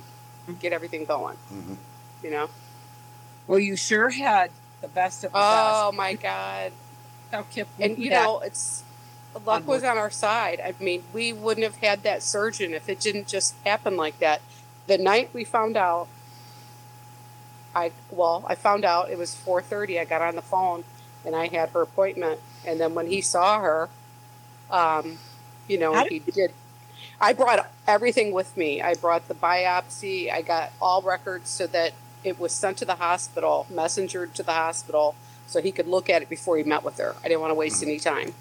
get 0.61 0.72
everything 0.74 1.07
going. 1.07 1.38
Mhm. 1.53 1.76
You 2.22 2.30
know. 2.30 2.51
Well, 3.47 3.59
you 3.59 3.76
sure 3.76 4.11
had 4.11 4.51
the 4.82 4.88
best 4.88 5.24
of 5.24 5.32
the 5.32 5.38
Oh 5.38 5.92
my 5.95 6.14
God! 6.14 6.72
How 7.30 7.42
Kip 7.42 7.68
And 7.80 7.97
you 7.99 8.11
know, 8.11 8.40
it's 8.40 8.82
luck 9.47 9.66
was 9.66 9.82
on 9.82 9.97
our 9.99 10.11
side. 10.11 10.61
I 10.64 10.74
mean, 10.82 11.05
we 11.12 11.32
wouldn't 11.32 11.64
have 11.64 11.76
had 11.76 12.03
that 12.03 12.22
surgeon 12.22 12.74
if 12.74 12.88
it 12.88 13.01
didn't 13.01 13.28
just 13.28 13.55
happen 13.64 13.97
like 13.97 14.18
that. 14.20 14.42
The 14.87 14.99
night 14.99 15.30
we 15.32 15.45
found 15.45 15.76
out, 15.76 16.09
I 17.74 17.93
well, 18.11 18.45
I 18.49 18.55
found 18.55 18.85
out 18.85 19.11
it 19.11 19.18
was 19.18 19.35
four 19.35 19.62
thirty. 19.62 19.99
I 19.99 20.05
got 20.05 20.22
on 20.22 20.37
the 20.37 20.43
phone 20.43 20.85
and 21.24 21.35
I 21.35 21.47
had 21.49 21.70
her 21.70 21.82
appointment. 21.82 22.41
And 22.66 22.80
then 22.80 22.95
when 22.95 23.07
he 23.07 23.20
saw 23.20 23.61
her, 23.61 23.89
um, 24.70 25.18
you 25.68 25.78
know, 25.78 25.95
How 25.95 26.05
he 26.07 26.18
did. 26.20 26.53
I 27.20 27.32
brought 27.32 27.70
everything 27.87 28.32
with 28.32 28.57
me. 28.57 28.82
I 28.82 28.95
brought 28.95 29.28
the 29.28 29.35
biopsy. 29.35 30.30
I 30.32 30.43
got 30.43 30.72
all 30.80 31.03
records 31.03 31.51
so 31.51 31.66
that 31.68 31.93
it 32.22 32.39
was 32.39 32.53
sent 32.53 32.78
to 32.78 32.85
the 32.85 32.97
hospital, 32.97 33.66
messengered 33.70 34.32
to 34.35 34.43
the 34.43 34.53
hospital, 34.53 35.14
so 35.47 35.61
he 35.61 35.70
could 35.72 35.87
look 35.87 36.09
at 36.09 36.22
it 36.22 36.28
before 36.28 36.57
he 36.57 36.62
met 36.62 36.82
with 36.82 36.99
her. 36.99 37.14
I 37.22 37.28
didn't 37.28 37.41
want 37.41 37.51
to 37.51 37.55
waste 37.55 37.82
any 37.82 37.99
time. 37.99 38.35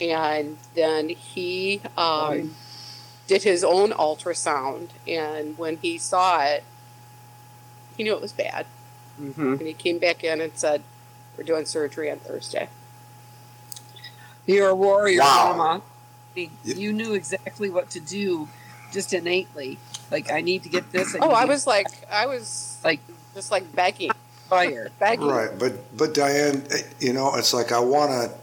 And 0.00 0.56
then 0.74 1.08
he 1.08 1.80
um, 1.96 2.28
Right. 2.28 2.46
Did 3.26 3.42
his 3.42 3.64
own 3.64 3.90
ultrasound, 3.90 4.88
and 5.08 5.56
when 5.58 5.78
he 5.78 5.96
saw 5.98 6.44
it, 6.44 6.64
he 7.96 8.02
knew 8.04 8.14
it 8.14 8.20
was 8.20 8.32
bad. 8.32 8.66
Mhm. 9.20 9.58
And 9.58 9.62
he 9.62 9.72
came 9.72 9.98
back 9.98 10.22
in 10.24 10.40
and 10.40 10.52
said, 10.56 10.82
"We're 11.36 11.44
doing 11.44 11.64
surgery 11.66 12.10
on 12.10 12.18
Thursday." 12.18 12.68
You're 14.46 14.68
a 14.70 14.74
warrior, 14.74 15.20
Wow. 15.20 15.54
Mama. 15.56 15.82
You 16.34 16.50
Y- 16.66 16.90
knew 16.92 17.14
exactly 17.14 17.70
what 17.70 17.90
to 17.90 18.00
do, 18.00 18.48
just 18.92 19.12
innately. 19.12 19.78
Like 20.10 20.30
I 20.30 20.40
need 20.40 20.62
to 20.64 20.68
get 20.68 20.90
this. 20.92 21.14
Oh, 21.20 21.30
I 21.30 21.44
was 21.44 21.66
like, 21.66 21.86
I 22.10 22.26
was 22.26 22.76
Like- 22.84 23.00
just 23.34 23.50
like 23.50 23.74
begging, 23.74 24.10
fire. 24.50 24.90
begging. 24.98 25.28
Right, 25.28 25.56
but 25.58 25.96
but 25.96 26.12
Diane, 26.12 26.66
eh, 26.70 26.82
you 27.00 27.12
know, 27.12 27.34
it's 27.36 27.54
like 27.54 27.72
I 27.72 27.78
want 27.78 28.10
to. 28.10 28.36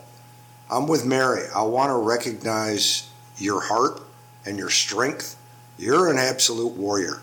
I'm 0.69 0.87
with 0.87 1.03
Mary. 1.05 1.43
I 1.53 1.63
want 1.63 1.89
to 1.89 1.95
recognize 1.97 3.03
your 3.37 3.59
heart 3.59 4.01
and 4.45 4.57
your 4.57 4.69
strength. 4.69 5.35
You're 5.77 6.09
an 6.09 6.17
absolute 6.17 6.73
warrior. 6.73 7.21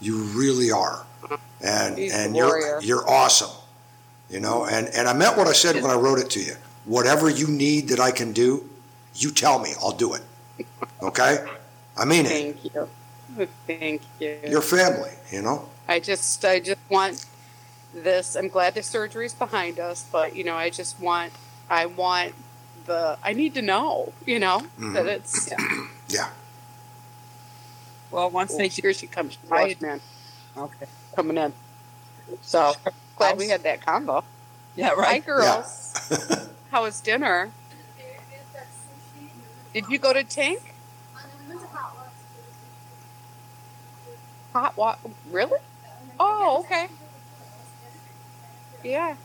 You 0.00 0.18
really 0.24 0.70
are, 0.70 1.04
and 1.60 1.98
He's 1.98 2.14
and 2.14 2.36
you're 2.36 2.80
you're 2.82 3.08
awesome. 3.08 3.50
You 4.28 4.40
know, 4.40 4.66
and, 4.66 4.88
and 4.88 5.06
I 5.08 5.12
meant 5.12 5.36
what 5.36 5.46
I 5.46 5.52
said 5.52 5.76
when 5.76 5.90
I 5.90 5.94
wrote 5.94 6.18
it 6.18 6.30
to 6.30 6.40
you. 6.40 6.56
Whatever 6.84 7.30
you 7.30 7.46
need 7.46 7.88
that 7.88 8.00
I 8.00 8.10
can 8.10 8.32
do, 8.32 8.68
you 9.14 9.30
tell 9.30 9.60
me, 9.60 9.70
I'll 9.80 9.92
do 9.92 10.14
it. 10.14 10.22
Okay? 11.00 11.44
I 11.96 12.04
mean 12.04 12.26
it. 12.26 12.30
Thank 12.30 12.64
you. 12.64 12.88
Thank 13.66 14.02
you. 14.20 14.38
Your 14.48 14.62
family, 14.62 15.10
you 15.30 15.42
know? 15.42 15.68
I 15.88 16.00
just 16.00 16.44
I 16.44 16.58
just 16.60 16.80
want 16.88 17.24
this. 17.94 18.34
I'm 18.34 18.48
glad 18.48 18.74
the 18.74 18.82
surgery's 18.82 19.34
behind 19.34 19.78
us, 19.78 20.04
but 20.10 20.34
you 20.34 20.44
know, 20.44 20.54
I 20.56 20.70
just 20.70 20.98
want 21.00 21.32
I 21.70 21.86
want 21.86 22.34
the 22.86 23.18
I 23.22 23.32
need 23.32 23.54
to 23.54 23.62
know, 23.62 24.12
you 24.26 24.38
know, 24.38 24.66
that 24.78 25.04
Mhm. 25.04 25.06
it's 25.06 25.50
Yeah. 26.08 26.30
Well, 28.16 28.30
once 28.30 28.54
oh, 28.54 28.56
they 28.56 28.68
here 28.68 28.94
she 28.94 29.06
comes, 29.06 29.36
Right. 29.46 29.78
man, 29.82 30.00
okay, 30.56 30.86
coming 31.14 31.36
in. 31.36 31.52
So 32.40 32.72
glad 33.14 33.36
we 33.36 33.50
had 33.50 33.62
that 33.64 33.84
combo. 33.84 34.24
yeah, 34.74 34.88
Hi, 34.88 34.94
right. 34.94 35.26
girls. 35.26 35.92
How 36.70 36.84
was 36.84 37.02
dinner? 37.02 37.50
Did 39.74 39.90
you 39.90 39.98
go 39.98 40.14
to 40.14 40.24
Tank? 40.24 40.62
Hot 44.54 44.74
water? 44.78 45.10
Really? 45.30 45.60
Oh, 46.18 46.64
okay. 46.64 46.88
Yeah. 48.82 49.16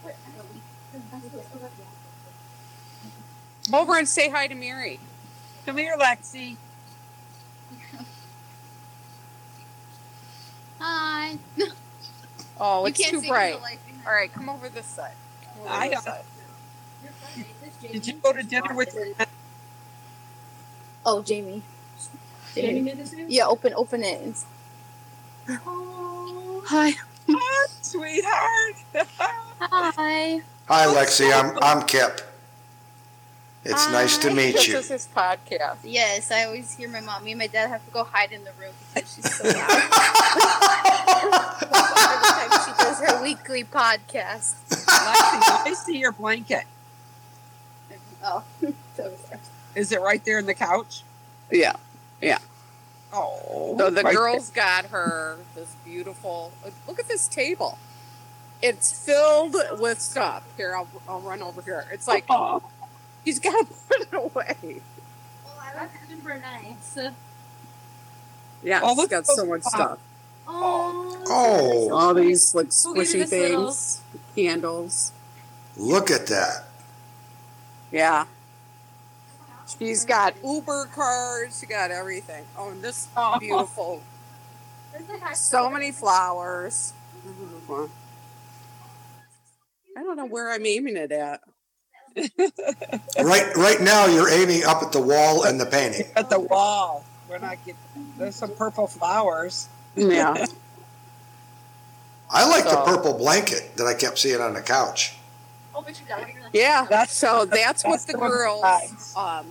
Over 3.71 3.97
and 3.97 4.09
say 4.09 4.29
hi 4.29 4.47
to 4.47 4.55
Mary. 4.55 4.99
Come 5.65 5.77
here, 5.77 5.95
Lexi. 5.97 6.57
Hi. 11.31 11.37
Oh, 12.63 12.81
You 12.83 12.89
it's 12.89 12.99
can't 12.99 13.11
too 13.11 13.21
see 13.21 13.27
'cause 13.27 13.35
bright. 13.35 13.61
light 13.61 13.79
All 14.05 14.13
right, 14.13 14.31
come 14.31 14.47
over 14.47 14.69
this 14.69 14.85
side. 14.85 15.13
Over 15.59 15.67
I 15.69 15.89
this 15.89 16.03
side. 16.03 16.21
Did 17.91 18.05
you 18.05 18.13
go 18.21 18.33
to 18.33 18.43
dinner 18.43 18.75
with 18.75 18.93
your 18.93 19.07
Oh, 21.03 21.23
Jamie. 21.23 21.63
Jamie 22.53 22.81
made 22.81 22.99
Yeah, 23.27 23.47
open 23.47 23.73
open 23.75 24.03
it. 24.03 24.21
and- 24.21 24.35
Hi. 26.67 26.91
Hi, 27.29 27.67
sweetheart? 27.81 28.75
Hi. 29.59 30.41
Hi, 30.67 30.85
Lexi. 30.85 31.33
I'm, 31.33 31.57
I'm 31.63 31.87
Kip. 31.87 32.21
It's 33.63 33.91
nice 33.91 34.17
to 34.19 34.29
Hi, 34.29 34.33
meet 34.33 34.53
this 34.53 34.67
you. 34.67 34.77
is 34.77 34.87
his 34.89 35.07
podcast. 35.15 35.77
Yes, 35.83 36.31
I 36.31 36.45
always 36.45 36.73
hear 36.75 36.89
my 36.89 36.99
mom. 36.99 37.23
Me 37.23 37.31
and 37.31 37.39
my 37.39 37.45
dad 37.45 37.69
have 37.69 37.85
to 37.85 37.91
go 37.91 38.03
hide 38.03 38.31
in 38.31 38.43
the 38.43 38.51
room 38.59 38.73
because 38.93 39.13
she's 39.13 39.35
so 39.35 39.43
loud. 39.43 39.53
Every 42.01 42.31
time 42.31 42.49
she 42.65 42.83
does 42.83 42.99
her 43.01 43.21
weekly 43.21 43.63
podcast. 43.63 44.55
Lexi, 44.67 45.67
I 45.67 45.73
see 45.73 45.99
your 45.99 46.11
blanket. 46.11 46.63
Oh. 48.23 48.43
Is 49.75 49.91
it 49.91 50.01
right 50.01 50.23
there 50.25 50.39
in 50.39 50.47
the 50.47 50.55
couch? 50.55 51.03
Yeah. 51.51 51.73
Yeah. 52.19 52.39
Oh. 53.13 53.75
So 53.77 53.91
the 53.91 54.01
right 54.01 54.15
girls 54.15 54.49
got 54.49 54.85
her 54.87 55.37
this 55.53 55.75
beautiful. 55.85 56.51
Look 56.87 56.99
at 56.99 57.07
this 57.07 57.27
table. 57.27 57.77
It's 58.61 58.91
filled 59.05 59.55
with 59.79 60.01
stuff. 60.01 60.43
Here, 60.57 60.75
I'll, 60.75 60.87
I'll 61.07 61.21
run 61.21 61.41
over 61.41 61.61
here. 61.61 61.85
It's 61.91 62.07
like 62.07 62.27
there. 62.27 62.37
Oh, 62.37 62.63
he's 63.23 63.39
got 63.39 63.67
to 63.67 63.73
put 63.89 64.01
it 64.01 64.13
away. 64.13 64.81
Well, 65.43 65.53
I 65.59 65.73
That's 65.73 65.93
super 66.09 66.37
nice. 66.37 66.97
Yeah, 68.63 68.81
Oh, 68.83 68.91
it's 68.91 68.97
look 68.97 69.09
got 69.09 69.25
so 69.25 69.45
much 69.45 69.63
pops. 69.63 69.75
stuff. 69.75 69.99
Oh. 70.47 71.23
Oh. 71.27 71.91
All 71.93 72.13
these 72.13 72.53
like 72.53 72.65
Look 72.65 72.97
at 72.97 73.03
squishy 73.07 73.11
this 73.13 73.31
little- 73.31 73.71
things, 73.71 74.01
candles. 74.35 75.11
Look 75.77 76.11
at 76.11 76.27
that. 76.27 76.65
Yeah. 77.91 78.25
She's 79.79 80.03
got 80.05 80.35
Uber 80.43 80.89
cards. 80.93 81.59
She 81.61 81.65
got 81.65 81.91
everything. 81.91 82.45
Oh, 82.57 82.69
and 82.69 82.81
this 82.81 83.07
Oh. 83.17 83.39
beautiful. 83.39 84.03
So 85.33 85.69
many 85.69 85.91
flowers. 85.91 86.93
Mm-hmm. 87.25 87.85
I 89.97 90.03
don't 90.03 90.17
know 90.17 90.25
where 90.25 90.51
I'm 90.51 90.65
aiming 90.65 90.97
it 90.97 91.11
at. 91.11 91.41
Right, 93.23 93.55
right 93.55 93.79
now, 93.81 94.05
you're 94.07 94.29
aiming 94.29 94.63
up 94.63 94.81
at 94.83 94.91
the 94.91 95.01
wall 95.01 95.43
and 95.43 95.59
the 95.59 95.65
painting. 95.65 96.05
at 96.15 96.29
the 96.29 96.39
wall. 96.39 97.03
We're 97.29 97.37
not 97.39 97.57
getting. 97.65 97.79
There's 98.17 98.35
some 98.35 98.51
purple 98.55 98.87
flowers. 98.87 99.69
Yeah. 99.95 100.45
I 102.29 102.47
like 102.47 102.63
the 102.63 102.81
purple 102.85 103.13
blanket 103.13 103.75
that 103.77 103.85
I 103.87 103.93
kept 103.93 104.17
seeing 104.19 104.39
on 104.41 104.53
the 104.53 104.61
couch. 104.61 105.15
Oh, 105.75 105.81
but. 105.81 106.01
Yeah. 106.53 106.85
That's- 106.89 107.13
so 107.15 107.45
that's 107.45 107.83
what 107.83 107.99
the 108.01 108.13
the 108.13 108.17
girls, 108.19 109.13
um, 109.15 109.45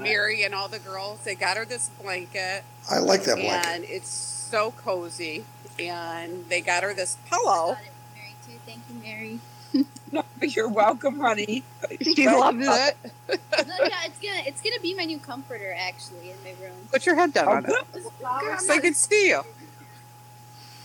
Mary 0.00 0.44
and 0.44 0.54
all 0.54 0.68
the 0.68 0.78
girls, 0.78 1.20
they 1.24 1.34
got 1.34 1.56
her 1.56 1.64
this 1.64 1.88
blanket, 2.02 2.64
I 2.90 2.98
like 2.98 3.24
that 3.24 3.36
blanket. 3.36 3.66
and 3.68 3.84
it's 3.84 4.08
so 4.10 4.70
cozy. 4.72 5.44
And 5.78 6.48
they 6.48 6.62
got 6.62 6.82
her 6.82 6.94
this 6.94 7.18
pillow. 7.28 7.74
Got 7.74 7.82
it, 7.84 7.92
Mary 8.14 8.34
too. 8.46 8.58
Thank 8.64 8.80
you, 8.88 8.94
Mary. 9.02 9.40
No, 10.12 10.22
you're 10.40 10.68
welcome, 10.68 11.18
honey. 11.20 11.64
She 12.00 12.26
loves 12.26 12.58
it. 12.66 12.96
No, 13.28 13.74
yeah, 13.80 14.04
it's 14.06 14.18
gonna 14.20 14.42
it's 14.46 14.60
gonna 14.62 14.80
be 14.80 14.94
my 14.94 15.04
new 15.04 15.18
comforter 15.18 15.74
actually 15.76 16.30
in 16.30 16.36
my 16.44 16.50
room. 16.64 16.76
Put 16.92 17.06
your 17.06 17.16
head 17.16 17.32
down 17.32 17.48
Oh, 17.48 17.52
on 17.52 17.64
it. 17.66 17.72
good. 17.92 18.02
so 18.60 18.72
I 18.72 18.78
can 18.78 18.94
see 18.94 19.28
you. 19.28 19.42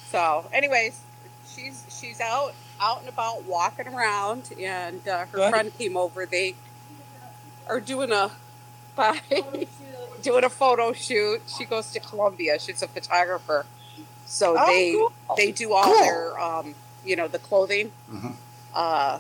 So, 0.09 0.45
anyways, 0.51 0.99
she's 1.47 1.85
she's 1.89 2.19
out 2.19 2.53
out 2.79 2.99
and 3.01 3.09
about 3.09 3.43
walking 3.45 3.87
around, 3.87 4.49
and 4.59 5.07
uh, 5.07 5.19
her 5.27 5.37
Good. 5.37 5.49
friend 5.51 5.77
came 5.77 5.95
over. 5.95 6.25
They 6.25 6.55
are 7.67 7.79
doing 7.79 8.11
a 8.11 8.31
bye, 8.95 9.19
doing 10.21 10.43
a 10.43 10.49
photo 10.49 10.93
shoot. 10.93 11.41
She 11.57 11.65
goes 11.65 11.91
to 11.91 11.99
Columbia. 11.99 12.59
She's 12.59 12.81
a 12.81 12.87
photographer, 12.87 13.65
so 14.25 14.55
Oh, 14.59 14.65
they 14.65 14.91
cool. 14.93 15.13
they 15.37 15.51
do 15.51 15.73
all 15.73 15.83
Cool. 15.85 16.01
their 16.03 16.39
um, 16.39 16.75
you 17.05 17.15
know 17.15 17.27
the 17.27 17.39
clothing. 17.39 17.91
Mhm. 18.11 18.33
Uh, 18.73 19.19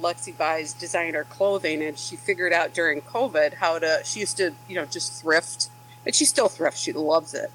Lexi 0.00 0.36
buys 0.36 0.72
designer 0.72 1.24
clothing, 1.24 1.82
and 1.82 1.98
she 1.98 2.16
figured 2.16 2.52
out 2.52 2.72
during 2.72 3.00
COVID 3.00 3.54
how 3.54 3.78
to. 3.78 4.00
She 4.04 4.20
used 4.20 4.36
to 4.36 4.52
you 4.68 4.76
know 4.76 4.84
just 4.84 5.20
thrift, 5.20 5.68
and 6.06 6.14
she 6.14 6.24
still 6.24 6.48
thrifts. 6.48 6.80
She 6.80 6.92
loves 6.92 7.34
it 7.34 7.50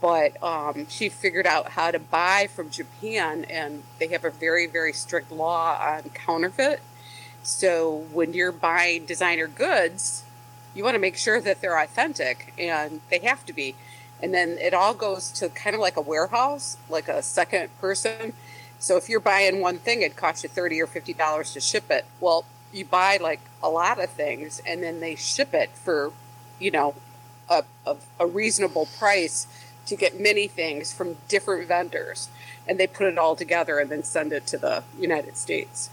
but 0.00 0.42
um, 0.42 0.86
she 0.88 1.08
figured 1.08 1.46
out 1.46 1.70
how 1.70 1.90
to 1.90 1.98
buy 1.98 2.48
from 2.54 2.70
Japan, 2.70 3.44
and 3.44 3.82
they 3.98 4.08
have 4.08 4.24
a 4.24 4.30
very, 4.30 4.66
very 4.66 4.92
strict 4.92 5.30
law 5.30 5.78
on 5.78 6.10
counterfeit. 6.10 6.80
So 7.42 8.06
when 8.12 8.32
you're 8.32 8.52
buying 8.52 9.04
designer 9.04 9.46
goods, 9.46 10.24
you 10.74 10.84
want 10.84 10.94
to 10.94 11.00
make 11.00 11.16
sure 11.16 11.40
that 11.40 11.60
they're 11.60 11.78
authentic, 11.78 12.54
and 12.58 13.00
they 13.10 13.18
have 13.18 13.44
to 13.46 13.52
be. 13.52 13.74
And 14.22 14.32
then 14.32 14.58
it 14.58 14.74
all 14.74 14.94
goes 14.94 15.30
to 15.32 15.48
kind 15.48 15.74
of 15.74 15.80
like 15.80 15.96
a 15.96 16.02
warehouse, 16.02 16.76
like 16.88 17.08
a 17.08 17.22
second 17.22 17.70
person. 17.80 18.32
So 18.80 18.96
if 18.96 19.08
you're 19.08 19.20
buying 19.20 19.60
one 19.60 19.78
thing, 19.78 20.02
it 20.02 20.16
costs 20.16 20.42
you 20.42 20.48
thirty 20.48 20.80
or 20.80 20.88
fifty 20.88 21.12
dollars 21.12 21.52
to 21.52 21.60
ship 21.60 21.90
it. 21.90 22.04
Well, 22.18 22.44
you 22.72 22.84
buy 22.84 23.18
like 23.20 23.40
a 23.62 23.68
lot 23.68 24.02
of 24.02 24.10
things, 24.10 24.60
and 24.66 24.82
then 24.82 24.98
they 25.00 25.14
ship 25.14 25.54
it 25.54 25.70
for, 25.70 26.12
you 26.58 26.72
know, 26.72 26.94
a, 27.48 27.64
a, 27.86 27.96
a 28.18 28.26
reasonable 28.26 28.88
price 28.98 29.46
to 29.86 29.96
get 29.96 30.18
many 30.18 30.48
things 30.48 30.92
from 30.92 31.16
different 31.28 31.68
vendors 31.68 32.28
and 32.70 32.78
they 32.78 32.86
put 32.86 33.06
it 33.08 33.18
all 33.18 33.34
together 33.34 33.78
and 33.78 33.90
then 33.90 34.04
send 34.04 34.32
it 34.32 34.46
to 34.46 34.56
the 34.56 34.84
United 34.98 35.36
States. 35.36 35.90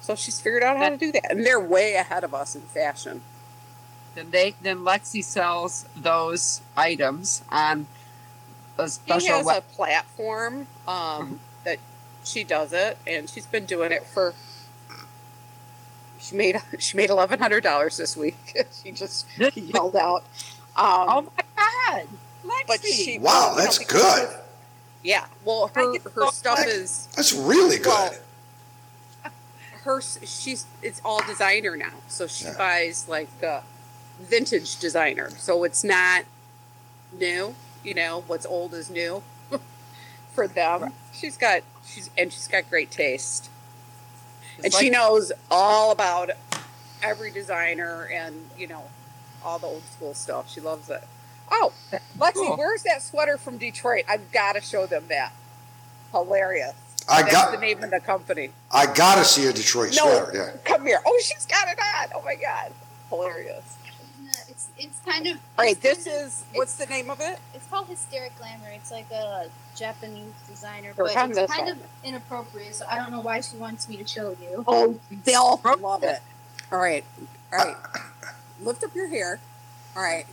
So 0.00 0.16
she's 0.16 0.40
figured 0.40 0.64
out 0.64 0.76
how 0.76 0.88
to 0.88 0.96
do 0.96 1.12
that. 1.12 1.30
And 1.30 1.46
they're 1.46 1.60
way 1.60 1.94
ahead 1.94 2.24
of 2.24 2.34
us 2.34 2.56
in 2.56 2.62
fashion. 2.62 3.22
Then 4.16 4.30
they 4.32 4.56
then 4.60 4.78
Lexi 4.78 5.22
sells 5.22 5.86
those 5.96 6.60
items 6.76 7.42
on 7.50 7.86
a 8.76 8.86
She 8.86 8.90
special 8.90 9.36
has 9.36 9.46
web- 9.46 9.62
a 9.62 9.74
platform 9.74 10.66
um, 10.88 11.38
that 11.38 11.38
she 12.24 12.44
does 12.44 12.72
it 12.72 12.98
and 13.06 13.28
she's 13.28 13.46
been 13.46 13.64
doing 13.66 13.92
it 13.92 14.04
for 14.04 14.34
she 16.18 16.36
made 16.36 16.56
she 16.78 16.96
made 16.96 17.10
eleven 17.10 17.38
hundred 17.40 17.62
dollars 17.62 17.96
this 17.96 18.16
week. 18.16 18.66
she 18.82 18.92
just 18.92 19.26
yelled 19.56 19.96
out. 19.96 20.24
Um, 20.76 21.06
Oh 21.08 21.32
my 21.36 21.44
god. 21.56 22.06
Lexi. 22.44 22.66
but 22.66 22.80
she 22.84 23.18
Wow, 23.18 23.54
that's 23.56 23.78
good. 23.78 24.28
her- 24.28 24.40
yeah. 25.02 25.26
Well 25.44 25.70
her 25.74 25.98
her 26.14 26.26
stuff 26.28 26.58
much- 26.60 26.68
is 26.68 27.08
That's 27.16 27.32
really 27.32 27.76
good. 27.78 27.84
Well, 27.84 29.32
her 29.84 30.00
she's 30.00 30.64
it's 30.80 31.00
all 31.04 31.20
designer 31.26 31.76
now 31.76 31.92
so 32.06 32.28
she 32.28 32.44
Yeah. 32.44 32.54
buys 32.56 33.08
like 33.08 33.28
uh, 33.42 33.62
vintage 34.20 34.78
designer 34.78 35.30
so 35.38 35.64
it's 35.64 35.82
not 35.82 36.24
new 37.18 37.56
you 37.82 37.92
know 37.92 38.22
what's 38.28 38.46
old 38.46 38.74
is 38.74 38.88
new 38.88 39.22
for 40.32 40.46
them 40.46 40.92
she's 41.12 41.36
got 41.36 41.62
she's 41.92 42.10
and 42.18 42.32
she's 42.32 42.48
got 42.48 42.68
great 42.70 42.90
taste 42.90 43.50
It's 44.58 44.64
and 44.66 44.74
she 44.74 44.90
knows 44.90 45.32
all 45.50 45.90
about 45.92 46.30
every 47.02 47.30
designer 47.30 48.08
and 48.12 48.48
you 48.58 48.66
know 48.66 48.84
all 49.44 49.58
the 49.58 49.66
old 49.66 49.82
school 49.84 50.14
stuff 50.14 50.50
she 50.50 50.60
loves 50.60 50.88
it 50.90 51.02
oh 51.50 51.72
lexi 52.18 52.34
Cool. 52.34 52.56
where's 52.56 52.82
that 52.84 53.02
sweater 53.02 53.36
from 53.36 53.58
detroit 53.58 54.04
i've 54.08 54.30
got 54.32 54.54
to 54.54 54.60
show 54.60 54.86
them 54.86 55.04
that 55.08 55.32
hilarious 56.12 56.74
I 57.08 57.22
That's 57.22 57.32
got 57.34 57.50
the 57.52 57.58
name 57.58 57.82
of 57.82 57.90
the 57.90 57.98
company. 57.98 58.50
I 58.70 58.86
gotta 58.86 59.24
see 59.24 59.48
a 59.48 59.52
Detroit 59.52 59.88
No, 59.96 60.08
sweater. 60.08 60.30
Yeah. 60.32 60.50
come 60.64 60.86
here. 60.86 61.00
Oh, 61.04 61.20
she's 61.20 61.44
got 61.46 61.66
it 61.66 61.76
on. 61.76 62.10
Oh 62.14 62.22
my 62.24 62.36
god, 62.36 62.70
hilarious. 63.08 63.76
No, 64.82 64.88
It's 64.88 64.98
it's 64.98 65.06
kind 65.06 65.26
of. 65.26 65.36
All 65.58 65.64
right, 65.64 65.80
this 65.80 66.06
is 66.06 66.44
what's 66.54 66.74
the 66.76 66.86
name 66.86 67.10
of 67.10 67.20
it? 67.20 67.38
It's 67.54 67.66
called 67.66 67.88
Hysteric 67.88 68.36
Glamour. 68.38 68.68
It's 68.74 68.90
like 68.90 69.10
a 69.10 69.46
Japanese 69.76 70.32
designer, 70.48 70.92
but 70.96 71.06
it's 71.06 71.14
kind 71.14 71.34
way. 71.66 71.70
of 71.72 71.78
inappropriate. 72.04 72.74
So 72.74 72.84
I 72.90 72.96
don't 72.98 73.10
know 73.10 73.20
why 73.20 73.40
she 73.40 73.56
wants 73.56 73.88
me 73.88 73.96
to 73.96 74.06
show 74.06 74.30
you. 74.30 74.64
Oh, 74.66 74.98
they'll 75.24 75.60
love 75.80 76.02
it. 76.02 76.20
All 76.70 76.78
right, 76.78 77.04
all 77.52 77.58
right. 77.64 77.76
Lift 78.60 78.84
up 78.84 78.94
your 78.94 79.08
hair. 79.08 79.40
All 79.96 80.02
right. 80.02 80.26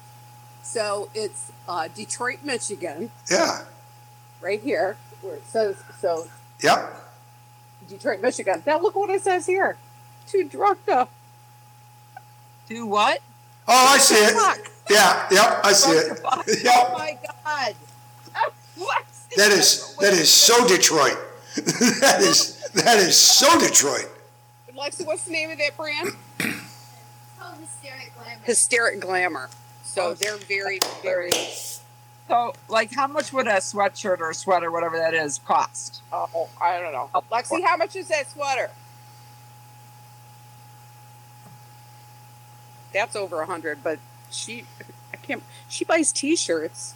So 0.62 1.10
it's 1.16 1.52
uh, 1.68 1.88
Detroit, 1.88 2.39
Michigan, 2.43 3.12
Yeah. 3.30 3.64
right 4.41 4.62
here, 4.62 4.97
where 5.22 5.36
it 5.36 5.47
says 5.47 5.78
so. 6.00 6.28
Yep. 6.62 6.95
Detroit, 7.88 8.22
Michigan. 8.22 8.62
Now 8.68 8.80
look 8.80 8.95
what 8.95 9.10
it 9.10 9.22
says 9.24 9.47
here. 9.47 9.78
Too 10.28 10.43
drunk 10.43 10.86
to 10.86 11.08
Do 12.68 12.86
what? 12.86 13.22
Oh, 13.72 13.93
I 13.93 13.97
see 13.99 14.15
it. 14.15 14.34
fuck. 14.34 14.59
Yeah. 14.89 15.28
Yep. 15.32 15.59
I 15.63 15.74
see 15.74 15.91
it. 15.91 16.20
Yeah. 16.63 16.72
Oh 16.76 16.97
my 16.97 17.17
god. 17.45 17.76
What? 18.76 19.03
That 19.36 19.51
is 19.51 19.95
that 19.99 20.13
is 20.13 20.32
so 20.32 20.67
Detroit. 20.67 21.17
that 21.55 22.22
is 22.22 22.57
that 22.74 22.97
is 22.97 23.17
so 23.17 23.59
Detroit. 23.59 24.07
Lexi, 24.74 25.05
what's 25.05 25.26
the 25.26 25.32
name 25.32 25.51
of 25.51 25.57
that 25.57 25.76
brand? 25.76 26.11
Hysteric 27.82 28.13
Glamour. 28.17 28.43
Hysteric 28.43 28.99
Glamour. 28.99 29.49
So 29.84 30.09
oh. 30.09 30.13
they're 30.13 30.38
very, 30.38 30.80
very. 31.03 31.32
So, 32.28 32.53
like, 32.67 32.93
how 32.93 33.07
much 33.07 33.34
would 33.34 33.47
a 33.47 33.53
sweatshirt 33.53 34.20
or 34.20 34.30
a 34.30 34.36
sweater, 34.36 34.72
whatever 34.72 34.97
that 34.97 35.13
is, 35.13 35.39
cost? 35.39 36.01
Oh, 36.13 36.47
I 36.61 36.80
don't 36.80 36.93
know. 36.93 37.09
Oh, 37.15 37.24
Lexi, 37.32 37.63
how 37.63 37.76
much 37.76 37.95
is 37.95 38.07
that 38.09 38.30
sweater? 38.30 38.70
That's 42.94 43.16
over 43.16 43.42
a 43.42 43.46
hundred, 43.46 43.84
but 43.84 44.00
she, 44.32 44.66
I 45.14 45.18
can't. 45.18 45.44
She 45.68 45.86
buys 45.86 46.12
T-shirts. 46.12 46.96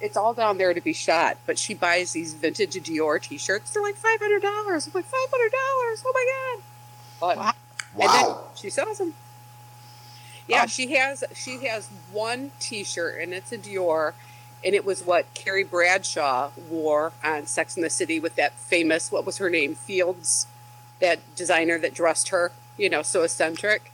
It's 0.00 0.16
all 0.16 0.32
down 0.34 0.56
there 0.58 0.72
to 0.72 0.80
be 0.80 0.94
shot, 0.94 1.36
but 1.46 1.58
she 1.58 1.74
buys 1.74 2.12
these 2.12 2.32
vintage 2.34 2.74
Dior 2.74 3.20
T-shirts. 3.20 3.70
They're 3.70 3.82
like 3.82 3.96
five 3.96 4.18
hundred 4.20 4.40
dollars. 4.42 4.86
I'm 4.86 4.92
like 4.94 5.04
five 5.04 5.28
hundred 5.30 5.52
dollars. 5.52 6.02
Oh 6.06 6.12
my 6.14 6.56
god! 6.56 6.64
But 7.20 7.36
Wow. 7.38 7.52
and 8.00 8.12
then 8.14 8.26
Wow. 8.26 8.44
she 8.56 8.70
sells 8.70 8.98
them. 8.98 9.14
Yeah, 10.48 10.62
Um, 10.62 10.68
she 10.68 10.94
has 10.94 11.24
she 11.34 11.64
has 11.66 11.88
one 12.12 12.52
T-shirt 12.60 13.20
and 13.20 13.32
it's 13.34 13.52
a 13.52 13.58
Dior, 13.58 14.12
and 14.64 14.74
it 14.74 14.84
was 14.84 15.02
what 15.02 15.32
Carrie 15.34 15.64
Bradshaw 15.64 16.50
wore 16.68 17.12
on 17.22 17.46
Sex 17.46 17.76
and 17.76 17.84
the 17.84 17.90
City 17.90 18.20
with 18.20 18.36
that 18.36 18.54
famous 18.54 19.12
what 19.12 19.24
was 19.26 19.38
her 19.38 19.50
name 19.50 19.74
Fields, 19.74 20.46
that 21.00 21.20
designer 21.36 21.78
that 21.78 21.94
dressed 21.94 22.28
her, 22.30 22.52
you 22.76 22.90
know, 22.90 23.02
so 23.02 23.22
eccentric, 23.22 23.90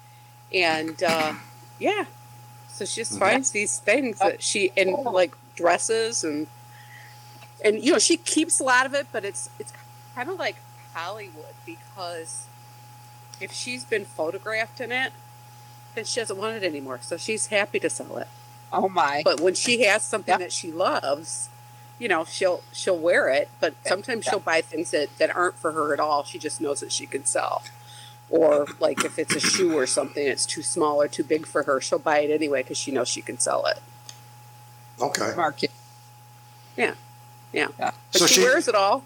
and 0.55 1.03
uh, 1.03 1.35
yeah, 1.79 2.05
so 2.69 2.85
she 2.85 3.01
just 3.03 3.19
finds 3.19 3.51
these 3.51 3.79
things 3.79 4.19
that 4.19 4.43
she 4.43 4.73
and 4.77 4.93
like 5.05 5.35
dresses 5.57 6.25
and 6.25 6.47
and 7.65 7.83
you 7.85 7.93
know 7.93 7.99
she 7.99 8.17
keeps 8.17 8.61
a 8.61 8.65
lot 8.65 8.87
of 8.87 8.95
it, 8.95 9.07
but 9.13 9.25
it's 9.25 9.51
it's 9.59 9.73
kind 10.15 10.29
of 10.29 10.39
like 10.39 10.57
Hollywood 10.95 11.55
because 11.67 12.47
if 13.41 13.53
she's 13.53 13.85
been 13.85 14.05
photographed 14.05 14.81
in 14.81 14.93
it, 14.93 15.13
then 15.95 16.05
she 16.05 16.21
doesn't 16.21 16.37
want 16.39 16.57
it 16.57 16.63
anymore. 16.65 16.99
So 17.03 17.17
she's 17.17 17.47
happy 17.49 17.79
to 17.81 17.91
sell 17.91 18.17
it. 18.19 18.29
Oh 18.73 18.89
my! 18.89 19.23
But 19.25 19.41
when 19.41 19.55
she 19.55 19.83
has 19.85 20.03
something 20.03 20.33
Yeah. 20.33 20.39
that 20.39 20.53
she 20.53 20.71
loves, 20.71 21.49
you 21.99 22.09
know, 22.09 22.25
she'll 22.25 22.63
she'll 22.73 22.97
wear 22.99 23.29
it. 23.29 23.49
But 23.61 23.75
sometimes 23.87 24.25
she'll 24.25 24.39
buy 24.41 24.61
things 24.61 24.91
that, 24.93 25.09
that 25.19 25.35
aren't 25.35 25.57
for 25.57 25.73
her 25.73 25.93
at 25.93 26.01
all. 26.01 26.23
She 26.25 26.39
just 26.39 26.61
knows 26.61 26.81
that 26.81 26.93
she 26.93 27.07
can 27.07 27.25
sell. 27.25 27.63
Or 28.31 28.67
like 28.79 29.05
if 29.05 29.19
it's 29.19 29.35
a 29.35 29.41
shoe 29.41 29.77
or 29.77 29.87
something, 29.87 30.25
it's 30.25 30.47
too 30.47 30.63
small 30.63 31.03
or 31.03 31.09
too 31.09 31.25
big 31.25 31.47
for 31.47 31.65
her, 31.65 31.81
she'll 31.81 31.99
buy 31.99 32.21
it 32.21 32.31
anyway 32.31 32.63
because 32.63 32.79
she 32.79 32.91
knows 32.93 33.09
she 33.09 33.23
can 33.23 33.39
sell 33.39 33.67
it. 33.67 33.79
Okay. 35.01 35.33
Market. 35.37 35.71
Yeah, 36.77 36.95
Yeah. 37.53 37.69
but 37.79 37.95
So 38.13 38.27
she, 38.27 38.35
she- 38.35 38.41
wears 38.43 38.69
it 38.69 38.75
all. 38.75 39.05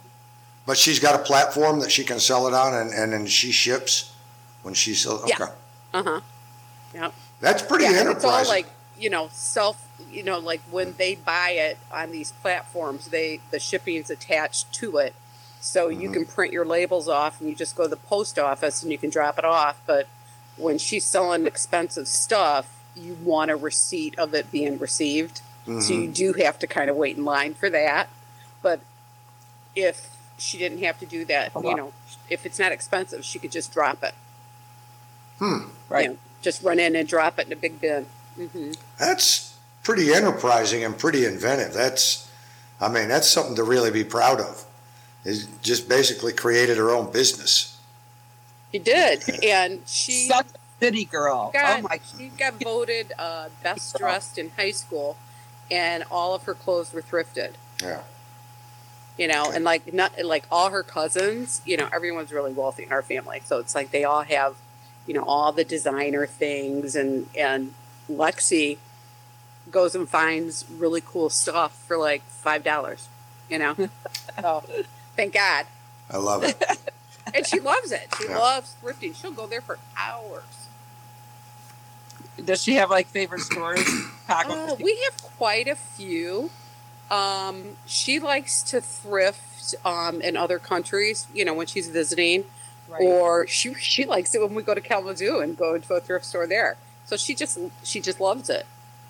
But 0.67 0.79
she's 0.79 0.99
got 0.99 1.15
a 1.15 1.23
platform 1.23 1.81
that 1.81 1.91
she 1.93 2.05
can 2.05 2.19
sell 2.19 2.47
it 2.49 2.55
on, 2.55 2.73
and, 2.75 2.91
and 2.95 3.13
then 3.13 3.27
she 3.27 3.51
ships 3.53 4.15
when 4.63 4.73
she 4.73 4.95
sells. 4.95 5.23
Okay. 5.25 5.35
Yeah. 5.39 5.49
Uh 5.93 6.03
huh. 6.03 6.21
Yeah. 6.95 7.11
That's 7.41 7.63
pretty 7.63 7.85
yeah, 7.85 8.01
and 8.01 8.09
it's 8.11 8.25
all 8.25 8.47
like 8.49 8.67
you 8.99 9.11
know 9.11 9.29
self 9.33 9.87
you 10.11 10.23
know 10.23 10.39
like 10.39 10.61
when 10.71 10.95
they 10.97 11.17
buy 11.17 11.51
it 11.51 11.77
on 11.93 12.13
these 12.13 12.33
platforms 12.33 13.09
they 13.09 13.41
the 13.51 13.59
shipping's 13.59 14.09
attached 14.09 14.73
to 14.73 14.97
it 14.99 15.15
so 15.65 15.89
you 15.89 16.09
Mm-hmm. 16.09 16.13
can 16.13 16.25
print 16.27 16.53
your 16.53 16.65
labels 16.67 17.09
off 17.09 17.41
and 17.41 17.49
you 17.49 17.55
just 17.57 17.75
go 17.75 17.85
to 17.85 17.89
the 17.89 17.97
post 17.97 18.39
office 18.39 18.83
and 18.83 18.93
you 18.93 18.99
can 18.99 19.09
drop 19.11 19.39
it 19.39 19.45
off 19.45 19.81
but 19.87 20.07
when 20.57 20.77
she's 20.79 21.05
selling 21.05 21.47
expensive 21.47 22.07
stuff 22.07 22.67
you 22.95 23.15
want 23.25 23.51
a 23.51 23.57
receipt 23.57 24.17
of 24.19 24.35
it 24.35 24.51
being 24.53 24.79
received 24.79 25.39
so 25.39 25.71
Mm-hmm. 25.73 25.93
you 26.03 26.09
do 26.09 26.33
have 26.35 26.59
to 26.59 26.67
kind 26.67 26.91
of 26.91 26.97
wait 26.97 27.17
in 27.17 27.25
line 27.25 27.55
for 27.55 27.71
that 27.71 28.09
but 28.63 28.81
if 29.75 30.11
she 30.37 30.59
didn't 30.59 30.79
have 30.83 30.99
to 31.01 31.07
do 31.07 31.25
that 31.25 31.53
you 31.63 31.75
know 31.75 31.93
if 32.29 32.45
it's 32.45 32.59
not 32.59 32.71
expensive 32.71 33.25
she 33.25 33.39
could 33.39 33.51
just 33.53 33.73
drop 33.73 34.03
it 34.05 34.15
Hmm. 35.39 35.69
Right. 35.89 36.03
you 36.05 36.09
know, 36.11 36.19
just 36.43 36.63
run 36.63 36.79
in 36.79 36.95
and 36.95 37.09
drop 37.09 37.39
it 37.39 37.47
in 37.47 37.53
a 37.53 37.57
big 37.57 37.81
bin 37.81 38.07
hmm 38.37 38.73
That's 38.99 39.57
pretty 39.83 40.13
enterprising 40.13 40.85
and 40.85 40.97
pretty 40.97 41.25
inventive. 41.27 41.73
That's, 41.75 42.31
I 42.81 42.89
mean, 42.89 43.09
that's 43.09 43.29
something 43.29 43.55
to 43.57 43.63
really 43.65 43.91
be 43.91 44.03
proud 44.05 44.41
of. 44.41 44.65
Is 45.25 45.47
just 45.63 45.89
basically 45.89 46.33
created 46.33 46.77
her 46.77 46.91
own 46.91 47.11
business. 47.11 47.79
He 48.71 48.79
did, 48.79 49.23
and 49.45 49.81
she 49.87 50.27
Such 50.29 50.47
a 50.47 50.85
city 50.85 51.05
girl. 51.05 51.51
got 51.53 51.79
oh 51.79 51.83
my! 51.83 52.01
she 52.19 52.29
got 52.29 52.55
voted 52.63 53.13
uh, 53.19 53.49
best 53.63 53.97
dressed 53.97 54.37
in 54.37 54.51
high 54.51 54.73
school, 54.73 55.17
and 55.71 56.05
all 56.11 56.35
of 56.35 56.43
her 56.43 56.55
clothes 56.55 56.93
were 56.93 57.01
thrifted. 57.01 57.53
Yeah. 57.83 58.01
You 59.17 59.29
know, 59.29 59.51
and 59.55 59.65
like 59.65 59.95
not 59.95 60.13
like 60.25 60.45
all 60.51 60.71
her 60.71 60.83
cousins. 60.83 61.63
You 61.65 61.77
know, 61.77 61.89
everyone's 61.93 62.33
really 62.33 62.53
wealthy 62.53 62.83
in 62.83 62.93
our 62.93 63.03
family, 63.03 63.41
so 63.45 63.59
it's 63.61 63.75
like 63.75 63.93
they 63.93 64.05
all 64.05 64.23
have, 64.25 64.57
you 65.07 65.15
know, 65.15 65.25
all 65.25 65.53
the 65.53 65.65
designer 65.65 66.27
things, 66.27 66.97
and 66.97 67.29
and 67.39 67.75
Lexi 68.11 68.79
goes 69.71 69.95
and 69.95 70.09
finds 70.09 70.65
really 70.69 71.01
cool 71.01 71.31
stuff 71.31 71.81
for 71.87 71.97
like 71.97 72.23
five 72.25 72.65
dollars. 72.65 73.09
You 73.49 73.59
know, 73.61 73.77
so 74.41 74.65
thank 75.17 75.33
God. 75.35 75.67
I 76.11 76.19
love 76.19 76.45
it. 76.45 76.63
And 77.35 77.45
she 77.47 77.59
loves 77.59 77.91
it. 77.91 78.07
She 78.19 78.29
Yeah. 78.29 78.39
loves 78.39 78.75
thrifting. 78.83 79.17
She'll 79.17 79.33
go 79.33 79.47
there 79.47 79.63
for 79.63 79.79
hours. 79.97 80.45
Does 82.45 82.63
she 82.63 82.75
have 82.75 82.91
like 82.91 83.07
favorite 83.07 83.41
stores? 83.41 83.83
Paco? 84.27 84.53
Uh, 84.73 84.75
we 84.81 84.97
have 85.11 85.23
quite 85.23 85.67
a 85.67 85.75
few. 85.75 86.51
Um, 87.11 87.77
she 87.87 88.19
likes 88.21 88.63
to 88.65 88.81
thrift 88.81 89.75
um, 89.85 90.21
in 90.21 90.37
other 90.37 90.59
countries, 90.59 91.27
you 91.33 91.45
know, 91.45 91.55
when 91.55 91.67
she's 91.67 91.89
visiting, 91.89 92.45
Right. 92.89 93.01
or 93.03 93.47
she 93.47 93.73
she 93.75 94.05
likes 94.05 94.35
it 94.35 94.43
when 94.43 94.55
we 94.55 94.63
go 94.63 94.75
to 94.75 94.81
Kalamazoo 94.83 95.41
and 95.41 95.57
go 95.57 95.75
into 95.75 95.95
a 95.95 96.01
thrift 96.01 96.27
store 96.27 96.47
there. 96.47 96.77
So 97.07 97.17
she 97.17 97.35
just 97.35 97.59
she 97.83 98.01
just 98.01 98.21
loves 98.21 98.51
it, 98.51 98.67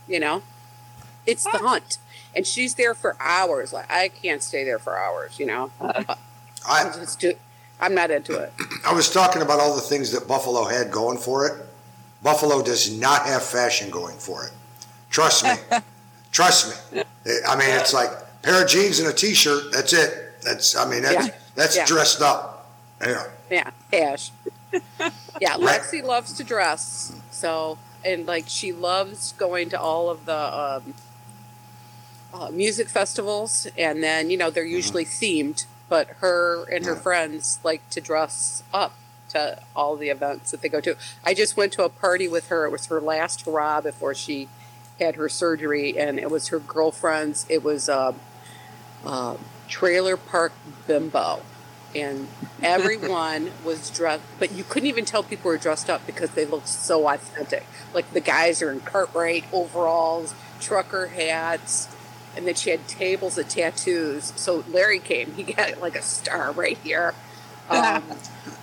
you 0.07 0.21
know. 0.21 0.43
It's 1.27 1.43
the 1.43 1.59
hunt, 1.59 1.99
and 2.37 2.47
she's 2.47 2.75
there 2.75 2.95
for 2.95 3.17
hours. 3.21 3.73
Like 3.73 3.91
I 3.91 4.09
can't 4.09 4.43
stay 4.43 4.65
there 4.65 4.79
for 4.79 4.99
hours, 4.99 5.39
you 5.39 5.47
know. 5.47 5.71
I 5.81 6.17
I, 6.69 6.85
just 6.85 7.21
do. 7.21 7.35
I'm 7.81 7.95
not 7.95 8.11
into 8.11 8.39
it. 8.39 8.53
I 8.87 8.93
was 8.93 9.11
talking 9.11 9.43
about 9.43 9.61
all 9.61 9.75
the 9.75 9.81
things 9.83 10.13
that 10.13 10.27
Buffalo 10.27 10.65
had 10.65 10.91
going 10.91 11.19
for 11.19 11.47
it. 11.47 11.55
Buffalo 12.23 12.63
does 12.63 12.91
not 12.99 13.27
have 13.27 13.43
fashion 13.43 13.91
going 13.91 14.17
for 14.17 14.45
it. 14.47 14.53
Trust 15.11 15.45
me. 15.45 15.53
Trust 16.33 16.93
me. 16.93 17.03
I 17.47 17.57
mean, 17.57 17.69
it's 17.71 17.93
like 17.93 18.11
pair 18.43 18.63
of 18.63 18.69
jeans 18.69 18.99
and 18.99 19.09
a 19.09 19.13
t-shirt. 19.13 19.73
That's 19.73 19.93
it. 19.93 20.41
That's, 20.43 20.75
I 20.77 20.89
mean, 20.89 21.03
that's, 21.03 21.27
Yeah. 21.29 21.35
that's 21.55 21.77
Yeah. 21.77 21.87
dressed 21.87 22.23
up. 22.23 22.71
Yeah. 23.01 23.25
Yeah, 23.51 23.71
Ash. 23.93 24.31
yeah, 25.41 25.55
Lexi 25.57 26.03
loves 26.03 26.33
to 26.35 26.45
dress. 26.45 27.13
So, 27.31 27.79
and 28.05 28.27
like 28.27 28.45
she 28.49 28.73
loves 28.73 29.33
going 29.33 29.69
to 29.71 29.81
all 29.81 30.09
of 30.11 30.25
the 30.27 30.35
um, 30.83 30.95
uh, 32.35 32.51
music 32.51 32.89
festivals, 32.89 33.69
and 33.79 34.03
then 34.03 34.31
you 34.31 34.37
know 34.39 34.51
they're 34.51 34.65
usually 34.65 35.07
themed. 35.07 35.67
But 35.89 36.09
her 36.21 36.65
and 36.73 36.85
her 36.87 36.95
Yeah. 36.95 37.01
friends 37.01 37.61
like 37.65 37.89
to 37.91 38.01
dress 38.01 38.65
up 38.75 38.95
to 39.31 39.61
all 39.77 39.97
the 39.97 40.09
events 40.11 40.51
that 40.53 40.63
they 40.63 40.69
go 40.69 40.81
to. 40.81 40.97
I 41.25 41.35
just 41.35 41.57
went 41.57 41.73
to 41.75 41.85
a 41.85 41.91
party 41.91 42.29
with 42.29 42.49
her. 42.49 42.67
It 42.67 42.71
was 42.73 42.87
her 42.87 43.01
last 43.01 43.43
hurrah 43.43 43.81
before 43.83 44.15
she 44.15 44.49
had 45.01 45.17
her 45.17 45.29
surgery, 45.29 45.99
and 45.99 46.19
it 46.19 46.31
was 46.31 46.49
her 46.49 46.59
girlfriend's. 46.59 47.47
It 47.49 47.63
was 47.65 47.89
um 47.89 48.17
uh, 49.05 49.37
Trailer 49.69 50.17
Park 50.17 50.53
Bimbo, 50.87 51.43
and 51.95 52.29
everyone 52.63 53.53
was 53.65 53.91
dressed, 53.91 54.23
but 54.39 54.53
you 54.53 54.65
couldn't 54.65 54.89
even 54.89 55.05
tell 55.05 55.23
people 55.23 55.51
were 55.51 55.59
dressed 55.59 55.91
up 55.91 56.07
because 56.07 56.31
they 56.31 56.45
looked 56.47 56.69
so 56.69 57.09
authentic. 57.09 57.67
Like 57.93 58.13
the 58.13 58.21
guys 58.21 58.63
are 58.63 58.71
in 58.73 58.81
Carhartt 58.81 59.45
overalls, 59.53 60.35
trucker 60.61 61.09
hats, 61.09 61.94
and 62.37 62.47
then 62.47 62.55
she 62.55 62.71
had 62.71 62.87
tables 62.89 63.39
of 63.39 63.49
tattoos. 63.49 64.33
So 64.37 64.65
Larry 64.71 64.99
came. 64.99 65.33
He 65.35 65.43
got 65.43 65.81
like 65.81 65.97
a 65.97 66.03
star 66.03 66.53
right 66.53 66.79
here. 66.79 67.15
Um, 67.69 68.03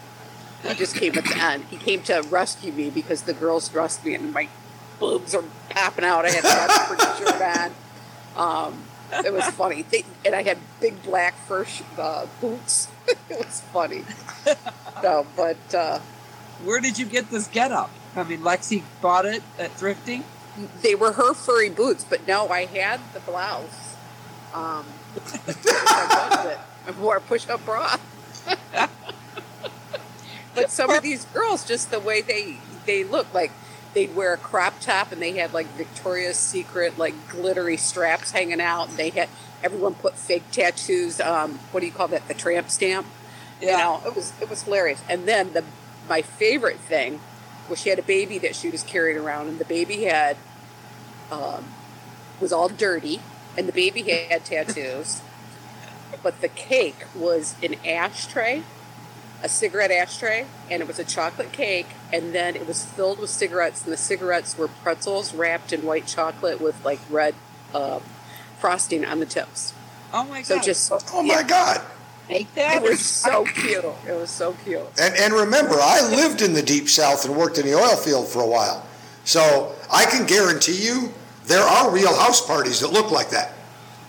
he 0.64 0.74
just 0.76 0.96
came 0.96 1.18
at 1.18 1.26
the 1.26 1.38
end. 1.38 1.66
He 1.66 1.78
came 1.78 2.04
to 2.04 2.26
rescue 2.30 2.72
me 2.72 2.90
because 2.90 3.24
the 3.24 3.34
girls 3.34 3.70
dressed 3.70 4.06
me 4.06 4.16
and 4.16 4.34
my 4.34 4.48
boobs 5.00 5.34
are 5.34 5.44
popping 5.70 6.06
out. 6.06 6.26
I 6.26 6.30
had 6.30 6.88
pretty 6.88 7.26
shirt 7.26 7.42
on. 8.38 8.70
Um, 8.70 8.84
it 9.26 9.34
was 9.34 9.46
funny. 9.46 9.84
They, 9.84 10.06
and 10.26 10.36
I 10.36 10.44
had 10.44 10.58
big 10.80 11.04
black 11.04 11.36
fur 11.36 11.66
uh, 11.98 12.28
boots. 12.40 12.88
it 13.08 13.46
was 13.46 13.62
funny. 13.74 14.04
So, 15.02 15.26
but 15.36 15.74
uh, 15.74 15.98
Where 16.64 16.80
did 16.80 17.00
you 17.00 17.08
get 17.08 17.32
this 17.32 17.48
get 17.48 17.72
up? 17.72 17.90
I 18.16 18.22
mean, 18.22 18.42
Lexi 18.42 18.84
bought 19.02 19.26
it 19.26 19.42
at 19.58 19.76
thrifting. 19.76 20.22
They 20.82 20.96
were 20.96 21.14
her 21.14 21.34
furry 21.34 21.70
boots, 21.70 22.04
but 22.04 22.28
no, 22.28 22.50
I 22.50 22.66
had 22.66 23.00
the 23.14 23.20
blouse. 23.22 23.96
Um, 24.54 24.86
I 25.26 26.58
wore 27.00 27.18
a 27.18 27.22
push-up 27.22 27.64
bra. 27.66 27.98
but 30.56 30.70
some 30.70 30.90
of 30.90 31.04
these 31.04 31.26
girls, 31.26 31.66
just 31.66 31.92
the 31.92 32.00
way 32.00 32.22
they 32.22 32.58
they 32.86 33.04
look, 33.04 33.34
like 33.34 33.52
they'd 33.94 34.14
wear 34.16 34.34
a 34.34 34.38
crop 34.38 34.80
top 34.80 35.12
and 35.12 35.22
they 35.22 35.34
had 35.34 35.54
like 35.54 35.68
Victoria's 35.76 36.38
Secret 36.38 36.98
like 36.98 37.14
glittery 37.30 37.78
straps 37.78 38.32
hanging 38.32 38.62
out, 38.62 38.90
and 38.90 38.98
they 38.98 39.10
had 39.10 39.30
everyone 39.64 39.94
put 39.96 40.16
fake 40.18 40.52
tattoos. 40.52 41.22
Um, 41.22 41.60
what 41.72 41.80
do 41.80 41.86
you 41.86 41.94
call 41.94 42.08
that? 42.10 42.28
The 42.28 42.34
tramp 42.34 42.70
stamp. 42.70 43.08
You 43.62 43.68
know, 43.68 44.02
it 44.06 44.16
was 44.16 44.34
it 44.42 44.50
was 44.50 44.64
hilarious. 44.64 45.02
And 45.08 45.28
then 45.28 45.54
the 45.54 45.64
my 46.10 46.22
favorite 46.22 46.80
thing 46.80 47.22
was 47.72 47.82
she 47.82 47.90
had 47.90 47.98
a 47.98 48.04
baby 48.04 48.38
that 48.38 48.56
she 48.56 48.70
was 48.70 48.84
carrying 48.84 49.18
around, 49.18 49.48
and 49.48 49.58
the 49.58 49.66
baby 49.66 50.04
had 50.04 50.38
um, 51.32 51.66
was 52.40 52.54
all 52.54 52.70
dirty, 52.70 53.22
and 53.58 53.68
the 53.68 53.74
baby 53.74 54.04
had 54.04 54.46
tattoos, 54.46 55.22
but 56.24 56.42
the 56.42 56.48
cake 56.48 57.06
was 57.16 57.56
an 57.64 57.76
ashtray, 57.86 58.62
a 59.42 59.50
cigarette 59.50 59.90
ashtray, 59.90 60.46
and 60.70 60.82
it 60.84 60.88
was 60.88 61.00
a 61.00 61.04
chocolate 61.04 61.52
cake, 61.52 61.88
and 62.14 62.36
then 62.36 62.56
it 62.56 62.68
was 62.68 62.86
filled 62.86 63.18
with 63.18 63.32
cigarettes, 63.32 63.84
and 63.84 63.92
the 63.92 63.98
cigarettes 63.98 64.58
were 64.58 64.68
pretzels 64.68 65.34
wrapped 65.34 65.74
in 65.74 65.82
white 65.82 66.06
chocolate 66.06 66.62
with 66.62 66.84
like 66.86 67.00
red 67.10 67.34
uh, 67.74 68.00
frosting 68.60 69.04
on 69.04 69.20
the 69.20 69.26
tips. 69.26 69.74
Oh 70.14 70.26
my 70.26 70.40
god! 70.40 70.46
So 70.46 70.60
just 70.60 70.92
Oh 71.14 71.24
my 71.24 71.42
God. 71.42 71.82
Make 72.30 72.54
that. 72.56 72.84
it 72.84 72.90
was 72.90 73.00
so 73.00 73.46
cute. 73.46 73.84
It 74.08 74.14
was 74.14 74.30
so 74.30 74.54
cute. 74.66 74.82
And, 75.00 75.16
and 75.16 75.34
remember, 75.34 75.76
I 75.82 76.02
lived 76.10 76.42
in 76.42 76.54
the 76.54 76.62
deep 76.64 76.90
south 76.90 77.26
and 77.26 77.36
worked 77.36 77.58
in 77.58 77.66
the 77.66 77.74
oil 77.76 77.96
field 77.96 78.28
for 78.28 78.42
a 78.42 78.48
while. 78.48 78.86
So 79.26 79.74
I 79.92 80.06
can 80.06 80.26
guarantee 80.26 80.84
you 80.84 81.12
there 81.46 81.64
are 81.64 81.92
real 81.92 82.14
house 82.16 82.46
parties 82.46 82.80
that 82.82 82.92
look 82.92 83.12
like 83.12 83.30
that. 83.32 83.54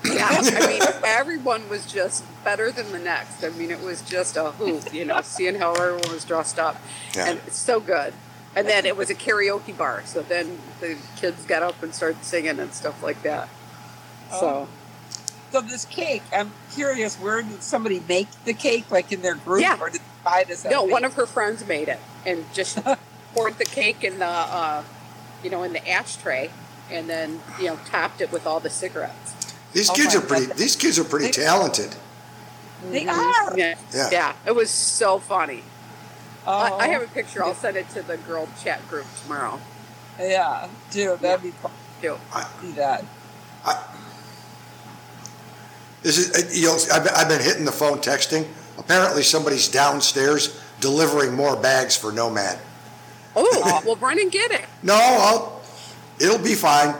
Yeah, 0.05 0.29
I 0.31 0.67
mean, 0.67 0.83
everyone 1.05 1.69
was 1.69 1.91
just 1.91 2.25
better 2.45 2.71
than 2.73 2.91
the 2.93 2.99
next. 2.99 3.45
I 3.45 3.51
mean, 3.51 3.71
it 3.71 3.81
was 3.81 4.03
just 4.03 4.37
a 4.37 4.51
hoot, 4.53 4.93
you 4.93 5.05
know, 5.05 5.21
seeing 5.23 5.55
how 5.57 5.75
everyone 5.75 6.11
was 6.11 6.25
dressed 6.25 6.59
up, 6.59 6.77
Yeah. 7.15 7.29
and 7.31 7.41
it's 7.47 7.59
so 7.59 7.79
good. 7.79 8.13
And 8.55 8.69
then 8.69 8.85
it 8.85 8.97
was 8.97 9.11
a 9.11 9.15
karaoke 9.15 9.77
bar, 9.77 10.03
so 10.05 10.21
then 10.23 10.59
the 10.81 10.97
kids 11.17 11.47
got 11.47 11.63
up 11.63 11.83
and 11.83 11.95
started 11.95 12.23
singing 12.25 12.59
and 12.59 12.75
stuff 12.75 13.03
like 13.03 13.23
that. 13.23 13.49
So 14.31 14.67
oh. 14.67 14.69
So 15.53 15.61
this 15.61 15.85
cake, 15.85 16.23
I'm 16.33 16.51
curious. 16.75 17.17
Where 17.17 17.43
did 17.43 17.63
somebody 17.63 18.03
make 18.09 18.29
the 18.47 18.55
cake? 18.55 18.91
Like 18.91 19.13
in 19.13 19.21
their 19.21 19.35
group, 19.35 19.61
Yeah. 19.61 19.79
or 19.79 19.91
did 19.91 20.01
they 20.01 20.05
buy 20.25 20.45
this? 20.49 20.65
no, 20.65 20.83
one 20.83 21.05
of 21.05 21.13
her 21.15 21.27
friends 21.27 21.67
made 21.67 21.89
it 21.89 22.01
and 22.25 22.47
just 22.55 22.79
poured 23.35 23.59
the 23.59 23.67
cake 23.67 24.03
in 24.03 24.19
the, 24.19 24.25
uh, 24.27 24.83
you 25.45 25.51
know, 25.51 25.63
in 25.63 25.75
the 25.75 25.87
ashtray, 25.87 26.51
and 26.91 27.09
then 27.09 27.41
you 27.61 27.67
know 27.67 27.79
topped 27.85 28.23
it 28.23 28.33
with 28.33 28.47
all 28.47 28.61
the 28.61 28.71
cigarettes. 28.71 29.55
These 29.75 29.91
Oh 29.91 29.95
kids 29.95 30.15
are 30.15 30.23
pretty. 30.23 30.47
God. 30.47 30.57
These 30.57 30.77
kids 30.77 30.99
are 30.99 31.05
pretty 31.05 31.27
They- 31.27 31.33
talented. 31.33 31.95
They 32.91 33.07
are. 33.07 33.57
Yeah, 33.57 33.75
Yeah. 33.95 34.09
yeah, 34.11 34.33
it 34.47 34.55
was 34.57 34.71
so 34.71 35.19
funny. 35.19 35.63
Oh, 36.47 36.51
I, 36.79 36.87
I 36.87 36.89
have 36.89 37.03
a 37.03 37.07
picture. 37.07 37.45
I'll 37.45 37.55
send 37.55 37.77
it 37.77 37.89
to 37.91 38.03
the 38.03 38.17
girl 38.17 38.49
chat 38.65 38.89
group 38.89 39.07
tomorrow. 39.23 39.61
Yeah, 40.19 40.69
dude, 40.91 41.21
that'd 41.21 41.43
be 41.45 41.51
fun. 41.53 41.71
Too. 42.01 42.17
to 42.33 42.47
See 42.61 42.73
that? 42.73 43.05
This 46.03 46.19
is. 46.19 46.31
uh, 46.45 46.49
You 46.53 46.67
know, 46.69 46.79
I've, 46.93 47.05
been- 47.05 47.15
I've 47.15 47.29
been 47.29 47.43
hitting 47.43 47.65
the 47.65 47.73
phone, 47.73 47.99
texting. 47.99 48.47
Apparently, 48.79 49.23
somebody's 49.23 49.69
downstairs 49.69 50.61
delivering 50.81 51.35
more 51.35 51.57
bags 51.57 51.97
for 51.97 52.11
Nomad. 52.13 52.59
Oh, 53.37 53.83
well, 53.87 53.97
run 53.97 54.19
and 54.19 54.31
get 54.31 54.51
it. 54.51 54.65
No, 54.83 54.95
I'll, 54.95 55.63
it'll 56.21 56.39
be 56.43 56.55
fine. 56.55 56.95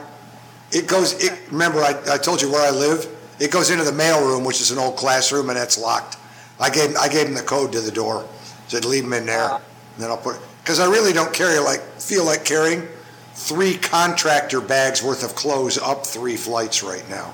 It 0.71 0.87
goes, 0.87 1.13
it, 1.23 1.37
remember, 1.51 1.79
I, 1.79 1.99
I 2.11 2.17
told 2.17 2.41
you 2.41 2.51
where 2.51 2.65
I 2.65 2.71
live? 2.71 3.07
It 3.39 3.51
goes 3.51 3.69
into 3.69 3.83
the 3.83 3.91
mail 3.91 4.25
room, 4.25 4.43
which 4.43 4.61
is 4.61 4.71
an 4.71 4.77
old 4.79 4.95
classroom, 4.95 5.49
and 5.49 5.59
it's 5.59 5.77
locked. 5.77 6.17
I 6.59 6.69
gave, 6.69 6.95
I 6.95 7.07
gave 7.09 7.27
him 7.27 7.33
the 7.35 7.41
code 7.43 7.71
to 7.73 7.81
the 7.81 7.91
door, 7.91 8.27
said 8.67 8.85
leave 8.85 9.03
them 9.03 9.13
in 9.13 9.25
there, 9.25 9.49
and 9.51 9.61
then 9.97 10.09
I'll 10.09 10.17
put, 10.17 10.37
because 10.63 10.79
I 10.79 10.85
really 10.89 11.13
don't 11.13 11.33
carry 11.33 11.59
like, 11.59 11.81
feel 11.99 12.25
like 12.25 12.45
carrying 12.45 12.87
three 13.33 13.75
contractor 13.77 14.61
bags 14.61 15.03
worth 15.03 15.23
of 15.23 15.35
clothes 15.35 15.77
up 15.77 16.05
three 16.05 16.37
flights 16.37 16.81
right 16.83 17.07
now. 17.09 17.33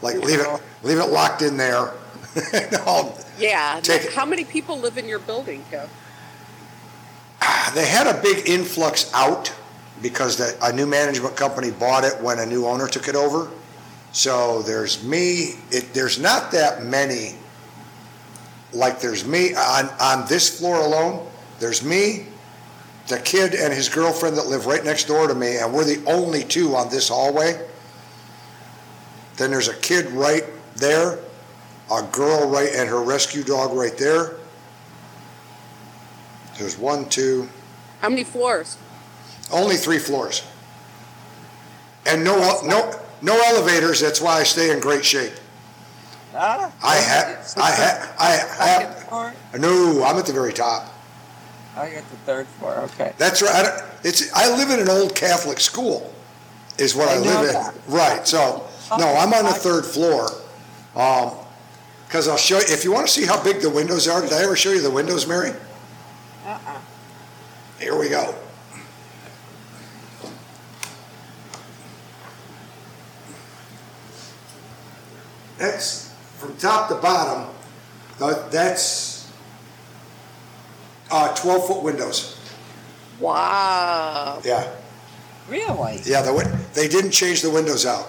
Like, 0.00 0.16
leave 0.16 0.40
it, 0.40 0.62
leave 0.82 0.98
it 0.98 1.06
locked 1.06 1.42
in 1.42 1.56
there. 1.56 1.92
Yeah. 3.38 3.80
Take. 3.82 4.12
How 4.12 4.26
many 4.26 4.44
people 4.44 4.78
live 4.78 4.98
in 4.98 5.08
your 5.08 5.18
building, 5.18 5.64
Kev? 5.70 5.88
Ah, 7.40 7.72
they 7.74 7.86
had 7.86 8.06
a 8.06 8.20
big 8.20 8.48
influx 8.48 9.12
out 9.14 9.52
because 10.02 10.36
the, 10.36 10.56
a 10.62 10.72
new 10.72 10.86
management 10.86 11.36
company 11.36 11.70
bought 11.70 12.04
it 12.04 12.20
when 12.20 12.38
a 12.38 12.46
new 12.46 12.66
owner 12.66 12.88
took 12.88 13.08
it 13.08 13.14
over. 13.14 13.50
So 14.12 14.62
there's 14.62 15.04
me, 15.04 15.54
it, 15.70 15.92
there's 15.92 16.18
not 16.18 16.50
that 16.52 16.82
many, 16.82 17.34
like 18.72 19.00
there's 19.00 19.24
me, 19.24 19.54
on, 19.54 19.88
on 20.00 20.26
this 20.28 20.58
floor 20.58 20.80
alone, 20.80 21.26
there's 21.60 21.84
me, 21.84 22.26
the 23.08 23.18
kid 23.18 23.54
and 23.54 23.72
his 23.72 23.88
girlfriend 23.88 24.36
that 24.36 24.46
live 24.46 24.66
right 24.66 24.84
next 24.84 25.04
door 25.04 25.28
to 25.28 25.34
me, 25.34 25.58
and 25.58 25.72
we're 25.72 25.84
the 25.84 26.02
only 26.06 26.44
two 26.44 26.74
on 26.74 26.88
this 26.90 27.08
hallway. 27.08 27.67
Then 29.38 29.50
there's 29.52 29.68
a 29.68 29.74
kid 29.76 30.06
right 30.10 30.44
there, 30.76 31.18
a 31.92 32.02
girl 32.12 32.48
right, 32.50 32.70
and 32.74 32.88
her 32.88 33.00
rescue 33.00 33.42
dog 33.44 33.72
right 33.72 33.96
there. 33.96 34.34
There's 36.58 36.76
one, 36.76 37.08
two, 37.08 37.48
How 38.00 38.08
many 38.08 38.24
floors? 38.24 38.76
only 39.52 39.76
three 39.76 39.98
floors. 39.98 40.42
And 42.04 42.24
no, 42.24 42.36
no, 42.64 43.00
no 43.22 43.40
elevators, 43.46 44.00
that's 44.00 44.20
why 44.20 44.40
I 44.40 44.42
stay 44.42 44.70
in 44.72 44.80
great 44.80 45.04
shape. 45.04 45.32
Ah, 46.34 46.72
I 46.84 46.96
have, 46.96 47.54
I 47.56 47.70
have, 47.70 48.16
I 48.18 48.36
second 48.36 48.86
have, 48.92 49.02
floor. 49.08 49.34
no, 49.58 50.04
I'm 50.04 50.16
at 50.18 50.26
the 50.26 50.32
very 50.32 50.52
top. 50.52 50.92
I 51.76 51.90
got 51.90 52.10
the 52.10 52.16
third 52.26 52.46
floor. 52.46 52.74
Okay. 52.94 53.12
That's 53.18 53.40
right, 53.40 53.64
I 53.64 53.88
it's, 54.04 54.32
I 54.34 54.54
live 54.56 54.70
in 54.70 54.80
an 54.80 54.88
old 54.88 55.14
Catholic 55.14 55.60
school, 55.60 56.12
is 56.76 56.94
what 56.94 57.08
I 57.08 57.12
I 57.12 57.16
know 57.24 57.40
live 57.42 57.52
that. 57.52 57.74
in. 57.74 57.94
Right, 57.94 58.26
so, 58.28 58.67
no, 58.96 59.06
I'm 59.16 59.32
on 59.34 59.44
the 59.44 59.50
third 59.52 59.84
floor. 59.84 60.30
Um, 60.96 61.32
cause 62.08 62.28
I'll 62.28 62.36
show 62.36 62.56
you, 62.58 62.64
if 62.68 62.84
you 62.84 62.92
wanna 62.92 63.08
see 63.08 63.24
how 63.26 63.42
big 63.42 63.60
the 63.60 63.70
windows 63.70 64.08
are, 64.08 64.20
did 64.20 64.32
I 64.32 64.42
ever 64.42 64.56
show 64.56 64.70
you 64.72 64.80
the 64.80 64.90
windows, 64.90 65.26
Mary? 65.26 65.50
Uh-uh. 66.46 66.78
Here 67.78 67.96
we 67.98 68.08
go. 68.08 68.34
That's 75.58 76.14
from 76.38 76.56
top 76.56 76.88
to 76.88 76.94
bottom, 76.96 77.48
that's 78.18 79.30
uh, 81.10 81.34
12 81.34 81.66
foot 81.66 81.82
windows. 81.82 82.38
Wow. 83.18 84.40
Yeah, 84.44 84.70
Really? 85.48 86.00
yeah, 86.04 86.22
the, 86.22 86.32
win- 86.32 86.58
they 86.74 86.86
didn't 86.86 87.10
change 87.10 87.42
the 87.42 87.50
windows 87.50 87.84
out. 87.86 88.06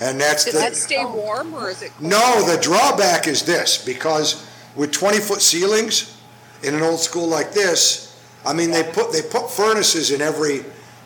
And 0.00 0.20
that's 0.20 0.44
Does 0.44 0.54
the. 0.54 0.60
that 0.60 0.76
stay 0.76 1.04
warm 1.04 1.54
or 1.54 1.70
is 1.70 1.82
it? 1.82 1.92
cold? 1.98 2.10
No, 2.10 2.42
the 2.44 2.60
drawback 2.60 3.28
is 3.28 3.42
this, 3.44 3.84
because 3.84 4.46
with 4.74 4.92
twenty-foot 4.92 5.40
ceilings 5.40 6.16
in 6.62 6.74
an 6.74 6.82
old 6.82 7.00
school 7.00 7.28
like 7.28 7.52
this, 7.52 8.20
I 8.44 8.52
mean, 8.52 8.70
they 8.70 8.82
put, 8.82 9.12
they 9.12 9.22
put 9.22 9.50
furnaces 9.50 10.10
in 10.10 10.20
every, 10.20 10.58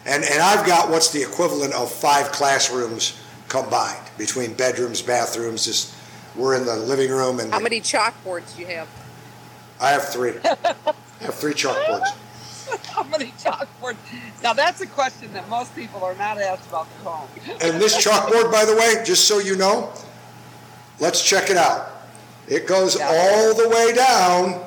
and, 0.06 0.24
and 0.24 0.40
I've 0.42 0.66
got 0.66 0.90
what's 0.90 1.10
the 1.10 1.22
equivalent 1.22 1.74
of 1.74 1.92
five 1.92 2.32
classrooms 2.32 3.20
combined, 3.48 4.04
between 4.16 4.54
bedrooms, 4.54 5.02
bathrooms, 5.02 5.64
just, 5.64 5.94
we're 6.36 6.56
in 6.56 6.64
the 6.66 6.76
living 6.76 7.10
room 7.10 7.40
and 7.40 7.52
How 7.52 7.60
many 7.60 7.80
chalkboards 7.80 8.54
do 8.54 8.62
you 8.62 8.68
have? 8.68 8.88
I 9.80 9.90
have 9.90 10.08
three. 10.08 10.32
I 10.44 10.74
have 11.20 11.34
three 11.34 11.54
chalkboards. 11.54 12.12
How 12.94 13.02
many 13.04 13.26
chalkboards? 13.38 13.96
Now 14.42 14.52
that's 14.52 14.80
a 14.80 14.86
question 14.86 15.32
that 15.34 15.48
most 15.48 15.74
people 15.74 16.02
are 16.04 16.14
not 16.16 16.38
asked 16.40 16.68
about 16.68 16.88
the 16.98 17.04
phone. 17.04 17.28
And 17.60 17.80
this 17.80 17.96
chalkboard, 18.04 18.50
by 18.52 18.64
the 18.64 18.74
way, 18.76 19.02
just 19.04 19.26
so 19.26 19.38
you 19.38 19.56
know, 19.56 19.92
let's 21.00 21.22
check 21.22 21.50
it 21.50 21.56
out. 21.56 21.90
It 22.48 22.66
goes 22.66 22.98
Yeah. 22.98 23.08
all 23.08 23.54
the 23.54 23.68
way 23.68 23.92
down. 23.94 24.64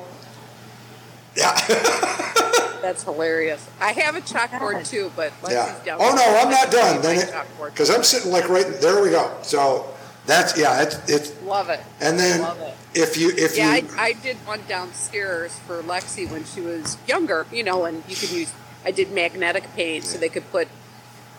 Yeah. 1.36 1.52
That's 2.82 3.04
hilarious. 3.04 3.68
I 3.80 3.92
have 3.92 4.16
a 4.16 4.20
chalkboard 4.20 4.88
too, 4.88 5.12
but 5.16 5.32
Yeah. 5.48 5.66
Lexi's 5.68 5.84
down. 5.84 5.98
Oh, 6.00 6.14
no, 6.14 6.38
I'm 6.40 6.50
not 6.50 6.70
done. 6.70 7.00
Then 7.00 7.28
because 7.64 7.90
I'm 7.90 8.02
sitting 8.02 8.30
like 8.32 8.48
right, 8.48 8.66
there 8.80 9.02
we 9.02 9.10
go. 9.10 9.30
So 9.42 9.86
That's 10.26 10.56
yeah. 10.58 10.82
It's, 10.82 10.96
it's 11.08 11.42
Love 11.42 11.68
it. 11.70 11.80
and 12.00 12.18
then 12.18 12.40
Love 12.42 12.60
it. 12.60 12.74
If 12.94 13.16
you 13.16 13.30
if 13.30 13.56
Yeah, 13.56 13.74
you 13.74 13.88
I, 13.96 14.08
I 14.08 14.12
did 14.12 14.36
one 14.46 14.60
downstairs 14.68 15.58
for 15.60 15.82
Lexi 15.82 16.30
when 16.30 16.44
she 16.44 16.60
was 16.60 16.98
younger, 17.06 17.46
you 17.52 17.62
know, 17.62 17.84
and 17.84 18.02
you 18.08 18.16
could 18.16 18.30
use, 18.30 18.52
I 18.84 18.90
did 18.90 19.12
magnetic 19.12 19.72
paint 19.74 20.04
so 20.04 20.18
they 20.18 20.28
could 20.28 20.50
put, 20.50 20.68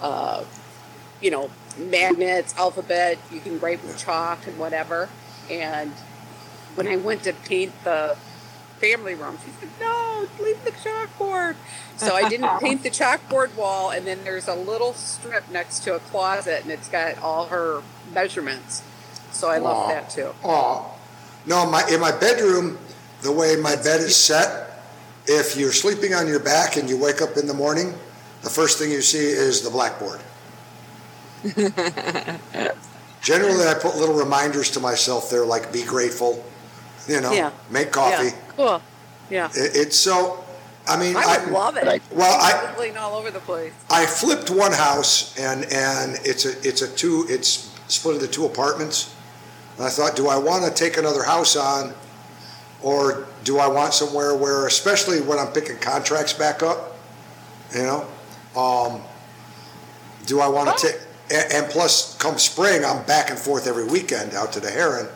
uh, 0.02 0.44
you 1.22 1.32
know, 1.32 1.50
magnets, 1.78 2.54
alphabet, 2.58 3.18
you 3.32 3.40
can 3.40 3.60
write 3.60 3.84
with 3.84 3.98
chalk 3.98 4.46
and 4.48 4.58
whatever. 4.58 5.10
And 5.50 5.92
when 6.76 6.88
I 6.88 6.98
went 6.98 7.24
to 7.24 7.34
paint 7.34 7.72
the 7.84 8.18
family 8.80 9.16
room, 9.16 9.38
she 9.44 9.52
said, 9.60 9.70
no, 9.80 10.28
leave 10.42 10.64
the 10.64 10.72
chalkboard. 10.72 11.56
So 11.98 12.16
I 12.16 12.28
didn't 12.30 12.50
paint 12.60 12.84
the 12.84 12.90
chalkboard 12.90 13.56
wall, 13.56 13.92
and 13.92 14.06
then 14.06 14.20
there's 14.24 14.48
a 14.48 14.56
little 14.56 14.94
strip 14.94 15.50
next 15.52 15.80
to 15.84 15.96
a 15.96 16.00
closet, 16.00 16.64
and 16.64 16.72
it's 16.72 16.90
got 16.90 17.18
all 17.20 17.48
her 17.48 17.82
measurements. 18.14 18.84
So 19.32 19.50
I 19.50 19.58
love 19.58 19.78
Aw. 19.78 19.88
that 19.88 20.10
too. 20.10 20.34
Oh, 20.44 20.93
no, 21.46 21.70
my, 21.70 21.84
in 21.90 22.00
my 22.00 22.12
bedroom, 22.12 22.78
the 23.22 23.32
way 23.32 23.56
my 23.56 23.76
bed 23.76 24.02
is 24.02 24.16
set, 24.16 24.84
if 25.26 25.56
you're 25.56 25.72
sleeping 25.72 26.14
on 26.14 26.28
your 26.28 26.40
back 26.40 26.76
and 26.78 26.90
you 26.90 26.98
wake 26.98 27.22
up 27.22 27.38
in 27.38 27.48
the 27.48 27.54
morning, 27.54 27.94
the 28.42 28.50
first 28.50 28.78
thing 28.78 28.92
you 28.92 29.02
see 29.02 29.26
is 29.26 29.62
the 29.62 29.70
blackboard. 29.70 30.20
Generally, 33.22 33.68
I 33.68 33.74
put 33.74 33.96
little 33.96 34.16
reminders 34.16 34.70
to 34.72 34.80
myself 34.82 35.30
there, 35.30 35.46
like 35.46 35.72
be 35.72 35.84
grateful, 35.84 36.44
you 37.08 37.22
know, 37.22 37.32
Yeah. 37.32 37.52
make 37.70 37.92
coffee. 37.92 38.28
Yeah, 38.28 38.52
cool. 38.58 38.82
Yeah. 39.30 39.50
It, 39.56 39.76
it's 39.76 39.96
so, 39.96 40.44
I 40.88 40.98
mean, 41.00 41.16
I 41.16 41.38
would 41.40 41.54
love 41.54 41.78
it. 41.78 42.02
Well, 42.12 42.40
I, 42.42 42.52
Scribbling 42.52 42.98
all 42.98 43.16
over 43.16 43.32
the 43.32 43.40
place. 43.40 43.72
I 43.90 44.06
flipped 44.06 44.50
one 44.50 44.74
house 44.74 45.38
and, 45.40 45.64
and 45.72 46.20
it's 46.26 46.46
a, 46.46 46.52
it's 46.68 46.82
a 46.82 46.94
two, 46.94 47.26
it's 47.30 47.74
split 47.88 48.16
into 48.16 48.28
two 48.28 48.46
apartments. 48.46 49.13
And 49.78 49.86
I 49.86 49.90
thought, 49.90 50.16
do 50.16 50.28
I 50.28 50.38
want 50.38 50.66
to 50.66 50.72
take 50.72 50.98
another 50.98 51.24
house 51.24 51.56
on? 51.56 51.94
Or 52.82 53.26
do 53.44 53.60
I 53.60 53.68
want 53.68 53.94
somewhere 53.94 54.36
where, 54.36 54.68
especially 54.68 55.22
when 55.22 55.40
I'm 55.40 55.52
picking 55.52 55.78
contracts 55.78 56.34
back 56.34 56.62
up, 56.62 56.98
you 57.74 57.84
know? 57.84 58.06
Um, 58.56 59.02
do 60.26 60.40
I 60.40 60.48
want 60.48 60.78
to 60.78 60.88
take, 60.88 61.02
and, 61.32 61.54
and 61.54 61.72
plus 61.72 62.18
come 62.18 62.38
spring, 62.38 62.84
I'm 62.86 63.04
back 63.06 63.30
and 63.30 63.40
forth 63.40 63.68
every 63.68 63.86
weekend 63.86 64.34
out 64.34 64.54
to 64.54 64.60
the 64.60 64.70
Heron. 64.70 65.08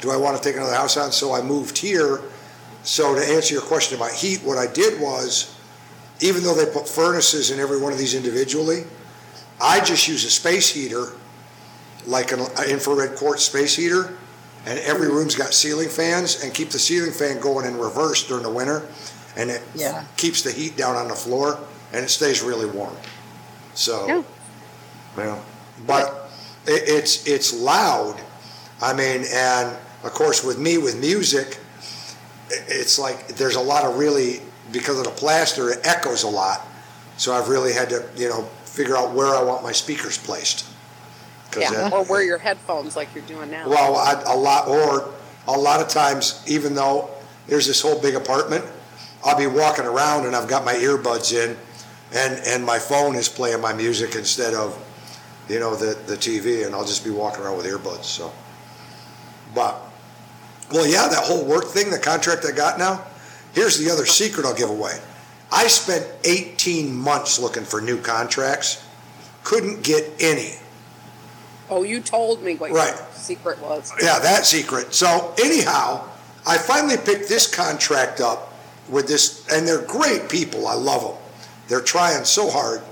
Do 0.00 0.10
I 0.10 0.16
want 0.16 0.36
to 0.36 0.42
take 0.42 0.56
another 0.56 0.74
house 0.74 0.96
on? 0.96 1.12
So 1.12 1.32
I 1.32 1.42
moved 1.42 1.78
here. 1.78 2.20
So 2.82 3.14
to 3.14 3.20
answer 3.20 3.54
your 3.54 3.62
question 3.62 3.96
about 3.98 4.12
heat, 4.12 4.42
what 4.42 4.56
I 4.56 4.66
did 4.66 5.00
was, 5.00 5.54
even 6.20 6.42
though 6.42 6.54
they 6.54 6.66
put 6.70 6.88
furnaces 6.88 7.50
in 7.50 7.60
every 7.60 7.78
one 7.78 7.92
of 7.92 7.98
these 7.98 8.14
individually, 8.14 8.84
I 9.60 9.80
just 9.80 10.08
use 10.08 10.24
a 10.24 10.30
space 10.30 10.70
heater, 10.70 11.12
like 12.06 12.32
an 12.32 12.40
infrared 12.68 13.16
quartz 13.16 13.44
space 13.44 13.76
heater, 13.76 14.16
and 14.66 14.78
every 14.80 15.08
hmm. 15.08 15.14
room's 15.14 15.34
got 15.34 15.54
ceiling 15.54 15.88
fans, 15.88 16.42
and 16.42 16.52
keep 16.52 16.70
the 16.70 16.78
ceiling 16.78 17.12
fan 17.12 17.40
going 17.40 17.66
in 17.66 17.78
reverse 17.78 18.26
during 18.26 18.42
the 18.42 18.50
winter, 18.50 18.86
and 19.36 19.50
it 19.50 19.62
Yeah. 19.74 20.04
keeps 20.16 20.42
the 20.42 20.52
heat 20.52 20.76
down 20.76 20.96
on 20.96 21.08
the 21.08 21.14
floor, 21.14 21.58
and 21.92 22.04
it 22.04 22.08
stays 22.08 22.42
really 22.42 22.66
warm. 22.66 22.96
So, 23.74 24.06
Yeah. 24.06 24.22
you 25.16 25.24
know, 25.24 25.42
but 25.86 26.30
it, 26.66 26.88
it's 26.88 27.26
it's 27.26 27.52
loud. 27.52 28.20
I 28.82 28.92
mean, 28.92 29.24
and 29.30 29.76
of 30.02 30.12
course, 30.12 30.42
with 30.42 30.58
me 30.58 30.78
with 30.78 30.96
music, 30.96 31.58
it's 32.50 32.98
like 32.98 33.28
there's 33.28 33.56
a 33.56 33.60
lot 33.60 33.84
of 33.84 33.96
really 33.98 34.42
because 34.72 34.98
of 34.98 35.04
the 35.04 35.10
plaster, 35.10 35.70
it 35.70 35.80
echoes 35.84 36.22
a 36.22 36.28
lot. 36.28 36.66
So 37.16 37.34
I've 37.34 37.48
really 37.48 37.72
had 37.72 37.90
to, 37.90 38.04
you 38.16 38.28
know, 38.28 38.42
figure 38.64 38.96
out 38.96 39.12
where 39.12 39.34
I 39.34 39.42
want 39.42 39.62
my 39.62 39.72
speakers 39.72 40.16
placed. 40.16 40.64
'Cause 41.50 41.62
Yeah. 41.64 41.70
that- 41.72 41.92
Or 41.92 42.02
wear 42.04 42.22
your 42.22 42.38
headphones 42.38 42.96
like 42.96 43.08
you're 43.14 43.24
doing 43.24 43.50
now. 43.50 43.68
well, 43.68 43.96
I, 43.96 44.20
a 44.26 44.36
lot, 44.36 44.68
or 44.68 45.10
a 45.48 45.52
lot 45.58 45.80
of 45.80 45.88
times, 45.88 46.36
even 46.46 46.74
though 46.74 47.10
there's 47.48 47.66
this 47.66 47.80
whole 47.80 47.98
big 47.98 48.14
apartment, 48.14 48.64
I'll 49.24 49.36
be 49.36 49.46
walking 49.46 49.84
around 49.84 50.26
and 50.26 50.34
I've 50.36 50.48
got 50.48 50.64
my 50.64 50.74
earbuds 50.74 51.32
in, 51.32 51.56
and 52.12 52.38
and 52.46 52.64
my 52.64 52.78
phone 52.78 53.16
is 53.16 53.28
playing 53.28 53.60
my 53.60 53.72
music 53.72 54.14
instead 54.14 54.54
of, 54.54 54.76
you 55.48 55.58
know, 55.60 55.74
the 55.74 55.96
the 56.06 56.16
TV, 56.16 56.64
and 56.64 56.74
I'll 56.74 56.84
just 56.84 57.04
be 57.04 57.10
walking 57.10 57.42
around 57.42 57.56
with 57.56 57.66
earbuds. 57.66 58.04
So, 58.04 58.32
but, 59.54 59.80
well, 60.72 60.86
yeah, 60.86 61.08
that 61.08 61.24
whole 61.24 61.44
work 61.44 61.68
thing, 61.68 61.90
the 61.90 61.98
contract 61.98 62.44
I 62.46 62.52
got 62.52 62.78
now. 62.78 63.04
Here's 63.52 63.76
the 63.78 63.90
other 63.90 64.06
secret 64.06 64.46
I'll 64.46 64.54
give 64.54 64.70
away. 64.70 64.98
I 65.52 65.66
spent 65.66 66.06
18 66.22 66.94
months 66.94 67.40
looking 67.40 67.64
for 67.64 67.80
new 67.80 67.98
contracts, 68.00 68.78
couldn't 69.42 69.82
get 69.82 70.08
any. 70.20 70.54
Oh, 71.70 71.82
you 71.82 72.00
told 72.00 72.42
me 72.42 72.56
what 72.56 72.70
Right. 72.72 72.94
your 72.94 73.06
secret 73.14 73.58
was. 73.60 73.92
Yeah, 74.02 74.18
that 74.18 74.44
secret. 74.46 74.92
So 74.94 75.34
anyhow, 75.42 76.04
I 76.46 76.58
finally 76.58 76.96
picked 76.96 77.28
this 77.28 77.46
contract 77.46 78.20
up 78.20 78.52
with 78.88 79.06
this, 79.06 79.46
and 79.50 79.66
they're 79.66 79.82
great 79.82 80.28
people. 80.28 80.66
I 80.66 80.74
love 80.74 81.02
them. 81.02 81.14
They're 81.68 81.80
trying 81.80 82.24
so 82.24 82.50
hard. 82.50 82.82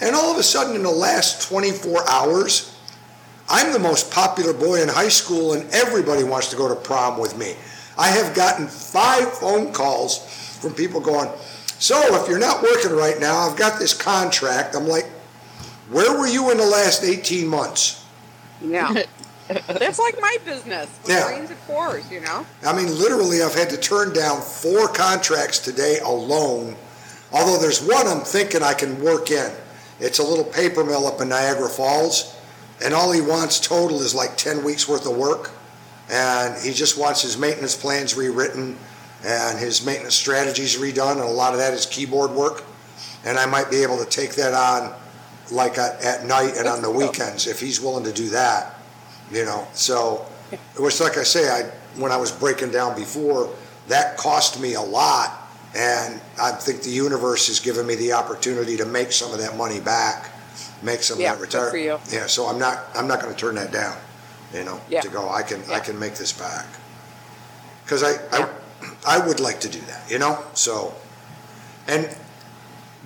And 0.00 0.16
all 0.16 0.32
of 0.32 0.38
a 0.38 0.42
sudden, 0.42 0.74
in 0.74 0.82
the 0.82 0.90
last 0.90 1.48
24 1.48 2.08
hours, 2.08 2.74
I'm 3.48 3.72
the 3.72 3.78
most 3.78 4.10
popular 4.10 4.52
boy 4.52 4.82
in 4.82 4.88
high 4.88 5.08
school, 5.08 5.52
and 5.52 5.68
everybody 5.72 6.24
wants 6.24 6.48
to 6.50 6.56
go 6.56 6.68
to 6.68 6.74
prom 6.74 7.18
with 7.18 7.36
me. 7.36 7.54
I 7.98 8.08
have 8.08 8.34
gotten 8.34 8.66
five 8.66 9.30
phone 9.32 9.72
calls 9.72 10.18
from 10.60 10.72
people 10.74 11.00
going, 11.00 11.28
So, 11.78 11.98
if 12.22 12.28
you're 12.28 12.38
not 12.38 12.62
working 12.62 12.92
right 12.92 13.18
now, 13.20 13.38
I've 13.38 13.56
got 13.58 13.78
this 13.78 13.92
contract. 13.94 14.74
I'm 14.74 14.86
like, 14.88 15.06
Where 15.90 16.16
were 16.18 16.26
you 16.26 16.50
in 16.50 16.56
the 16.56 16.66
last 16.66 17.04
18 17.04 17.46
months? 17.46 17.99
Yeah. 18.60 19.02
That's 19.66 19.98
like 19.98 20.20
my 20.20 20.36
business. 20.44 20.88
With 21.02 21.10
Yeah. 21.10 21.26
Greens 21.26 21.50
and 21.50 21.58
fours, 21.60 22.10
you 22.10 22.20
know? 22.20 22.46
I 22.64 22.72
mean, 22.74 22.86
literally, 22.96 23.42
I've 23.42 23.54
had 23.54 23.70
to 23.70 23.76
turn 23.76 24.12
down 24.12 24.40
four 24.40 24.88
contracts 24.88 25.58
today 25.58 25.98
alone. 26.04 26.76
Although 27.32 27.58
there's 27.60 27.82
one 27.82 28.06
I'm 28.06 28.20
thinking 28.20 28.62
I 28.62 28.74
can 28.74 29.02
work 29.02 29.30
in. 29.30 29.50
It's 29.98 30.18
a 30.18 30.22
little 30.22 30.44
paper 30.44 30.84
mill 30.84 31.06
up 31.06 31.20
in 31.20 31.28
Niagara 31.28 31.68
Falls, 31.68 32.36
and 32.82 32.94
all 32.94 33.12
he 33.12 33.20
wants 33.20 33.60
total 33.60 34.00
is 34.00 34.14
like 34.14 34.36
10 34.36 34.64
weeks 34.64 34.88
worth 34.88 35.06
of 35.06 35.16
work. 35.16 35.50
And 36.10 36.60
he 36.62 36.72
just 36.72 36.98
wants 36.98 37.22
his 37.22 37.36
maintenance 37.36 37.76
plans 37.76 38.14
rewritten 38.16 38.76
and 39.24 39.58
his 39.58 39.84
maintenance 39.84 40.14
strategies 40.14 40.76
redone, 40.78 41.12
and 41.12 41.20
a 41.20 41.26
lot 41.26 41.52
of 41.52 41.58
that 41.58 41.74
is 41.74 41.86
keyboard 41.86 42.30
work. 42.30 42.64
And 43.24 43.38
I 43.38 43.46
might 43.46 43.70
be 43.70 43.82
able 43.82 43.98
to 43.98 44.06
take 44.06 44.32
that 44.36 44.54
on 44.54 44.94
like 45.50 45.78
at, 45.78 46.02
at 46.04 46.24
night 46.24 46.54
and 46.56 46.66
on 46.68 46.82
the 46.82 46.90
weekends 46.90 47.46
if 47.46 47.60
he's 47.60 47.80
willing 47.80 48.04
to 48.04 48.12
do 48.12 48.28
that, 48.30 48.74
you 49.32 49.44
know. 49.44 49.66
So 49.72 50.26
it 50.52 50.80
was 50.80 51.00
like 51.00 51.16
I 51.18 51.22
say, 51.22 51.48
I 51.48 51.70
when 51.98 52.12
I 52.12 52.16
was 52.16 52.30
breaking 52.30 52.70
down 52.70 52.94
before, 52.96 53.52
that 53.88 54.16
cost 54.16 54.60
me 54.60 54.74
a 54.74 54.80
lot, 54.80 55.48
and 55.74 56.20
I 56.40 56.52
think 56.52 56.82
the 56.82 56.90
universe 56.90 57.48
has 57.48 57.58
given 57.60 57.86
me 57.86 57.96
the 57.96 58.12
opportunity 58.12 58.76
to 58.76 58.84
make 58.86 59.10
some 59.12 59.32
of 59.32 59.38
that 59.40 59.56
money 59.56 59.80
back, 59.80 60.30
make 60.82 61.02
some 61.02 61.18
Yeah, 61.20 61.32
of 61.32 61.38
that 61.38 61.42
retire. 61.42 61.70
for 61.70 61.76
you. 61.76 61.98
Yeah, 62.10 62.26
so 62.26 62.46
I'm 62.46 62.58
not 62.58 62.86
I'm 62.94 63.08
not 63.08 63.20
going 63.20 63.34
to 63.34 63.38
turn 63.38 63.56
that 63.56 63.72
down, 63.72 63.96
you 64.54 64.64
know, 64.64 64.80
Yeah. 64.88 65.00
to 65.00 65.08
go. 65.08 65.28
I 65.28 65.42
can 65.42 65.62
I 65.70 65.80
can 65.80 65.98
make 65.98 66.14
this 66.14 66.32
back 66.32 66.66
because 67.84 68.02
I, 68.04 68.12
I 68.32 68.48
I 69.06 69.26
would 69.26 69.40
like 69.40 69.60
to 69.60 69.68
do 69.68 69.80
that, 69.82 70.08
you 70.10 70.18
know. 70.18 70.38
So, 70.54 70.94
and 71.88 72.08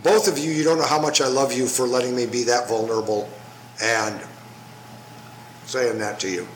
both 0.05 0.29
of 0.29 0.39
you, 0.39 0.53
you 0.53 0.63
don't 0.63 0.79
know 0.79 0.87
how 0.87 1.01
much 1.01 1.21
I 1.21 1.27
love 1.27 1.53
you 1.53 1.67
for 1.67 1.87
letting 1.87 2.15
me 2.15 2.27
be 2.27 2.45
that 2.45 2.69
vulnerable 2.69 3.29
and 3.83 4.21
saying 5.67 5.99
that 5.99 6.21
to 6.21 6.29
you. 6.31 6.47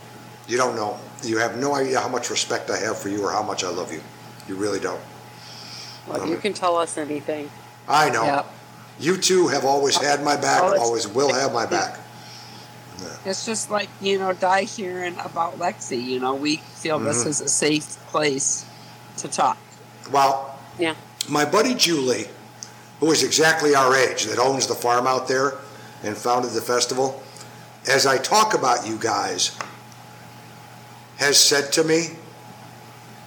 You 0.46 0.56
don't 0.58 0.76
know. 0.76 0.98
You 1.24 1.38
have 1.38 1.56
no 1.56 1.74
idea 1.74 1.98
how 1.98 2.08
much 2.08 2.30
respect 2.30 2.70
I 2.70 2.76
have 2.78 2.96
for 2.98 3.08
you 3.08 3.24
or 3.24 3.32
how 3.32 3.42
much 3.42 3.64
I 3.64 3.70
love 3.70 3.92
you. 3.92 4.02
You 4.46 4.54
really 4.54 4.78
don't. 4.78 5.00
Well, 6.06 6.28
you 6.28 6.36
can 6.36 6.52
tell 6.52 6.76
us 6.76 6.96
anything. 6.96 7.50
I 7.88 8.10
know. 8.10 8.24
Yep. 8.24 8.46
You 9.00 9.16
two 9.16 9.48
have 9.48 9.64
always 9.64 9.96
had 9.96 10.22
my 10.22 10.36
back, 10.36 10.62
it's- 10.62 10.80
always 10.80 11.08
will 11.08 11.32
have 11.32 11.52
my 11.52 11.66
back. 11.66 11.98
It's 13.24 13.44
just 13.46 13.70
like, 13.70 13.88
you 14.00 14.18
know, 14.18 14.32
Di 14.32 14.64
hearing 14.64 15.16
about 15.24 15.58
Lexi. 15.58 16.02
You 16.02 16.18
know, 16.20 16.34
we 16.34 16.58
feel 16.74 16.98
this 16.98 17.24
Mhm. 17.24 17.26
is 17.28 17.40
a 17.40 17.48
safe 17.48 17.96
place 18.10 18.64
to 19.18 19.28
talk. 19.28 19.56
Well, 20.10 20.54
Yeah. 20.78 20.94
my 21.28 21.44
buddy 21.44 21.74
Julie, 21.74 22.28
who 23.00 23.10
is 23.10 23.22
exactly 23.22 23.74
our 23.74 23.94
age, 23.94 24.24
that 24.24 24.38
owns 24.38 24.66
the 24.66 24.74
farm 24.74 25.06
out 25.06 25.28
there 25.28 25.54
and 26.02 26.16
founded 26.16 26.52
the 26.52 26.60
festival, 26.60 27.22
as 27.88 28.06
I 28.06 28.18
talk 28.18 28.54
about 28.54 28.86
you 28.86 28.98
guys, 28.98 29.56
has 31.18 31.38
said 31.38 31.72
to 31.72 31.84
me, 31.84 32.16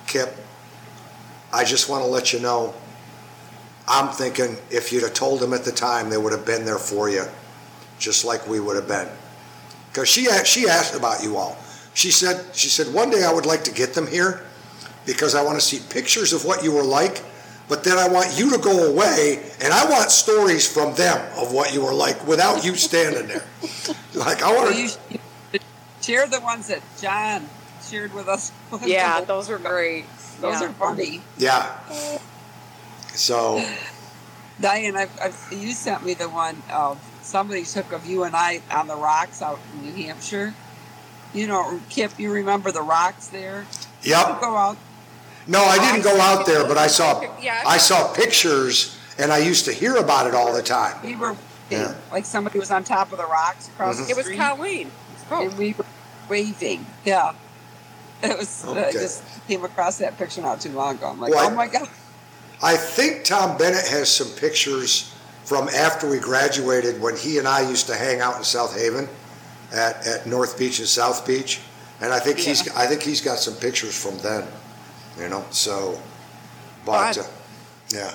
Kip, 0.07 0.35
I 1.53 1.63
just 1.63 1.89
want 1.89 2.03
to 2.03 2.07
let 2.07 2.33
you 2.33 2.39
know, 2.39 2.73
I'm 3.87 4.09
thinking 4.09 4.57
if 4.69 4.91
you'd 4.91 5.03
have 5.03 5.13
told 5.13 5.39
them 5.39 5.53
at 5.53 5.63
the 5.63 5.71
time, 5.71 6.09
they 6.09 6.17
would 6.17 6.31
have 6.31 6.45
been 6.45 6.65
there 6.65 6.77
for 6.77 7.09
you, 7.09 7.25
just 7.99 8.23
like 8.23 8.47
we 8.47 8.59
would 8.59 8.75
have 8.75 8.87
been. 8.87 9.07
Because 9.89 10.07
she, 10.07 10.27
she 10.45 10.69
asked 10.69 10.95
about 10.95 11.23
you 11.23 11.35
all. 11.35 11.57
She 11.93 12.11
said, 12.11 12.55
she 12.55 12.69
said, 12.69 12.93
one 12.93 13.09
day 13.09 13.23
I 13.23 13.33
would 13.33 13.45
like 13.45 13.63
to 13.65 13.73
get 13.73 13.93
them 13.93 14.07
here 14.07 14.45
because 15.05 15.35
I 15.35 15.43
want 15.43 15.59
to 15.59 15.65
see 15.65 15.81
pictures 15.89 16.31
of 16.31 16.45
what 16.45 16.63
you 16.63 16.71
were 16.71 16.83
like, 16.83 17.21
but 17.71 17.85
then 17.85 17.97
I 17.97 18.09
want 18.09 18.37
you 18.37 18.51
to 18.51 18.57
go 18.57 18.91
away 18.91 19.41
and 19.61 19.71
I 19.71 19.89
want 19.89 20.11
stories 20.11 20.67
from 20.67 20.93
them 20.95 21.17
of 21.37 21.53
what 21.53 21.73
you 21.73 21.81
were 21.85 21.93
like 21.93 22.27
without 22.27 22.65
you 22.65 22.75
standing 22.75 23.27
there. 23.27 23.45
Like, 24.13 24.43
I 24.43 24.53
want 24.53 24.71
Well, 24.71 24.87
to. 24.89 25.13
you 25.53 25.59
share 26.01 26.27
the 26.27 26.41
ones 26.41 26.67
that 26.67 26.81
John 27.01 27.47
shared 27.81 28.13
with 28.13 28.27
us. 28.27 28.51
Yeah, 28.85 29.21
those 29.21 29.49
are 29.49 29.57
great. 29.57 30.03
Those 30.41 30.59
Yeah. 30.59 30.67
are 30.67 30.73
funny. 30.73 31.21
Yeah. 31.37 32.19
So, 33.13 33.65
Diane, 34.59 34.97
I've, 34.97 35.17
I've, 35.21 35.47
you 35.49 35.71
sent 35.71 36.03
me 36.05 36.13
the 36.13 36.27
one 36.27 36.61
of 36.73 36.99
somebody 37.21 37.63
took 37.63 37.93
of 37.93 38.05
you 38.05 38.25
and 38.25 38.35
I 38.35 38.59
on 38.69 38.87
the 38.87 38.97
rocks 38.97 39.41
out 39.41 39.59
in 39.73 39.85
New 39.85 40.03
Hampshire. 40.03 40.53
You 41.33 41.47
know, 41.47 41.79
Kip, 41.89 42.19
you 42.19 42.33
remember 42.33 42.73
the 42.73 42.81
rocks 42.81 43.27
there? 43.27 43.65
You 44.03 44.11
yep. 44.11 44.41
go 44.41 44.57
out. 44.57 44.77
No, 45.47 45.63
I 45.63 45.77
didn't 45.79 46.03
go 46.03 46.19
out 46.19 46.45
there, 46.45 46.65
but 46.67 46.77
I 46.77 46.87
saw 46.87 47.21
Yeah, 47.41 47.63
I 47.65 47.77
saw 47.77 48.13
pictures, 48.13 48.97
and 49.17 49.31
I 49.31 49.39
used 49.39 49.65
to 49.65 49.73
hear 49.73 49.95
about 49.97 50.27
it 50.27 50.35
all 50.35 50.53
the 50.53 50.61
time. 50.63 50.95
We 51.03 51.15
were 51.15 51.35
Yeah. 51.69 51.93
like 52.11 52.25
somebody 52.25 52.59
was 52.59 52.71
on 52.71 52.83
top 52.83 53.11
of 53.11 53.17
the 53.17 53.25
rocks 53.25 53.67
across 53.69 53.95
Mhm. 53.97 54.05
the 54.05 54.09
It 54.11 54.17
was 54.17 54.25
street, 54.25 54.39
Colleen. 54.39 54.91
Oh, 55.31 55.41
and 55.43 55.57
we 55.57 55.73
were 55.77 55.85
waving. 56.29 56.85
Yeah, 57.05 57.31
it 58.21 58.37
was. 58.37 58.63
I 58.65 58.69
Okay. 58.69 58.91
just 58.93 59.23
came 59.47 59.63
across 59.63 59.97
that 59.97 60.17
picture 60.17 60.41
not 60.41 60.61
too 60.61 60.71
long 60.71 60.95
ago. 60.95 61.07
I'm 61.07 61.19
like, 61.19 61.31
Well, 61.33 61.39
I- 61.47 61.51
oh 61.51 61.55
my 61.55 61.67
god. 61.67 61.87
I 62.61 62.77
think 62.77 63.23
Tom 63.23 63.57
Bennett 63.57 63.87
has 63.87 64.13
some 64.13 64.27
pictures 64.29 65.05
from 65.45 65.67
after 65.69 66.07
we 66.07 66.19
graduated 66.19 67.01
when 67.01 67.15
he 67.17 67.39
and 67.39 67.47
I 67.47 67.61
used 67.61 67.87
to 67.87 67.95
hang 67.95 68.21
out 68.21 68.37
in 68.37 68.43
South 68.43 68.75
Haven 68.77 69.09
at, 69.73 70.05
at 70.05 70.27
North 70.27 70.57
Beach 70.59 70.77
and 70.79 70.87
South 70.87 71.25
Beach. 71.25 71.59
And 72.01 72.13
I 72.13 72.19
think 72.19 72.37
he's 72.37 72.67
I 72.75 72.85
think 72.85 73.01
he's 73.01 73.21
got 73.21 73.39
some 73.39 73.55
pictures 73.55 73.95
from 73.95 74.17
then, 74.19 74.47
you 75.17 75.29
know. 75.29 75.45
So, 75.51 75.99
but 76.85 77.17
uh, 77.17 77.23
yeah, 77.89 78.13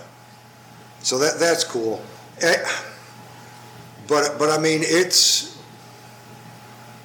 so 1.01 1.19
that 1.19 1.39
that's 1.39 1.65
cool. 1.65 2.03
Eh, 2.41 2.57
But 4.09 4.39
but 4.39 4.51
I 4.51 4.59
mean 4.59 4.81
it's 4.83 5.57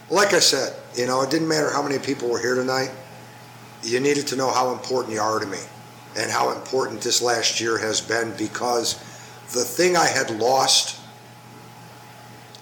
like 0.09 0.33
I 0.33 0.39
said, 0.39 0.75
you 0.95 1.07
know, 1.07 1.21
it 1.21 1.29
didn't 1.29 1.47
matter 1.47 1.71
how 1.71 1.81
many 1.81 1.97
people 1.97 2.29
were 2.29 2.39
here 2.39 2.55
tonight. 2.55 2.91
You 3.81 3.99
needed 3.99 4.27
to 4.27 4.35
know 4.35 4.51
how 4.51 4.73
important 4.73 5.13
you 5.13 5.21
are 5.21 5.39
to 5.39 5.45
me 5.45 5.57
and 6.17 6.29
how 6.29 6.51
important 6.51 7.01
this 7.01 7.21
last 7.21 7.61
year 7.61 7.77
has 7.77 8.01
been 8.01 8.33
because 8.37 8.95
the 9.53 9.63
thing 9.63 9.95
I 9.95 10.05
had 10.05 10.29
lost, 10.29 10.99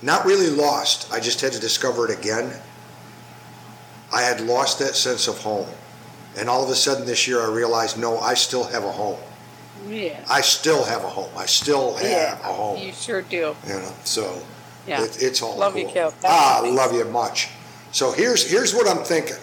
not 0.02 0.26
really 0.26 0.50
lost, 0.50 1.12
I 1.12 1.20
just 1.20 1.42
had 1.42 1.52
to 1.54 1.60
discover 1.60 2.10
it 2.10 2.18
again. 2.18 2.54
I 4.14 4.22
had 4.22 4.42
lost 4.42 4.80
that 4.80 4.96
sense 4.96 5.28
of 5.28 5.40
home. 5.40 5.68
And 6.38 6.50
all 6.50 6.64
of 6.64 6.70
a 6.70 6.76
sudden 6.76 7.06
this 7.06 7.28
year 7.28 7.42
I 7.42 7.48
realized, 7.50 7.98
no, 7.98 8.20
I 8.20 8.34
still 8.36 8.64
have 8.66 8.84
a 8.84 8.92
home. 8.92 9.18
yeah. 9.88 10.20
I 10.30 10.42
still 10.42 10.84
have 10.84 11.04
a 11.04 11.10
home. 11.10 11.32
I 11.38 11.46
still 11.46 11.94
have 11.96 12.04
Yeah, 12.10 12.40
a 12.50 12.54
home. 12.54 12.80
you 12.82 12.92
sure 12.94 13.22
do. 13.22 13.56
You 13.68 13.74
know, 13.74 13.94
so 14.04 14.42
Yeah. 14.88 15.04
it, 15.04 15.22
it's 15.22 15.42
all 15.42 15.58
Love 15.58 15.74
cool. 15.74 15.82
you, 15.84 15.88
Kip. 15.88 16.14
Ah, 16.24 16.62
I 16.64 16.70
love 16.70 16.94
you 16.94 17.06
much. 17.06 17.50
So 17.92 18.12
here's 18.12 18.50
here's 18.50 18.74
what 18.74 18.88
I'm 18.88 19.04
thinking. 19.04 19.38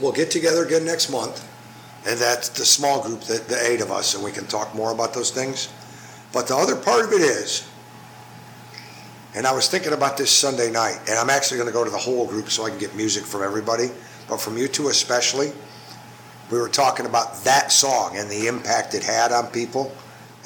We'll 0.00 0.12
get 0.12 0.30
together 0.30 0.64
again 0.64 0.84
next 0.84 1.10
month, 1.10 1.42
and 2.06 2.18
that's 2.20 2.48
the 2.50 2.64
small 2.64 3.02
group, 3.02 3.22
the, 3.22 3.38
the 3.38 3.60
eight 3.68 3.80
of 3.80 3.90
us, 3.90 4.14
and 4.14 4.22
we 4.22 4.30
can 4.30 4.46
talk 4.46 4.72
more 4.74 4.92
about 4.92 5.12
those 5.14 5.32
things. 5.32 5.68
But 6.32 6.46
the 6.46 6.54
other 6.56 6.76
part 6.76 7.04
of 7.04 7.12
it 7.12 7.20
is, 7.22 7.66
and 9.34 9.46
I 9.46 9.52
was 9.52 9.68
thinking 9.68 9.92
about 9.92 10.16
this 10.16 10.30
Sunday 10.30 10.70
night, 10.70 10.98
and 11.08 11.18
I'm 11.18 11.30
actually 11.30 11.56
going 11.58 11.66
to 11.68 11.72
go 11.72 11.82
to 11.84 11.90
the 11.90 11.98
whole 11.98 12.26
group 12.26 12.50
so 12.50 12.64
I 12.64 12.70
can 12.70 12.78
get 12.78 12.94
music 12.94 13.24
from 13.24 13.42
everybody, 13.42 13.90
but 14.28 14.40
from 14.40 14.56
you 14.58 14.68
two 14.68 14.88
especially. 14.88 15.52
We 16.50 16.58
were 16.58 16.68
talking 16.68 17.04
about 17.06 17.44
that 17.44 17.70
song 17.72 18.16
and 18.16 18.30
the 18.30 18.46
impact 18.46 18.94
it 18.94 19.02
had 19.04 19.32
on 19.32 19.48
people, 19.48 19.92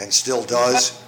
and 0.01 0.13
still 0.13 0.43
does. 0.43 1.01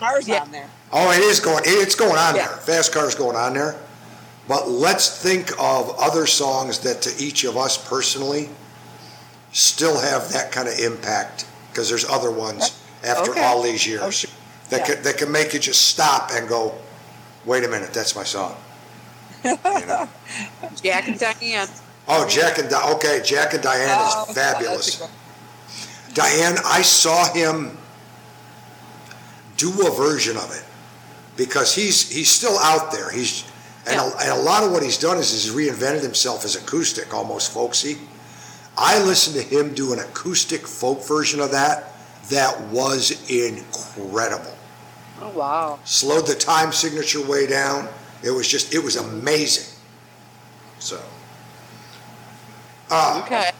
Cars 0.00 0.26
Yeah. 0.26 0.40
on 0.42 0.50
there. 0.50 0.68
Oh, 0.92 1.10
it 1.12 1.20
is 1.20 1.38
going. 1.40 1.62
It's 1.66 1.94
going 1.94 2.16
on 2.16 2.34
Yeah. 2.34 2.48
there. 2.48 2.56
Fast 2.56 2.92
car's 2.92 3.14
going 3.14 3.36
on 3.36 3.54
there. 3.54 3.76
But 4.48 4.68
let's 4.68 5.08
think 5.08 5.52
of 5.60 5.90
other 5.98 6.26
songs 6.26 6.80
that 6.80 7.02
to 7.02 7.16
each 7.22 7.44
of 7.44 7.56
us 7.56 7.78
personally 7.78 8.50
still 9.52 10.00
have 10.00 10.32
that 10.32 10.50
kind 10.50 10.66
of 10.66 10.76
impact 10.78 11.44
because 11.70 11.88
there's 11.88 12.04
other 12.04 12.30
ones 12.30 12.72
after 13.04 13.30
Okay. 13.30 13.44
all 13.44 13.62
these 13.62 13.86
years 13.86 14.02
Oh, 14.02 14.10
sure. 14.10 14.30
that 14.70 14.80
Yeah. 14.88 14.94
can, 14.96 15.02
that 15.04 15.18
can 15.18 15.30
make 15.30 15.54
you 15.54 15.60
just 15.60 15.82
stop 15.86 16.32
and 16.34 16.48
go, 16.48 16.74
wait 17.44 17.62
a 17.62 17.68
minute, 17.68 17.92
that's 17.94 18.16
my 18.16 18.24
song. 18.24 18.56
You 19.44 19.56
know? 19.86 20.08
Jack 20.82 21.06
and 21.08 21.18
Diane. 21.18 21.68
Oh, 22.08 22.26
Jack 22.28 22.58
and 22.58 22.68
Di- 22.68 22.92
okay, 22.94 23.20
Jack 23.24 23.54
and 23.54 23.62
Diane 23.62 23.96
Oh, 24.00 24.26
is 24.28 24.34
fabulous. 24.34 24.96
good- 24.96 25.08
Diane, 26.14 26.58
I 26.64 26.82
saw 26.82 27.32
him 27.32 27.78
do 29.56 29.70
a 29.86 29.90
version 29.90 30.36
of 30.36 30.50
it 30.52 30.64
because 31.36 31.74
he's 31.74 32.10
he's 32.10 32.30
still 32.30 32.58
out 32.58 32.92
there. 32.92 33.10
He's 33.10 33.44
and, 33.86 33.96
a, 33.98 34.12
and 34.20 34.30
a 34.30 34.36
lot 34.42 34.62
of 34.62 34.72
what 34.72 34.82
he's 34.82 34.98
done 34.98 35.18
is 35.18 35.30
he's 35.32 35.52
reinvented 35.54 36.02
himself 36.02 36.44
as 36.44 36.54
acoustic, 36.56 37.12
almost 37.14 37.52
folksy. 37.52 37.98
I 38.76 39.02
listened 39.02 39.36
to 39.36 39.42
him 39.42 39.74
do 39.74 39.92
an 39.92 39.98
acoustic 40.00 40.66
folk 40.66 41.06
version 41.06 41.40
of 41.40 41.50
that. 41.52 41.92
That 42.30 42.60
was 42.68 43.10
incredible. 43.30 44.54
Oh 45.20 45.30
wow. 45.30 45.78
Slowed 45.84 46.26
the 46.26 46.34
time 46.34 46.72
signature 46.72 47.24
way 47.24 47.46
down. 47.46 47.88
It 48.22 48.30
was 48.30 48.48
just 48.48 48.74
it 48.74 48.82
was 48.82 48.96
amazing. 48.96 49.72
So. 50.78 51.00
Uh, 52.92 53.22
Okay. 53.24 53.50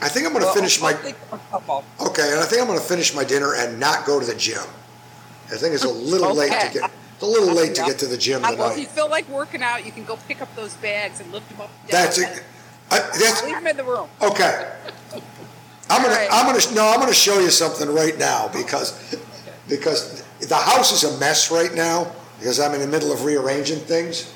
I 0.00 0.08
think 0.08 0.26
I'm 0.26 0.32
going 0.32 0.42
to 0.42 0.46
Well, 0.46 0.54
finish 0.54 0.80
my 0.80 0.92
think 0.92 1.16
of 1.32 1.40
a 1.40 1.50
couple. 1.50 1.84
Okay, 2.00 2.30
and 2.30 2.38
I 2.40 2.44
think 2.44 2.60
I'm 2.60 2.68
going 2.68 2.78
to 2.78 2.84
finish 2.84 3.14
my 3.14 3.24
dinner 3.24 3.54
and 3.54 3.80
not 3.80 4.06
go 4.06 4.20
to 4.20 4.26
the 4.26 4.34
gym. 4.34 4.62
I 5.52 5.56
think 5.56 5.74
it's 5.74 5.84
a 5.84 5.88
little 5.88 6.34
late 6.34 6.52
to 6.52 6.70
get 6.72 6.90
it's 7.14 7.22
a 7.22 7.26
little 7.26 7.52
late 7.52 7.74
to 7.76 7.82
get 7.82 7.98
to 8.00 8.06
the 8.06 8.16
gym 8.16 8.44
Uh, 8.44 8.54
well, 8.56 8.70
if 8.70 8.78
you 8.78 8.86
feel 8.86 9.08
like 9.10 9.28
working 9.28 9.60
out, 9.62 9.84
you 9.84 9.90
can 9.90 10.04
go 10.04 10.16
pick 10.28 10.40
up 10.40 10.54
those 10.54 10.74
bags 10.74 11.18
and 11.20 11.32
lift 11.32 11.48
them 11.48 11.62
up. 11.62 11.70
That's 11.88 12.18
it. 12.18 12.44
I, 12.92 12.98
that's 13.00 13.42
Leave 13.42 13.54
them 13.54 13.66
in 13.66 13.76
the 13.76 13.82
room. 13.84 14.08
okay. 14.22 14.72
I'm 15.90 16.02
gonna 16.02 16.14
right. 16.14 16.28
I'm 16.30 16.46
gonna 16.46 16.74
no 16.74 16.86
I'm 16.86 17.00
gonna 17.00 17.14
show 17.14 17.38
you 17.40 17.50
something 17.50 17.88
right 17.88 18.16
now 18.18 18.48
because 18.48 19.16
because 19.68 20.22
the 20.40 20.54
house 20.54 20.92
is 20.92 21.02
a 21.10 21.18
mess 21.18 21.50
right 21.50 21.74
now 21.74 22.12
because 22.38 22.60
I'm 22.60 22.74
in 22.74 22.80
the 22.80 22.86
middle 22.86 23.10
of 23.10 23.24
rearranging 23.24 23.78
things. 23.80 24.32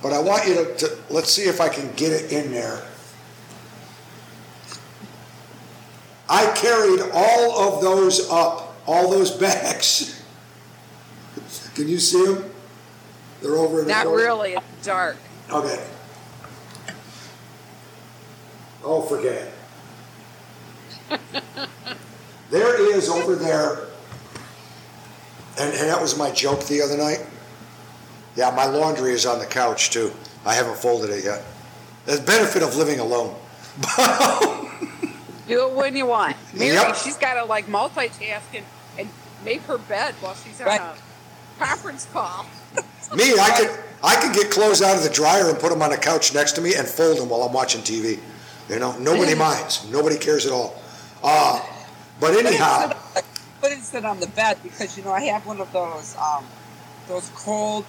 But 0.00 0.12
I 0.12 0.20
want 0.20 0.46
you 0.46 0.54
to, 0.54 0.74
to 0.76 0.98
let's 1.10 1.30
see 1.32 1.42
if 1.42 1.60
I 1.60 1.68
can 1.68 1.92
get 1.96 2.12
it 2.12 2.32
in 2.32 2.52
there. 2.52 2.82
I 6.28 6.52
carried 6.56 7.00
all 7.12 7.58
of 7.58 7.82
those 7.82 8.28
up, 8.30 8.76
all 8.86 9.10
those 9.10 9.30
bags. 9.30 10.22
Can 11.74 11.88
you 11.88 11.98
see 11.98 12.24
them? 12.24 12.50
They're 13.42 13.56
over 13.56 13.80
in 13.80 13.86
the 13.86 13.92
Not 13.92 14.06
really. 14.06 14.52
It's 14.52 14.86
dark. 14.86 15.16
Okay. 15.50 15.86
Oh, 18.82 19.02
forget 19.02 19.52
it. 21.10 21.20
there 22.50 22.96
is 22.96 23.08
over 23.08 23.36
there, 23.36 23.88
and, 25.58 25.72
and 25.72 25.88
that 25.88 26.00
was 26.00 26.16
my 26.16 26.30
joke 26.30 26.64
the 26.64 26.82
other 26.82 26.96
night. 26.96 27.24
Yeah, 28.36 28.50
my 28.50 28.66
laundry 28.66 29.12
is 29.12 29.26
on 29.26 29.38
the 29.38 29.46
couch 29.46 29.90
too. 29.90 30.12
I 30.44 30.54
haven't 30.54 30.76
folded 30.76 31.10
it 31.10 31.24
yet. 31.24 31.42
The 32.06 32.20
benefit 32.20 32.62
of 32.62 32.76
living 32.76 33.00
alone. 33.00 33.34
Do 35.48 35.68
it 35.68 35.74
when 35.74 35.96
you 35.96 36.06
want. 36.06 36.36
Mary, 36.54 36.74
Yep. 36.74 36.96
she's 36.96 37.16
got 37.16 37.34
to 37.34 37.44
like 37.44 37.66
multitask 37.66 38.42
and, 38.54 38.64
and 38.98 39.08
make 39.44 39.62
her 39.62 39.78
bed 39.78 40.14
while 40.20 40.34
she's 40.34 40.60
on 40.60 40.66
Right. 40.66 40.80
a 40.80 40.94
conference 41.64 42.06
call. 42.12 42.46
me, 43.14 43.32
I 43.38 43.50
can 43.50 43.78
I 44.02 44.14
can 44.16 44.32
get 44.34 44.50
clothes 44.50 44.82
out 44.82 44.96
of 44.96 45.02
the 45.02 45.08
dryer 45.08 45.48
and 45.48 45.58
put 45.58 45.70
them 45.70 45.82
on 45.82 45.90
the 45.90 45.96
couch 45.96 46.34
next 46.34 46.52
to 46.52 46.60
me 46.60 46.74
and 46.74 46.86
fold 46.86 47.18
them 47.18 47.28
while 47.28 47.42
I'm 47.42 47.52
watching 47.52 47.80
TV. 47.82 48.18
You 48.68 48.78
know, 48.78 48.96
nobody 48.98 49.34
minds. 49.48 49.88
Nobody 49.90 50.16
cares 50.18 50.44
at 50.46 50.52
all. 50.52 50.80
Uh, 51.22 51.60
but 52.20 52.34
anyhow. 52.34 52.92
Put 53.60 53.72
it 53.72 53.78
sit 53.82 54.04
on 54.04 54.20
the 54.20 54.26
bed 54.28 54.58
because 54.62 54.96
you 54.98 55.02
know 55.04 55.12
I 55.12 55.22
have 55.22 55.46
one 55.46 55.60
of 55.60 55.72
those 55.72 56.14
um, 56.16 56.44
those 57.08 57.30
cold, 57.34 57.86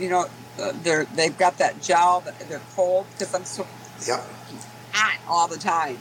you 0.00 0.08
know, 0.10 0.26
uh, 0.60 0.72
they're 0.82 1.04
they've 1.14 1.36
got 1.38 1.58
that 1.58 1.80
gel. 1.80 2.24
They're 2.48 2.60
cold 2.74 3.06
because 3.12 3.32
I'm 3.34 3.44
so 3.44 3.66
Yep. 4.06 4.24
hot 4.92 5.18
all 5.28 5.46
the 5.48 5.56
time, 5.58 5.98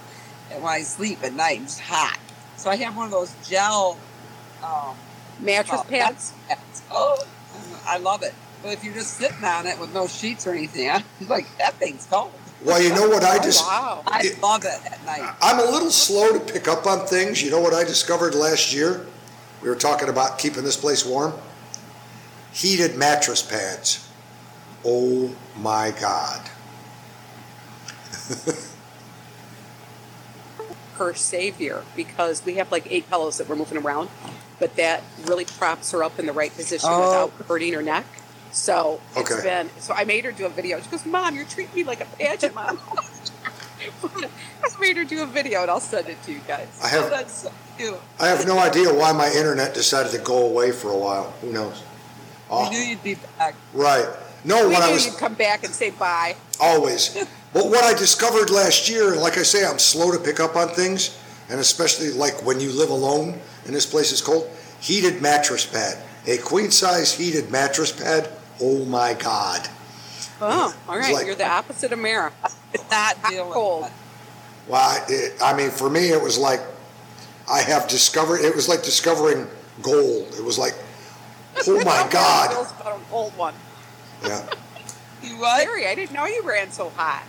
and 0.52 0.62
when 0.64 0.72
I 0.72 0.82
sleep 0.82 1.20
at 1.24 1.34
night, 1.34 1.62
it's 1.62 1.80
hot. 1.80 2.18
So 2.58 2.70
I 2.70 2.76
have 2.78 2.96
one 2.96 3.06
of 3.06 3.12
those 3.12 3.34
gel 3.48 3.98
um, 4.64 4.96
Mattress 5.40 5.82
uh, 5.82 5.84
pads. 5.84 6.34
pads. 6.48 6.84
Oh, 6.92 7.24
I 7.88 7.98
love 7.98 8.24
it. 8.24 8.34
But 8.64 8.74
if 8.74 8.84
you're 8.84 8.94
just 8.94 9.16
sitting 9.18 9.44
on 9.44 9.68
it 9.68 9.80
with 9.80 9.94
no 9.94 10.08
sheets 10.08 10.48
or 10.48 10.52
anything, 10.52 10.90
I'm 10.92 11.04
like 11.28 11.46
that 11.58 11.74
thing's 11.76 12.06
cold. 12.08 12.32
Well, 12.64 12.82
you 12.82 12.90
know 12.90 13.08
what 13.10 13.24
I 13.24 13.38
Oh, 13.38 13.42
just 13.44 13.64
wow. 13.64 14.04
I 14.08 14.22
It- 14.22 14.42
love 14.42 14.64
it 14.64 14.80
at 14.92 15.06
night. 15.06 15.36
I'm 15.42 15.60
a 15.60 15.70
little 15.72 15.92
slow 15.92 16.32
to 16.34 16.40
pick 16.40 16.68
up 16.68 16.88
on 16.88 17.06
things. 17.06 17.44
You 17.44 17.52
know 17.52 17.60
what 17.60 17.74
I 17.74 17.84
discovered 17.84 18.34
last 18.34 18.74
year? 18.74 19.06
We 19.62 19.70
were 19.70 19.76
talking 19.76 20.10
about 20.10 20.40
keeping 20.40 20.64
this 20.64 20.78
place 20.78 21.06
warm. 21.06 21.34
Heated 22.54 22.96
mattress 22.96 23.42
pads. 23.44 24.08
Oh 24.84 25.36
my 25.60 25.92
God. 26.00 26.42
her 30.98 31.14
savior 31.14 31.84
because 31.96 32.44
we 32.46 32.56
have 32.56 32.72
like 32.72 32.88
eight 32.92 33.10
pillows 33.10 33.38
that 33.38 33.48
we're 33.50 33.56
moving 33.56 33.78
around, 33.78 34.10
but 34.60 34.76
that 34.76 35.04
really 35.26 35.46
props 35.46 35.92
her 35.92 36.04
up 36.04 36.20
in 36.20 36.26
the 36.26 36.34
right 36.34 36.54
position 36.56 36.90
Oh. 36.92 37.26
without 37.28 37.48
hurting 37.48 37.74
her 37.74 37.82
neck. 37.82 38.06
So 38.52 39.02
it's 39.16 39.32
Okay. 39.32 39.42
been. 39.44 39.70
So 39.80 39.94
I 39.94 40.06
made 40.06 40.24
her 40.26 40.32
do 40.32 40.46
a 40.46 40.50
video. 40.50 40.80
She 40.82 40.88
goes, 40.88 41.06
"Mom, 41.06 41.36
you're 41.36 41.46
treating 41.46 41.76
me 41.76 41.84
like 41.84 42.00
a 42.02 42.06
pageant, 42.06 42.56
mom." 42.56 42.80
I 44.04 44.80
made 44.80 44.98
her 44.98 45.04
do 45.04 45.22
a 45.24 45.26
video, 45.26 45.62
and 45.62 45.70
I'll 45.72 45.80
send 45.80 46.08
it 46.10 46.22
to 46.24 46.32
you 46.32 46.40
guys. 46.48 46.68
I 46.84 46.88
have- 46.88 47.12
Oh, 47.14 47.24
so. 47.28 47.52
I 48.20 48.28
have 48.30 48.48
no 48.48 48.58
idea 48.58 48.94
why 48.94 49.12
my 49.12 49.30
internet 49.32 49.74
decided 49.74 50.12
to 50.14 50.18
go 50.20 50.38
away 50.46 50.72
for 50.72 50.90
a 50.90 50.96
while. 50.98 51.34
Who 51.42 51.52
knows? 51.52 51.82
Oh, 52.50 52.62
We 52.62 52.66
ah. 52.66 52.70
knew 52.70 52.80
you'd 52.80 53.04
be 53.04 53.16
back. 53.38 53.56
right. 53.74 54.08
No, 54.46 54.68
We 54.68 54.74
when 54.74 54.82
I 54.84 54.88
knew 54.88 54.94
was 54.94 55.06
you'd 55.08 55.18
come 55.18 55.34
back 55.34 55.66
and 55.66 55.74
say 55.74 55.90
bye. 55.90 56.36
always. 56.60 57.18
But 57.56 57.68
what 57.68 57.86
I 57.86 57.98
discovered 57.98 58.49
last 58.49 58.90
year, 58.90 59.14
and 59.14 59.22
like 59.22 59.38
I 59.38 59.44
say, 59.44 59.65
I'm 59.65 59.80
slow 59.80 60.11
to 60.11 60.19
pick 60.19 60.41
up 60.41 60.57
on 60.57 60.68
things, 60.68 61.18
and 61.49 61.57
especially 61.57 62.11
like 62.11 62.45
when 62.45 62.60
you 62.60 62.69
live 62.69 62.90
alone 62.90 63.40
and 63.65 63.73
this 63.73 63.86
place 63.86 64.11
is 64.11 64.22
cold. 64.22 64.49
Heated 64.82 65.22
mattress 65.22 65.65
pad, 65.65 65.98
a 66.27 66.38
queen 66.38 66.69
size 66.69 67.14
heated 67.14 67.49
mattress 67.49 67.94
pad. 67.94 68.30
Oh 68.61 68.84
my 68.84 69.14
God! 69.14 69.69
Oh, 70.41 70.76
all 70.90 70.98
right. 70.98 71.14
like- 71.14 71.26
you're 71.26 71.36
the 71.36 71.48
opposite 71.48 71.94
of 71.94 71.99
Mara. 71.99 72.34
It's 72.73 72.91
not 72.91 73.15
Hot 73.19 73.32
deal 73.32 73.45
with 73.45 73.53
cold. 73.53 73.86
Well, 74.68 74.82
I, 74.82 75.06
it, 75.07 75.41
I 75.41 75.56
mean, 75.56 75.69
for 75.69 75.90
me, 75.90 76.10
it 76.10 76.22
was 76.22 76.38
like 76.38 76.60
I 77.49 77.61
have 77.61 77.88
discovered. 77.88 78.41
It 78.41 78.53
was 78.53 78.68
like 78.68 78.84
discovering 78.84 79.48
gold. 79.82 80.27
It 80.38 80.44
was 80.44 80.60
like, 80.60 80.73
oh 81.65 81.77
my 81.86 82.06
God! 82.11 82.52
Feels 82.52 82.72
about 82.82 82.98
an 82.98 83.06
old 83.14 83.32
one. 83.38 83.53
Yeah. 84.26 84.45
You 85.23 85.38
what? 85.38 85.65
Larry, 85.65 85.88
I 85.88 85.95
didn't 85.95 86.11
know 86.11 86.26
you 86.26 86.44
ran 86.44 86.69
so 86.69 86.90
hot. 86.90 87.23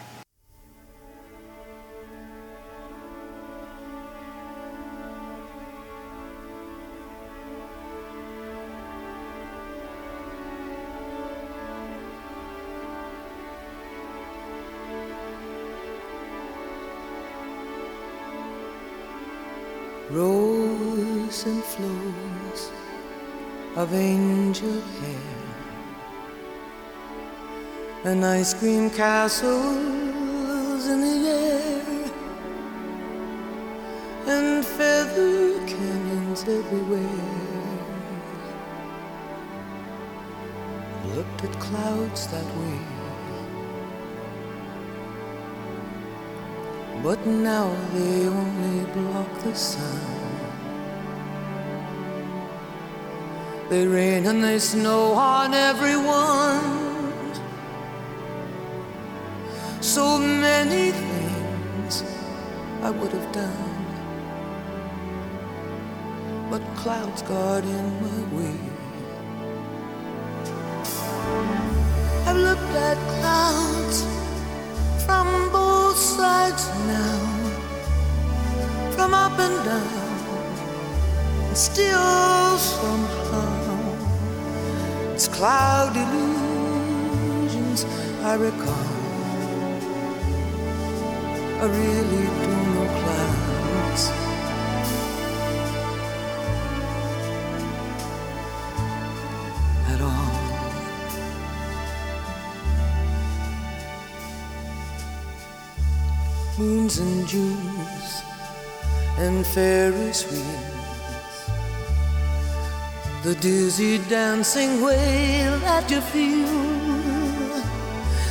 Rows 20.17 21.45
and 21.45 21.63
flows 21.63 22.71
of 23.77 23.93
angel 23.93 24.81
hair 24.81 25.37
and 28.05 28.25
ice 28.25 28.55
cream 28.55 28.89
castles 28.89 30.87
in 30.87 31.01
the 31.03 31.29
air 31.29 32.11
and 34.27 34.65
feather 34.65 35.59
canyons 35.67 36.45
everywhere. 36.49 37.23
Looked 41.15 41.45
at 41.45 41.61
clouds 41.61 42.27
that 42.29 42.47
way. 42.57 42.96
But 47.03 47.25
now 47.27 47.75
they 47.93 48.27
only 48.27 48.85
block 48.93 49.39
the 49.43 49.55
sun. 49.55 50.01
They 53.69 53.87
rain 53.87 54.27
and 54.27 54.43
they 54.45 54.59
snow 54.59 55.13
on 55.13 55.53
everyone. 55.55 56.95
So 59.81 60.19
many 60.19 60.93
things 60.93 62.05
I 62.83 62.91
would 62.91 63.13
have 63.13 63.33
done. 63.33 63.77
But 66.51 66.63
clouds 66.77 67.23
got 67.23 67.65
in 67.65 67.87
my 68.03 68.21
way. 68.37 68.59
I've 72.27 72.37
looked 72.37 72.75
at 72.89 72.97
clouds 73.19 74.05
from 75.05 75.46
now, 76.65 77.19
from 78.93 79.13
up 79.15 79.39
and 79.39 79.65
down, 79.65 80.19
and 81.49 81.57
still 81.57 82.57
somehow 82.57 83.77
it's 85.13 85.29
cloud 85.29 85.97
illusions 85.97 87.85
I 88.23 88.35
recall. 88.37 88.87
I 91.61 91.65
really 91.65 92.27
don't 92.43 92.75
know 92.75 92.89
clouds. 93.01 94.26
And 106.87 107.27
Junes 107.27 108.23
and 109.19 109.45
Ferris 109.45 110.23
wheels. 110.31 111.37
The 113.25 113.35
dizzy 113.41 113.99
dancing 114.09 114.81
way 114.81 115.43
that 115.63 115.91
you 115.91 116.01
feel 116.01 116.47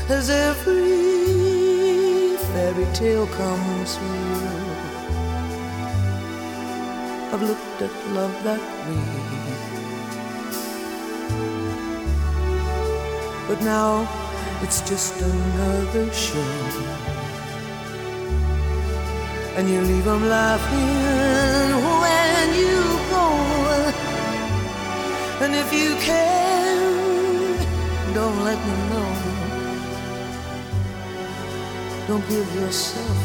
as 0.10 0.30
every 0.30 0.78
fairy 2.38 2.88
tale 2.94 3.28
comes 3.28 3.98
true. 3.98 4.56
I've 7.34 7.42
looked 7.42 7.82
at 7.82 7.94
love 8.14 8.36
that 8.46 8.64
way. 8.88 9.36
But 13.50 13.62
now 13.64 14.08
it's 14.62 14.80
just 14.90 15.20
another 15.20 16.10
show 16.14 17.05
and 19.58 19.70
you 19.70 19.82
leave 19.82 20.04
them 20.04 20.28
laughing 20.28 21.72
when 22.04 22.54
you 22.62 22.78
go. 23.10 23.28
And 25.44 25.56
if 25.56 25.72
you 25.74 25.96
can, 25.96 27.56
don't 28.14 28.44
let 28.44 28.60
me 28.68 28.76
know. 28.92 29.10
Don't 32.08 32.28
give 32.30 32.56
yourself 32.56 33.25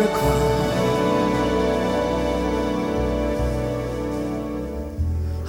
Recall. 0.00 0.58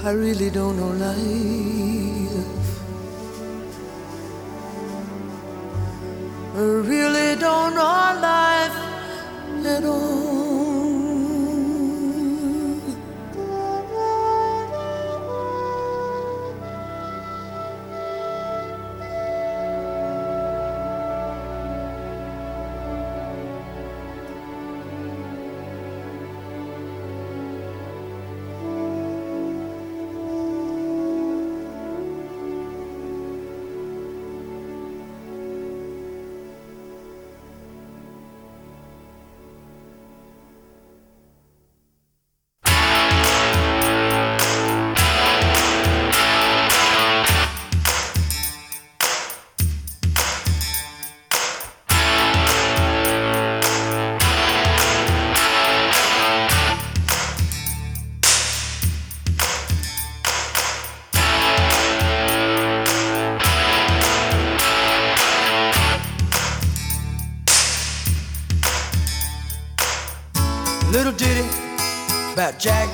I 0.02 0.10
really 0.12 0.50
don't 0.50 0.76
know 0.76 0.92
life. 1.06 2.68
I 6.56 6.62
really 6.92 7.36
don't 7.36 7.74
know 7.74 8.20
life 8.30 8.78
at 9.66 9.84
all. 9.84 10.19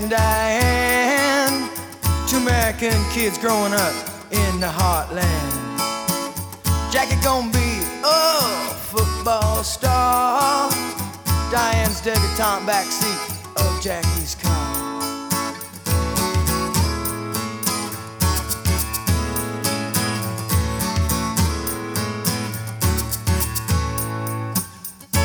And 0.06 0.12
Diane, 0.12 1.68
two 2.28 2.36
American 2.36 2.94
kids 3.10 3.38
growing 3.38 3.72
up 3.72 3.92
in 4.30 4.60
the 4.60 4.68
heartland. 4.68 5.52
Jackie 6.92 7.20
gonna 7.24 7.50
be 7.50 7.82
a 8.04 8.40
football 8.92 9.64
star. 9.64 10.70
Diane's 11.50 12.00
debutante 12.02 12.66
backseat 12.68 13.18
of 13.56 13.82
Jackie's 13.82 14.36
car. 14.36 15.10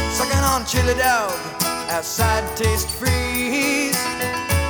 Sucking 0.09 0.43
on 0.43 0.65
chili 0.65 0.95
dog 0.95 1.31
outside 1.91 2.43
Tastee 2.57 2.97
Freez. 2.97 4.00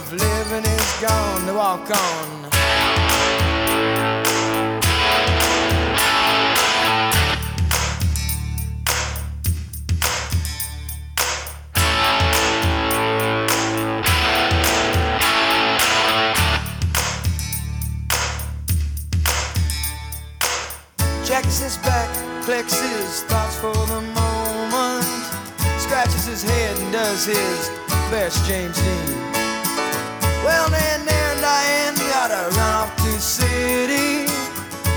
of 0.00 0.12
living 0.12 0.64
is 0.64 1.00
gone. 1.00 1.46
To 1.46 1.54
walk 1.54 1.90
on. 1.90 2.50
Jackie 21.24 21.48
sits 21.50 21.76
back, 21.78 22.08
collects 22.44 22.80
his 22.80 23.22
thoughts 23.24 23.56
for 23.56 23.72
the 23.72 24.00
moment, 24.14 25.04
scratches 25.78 26.26
his 26.26 26.42
head 26.42 26.76
and 26.78 26.92
does 26.92 27.26
his 27.26 27.68
best 28.10 28.44
James 28.46 28.76
Dean. 28.82 29.29
Well, 30.44 30.68
then, 30.70 31.04
there, 31.04 31.34
Diane 31.40 31.94
gotta 31.96 32.48
run 32.56 32.74
off 32.74 32.96
to 32.96 33.20
city. 33.20 34.26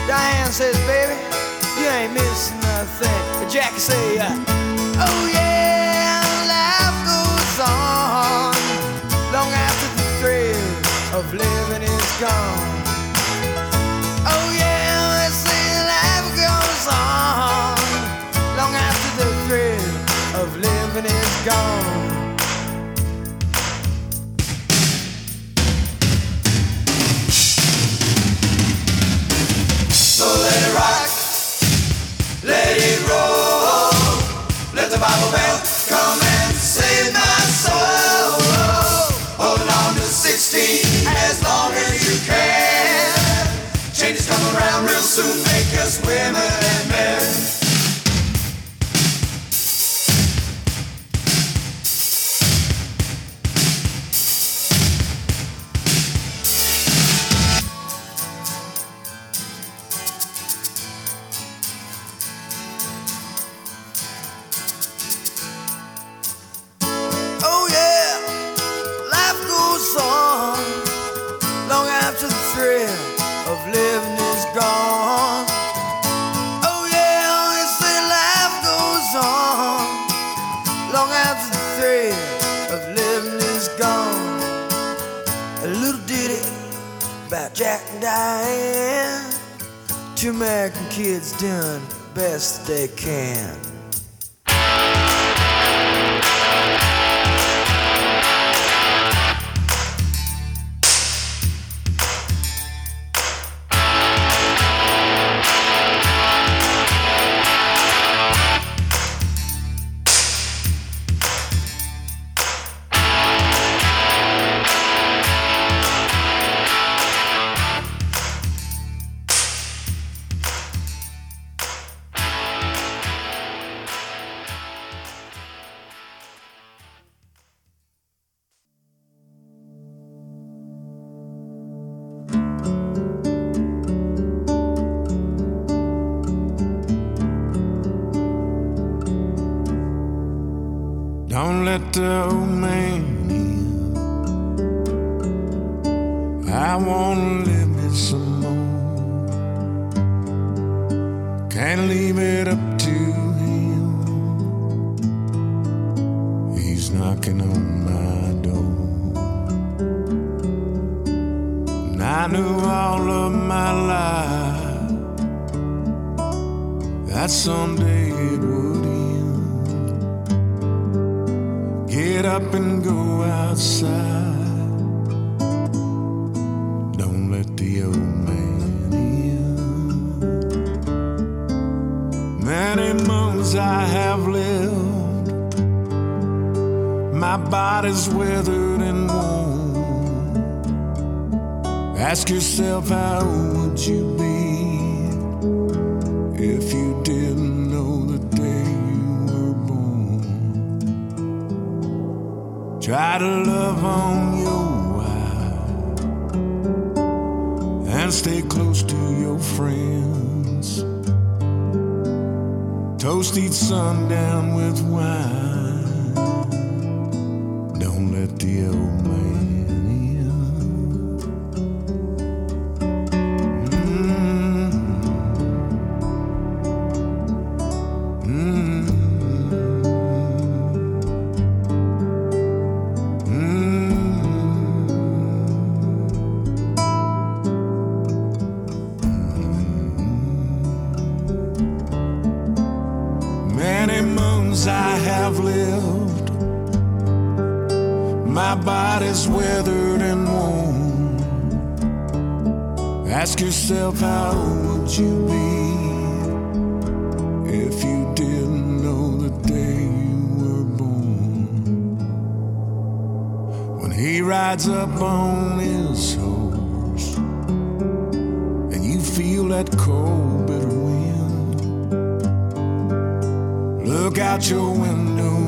Diane 0.07 0.51
says, 0.51 0.75
baby, 0.87 1.15
you 1.79 1.87
ain't 1.87 2.13
missing 2.13 2.59
nothing. 2.61 3.21
But 3.39 3.49
Jackie 3.49 3.79
say, 3.79 4.19
uh, 4.19 4.35
oh 4.99 5.21
yeah, 5.31 6.23
life 6.47 6.99
goes 7.07 7.59
on 7.59 8.55
long 9.33 9.51
after 9.51 9.87
the 9.97 10.05
thrill 10.19 11.19
of 11.19 11.33
living 11.33 11.83
is 11.83 12.11
gone. 12.19 12.52
Women 46.01 46.62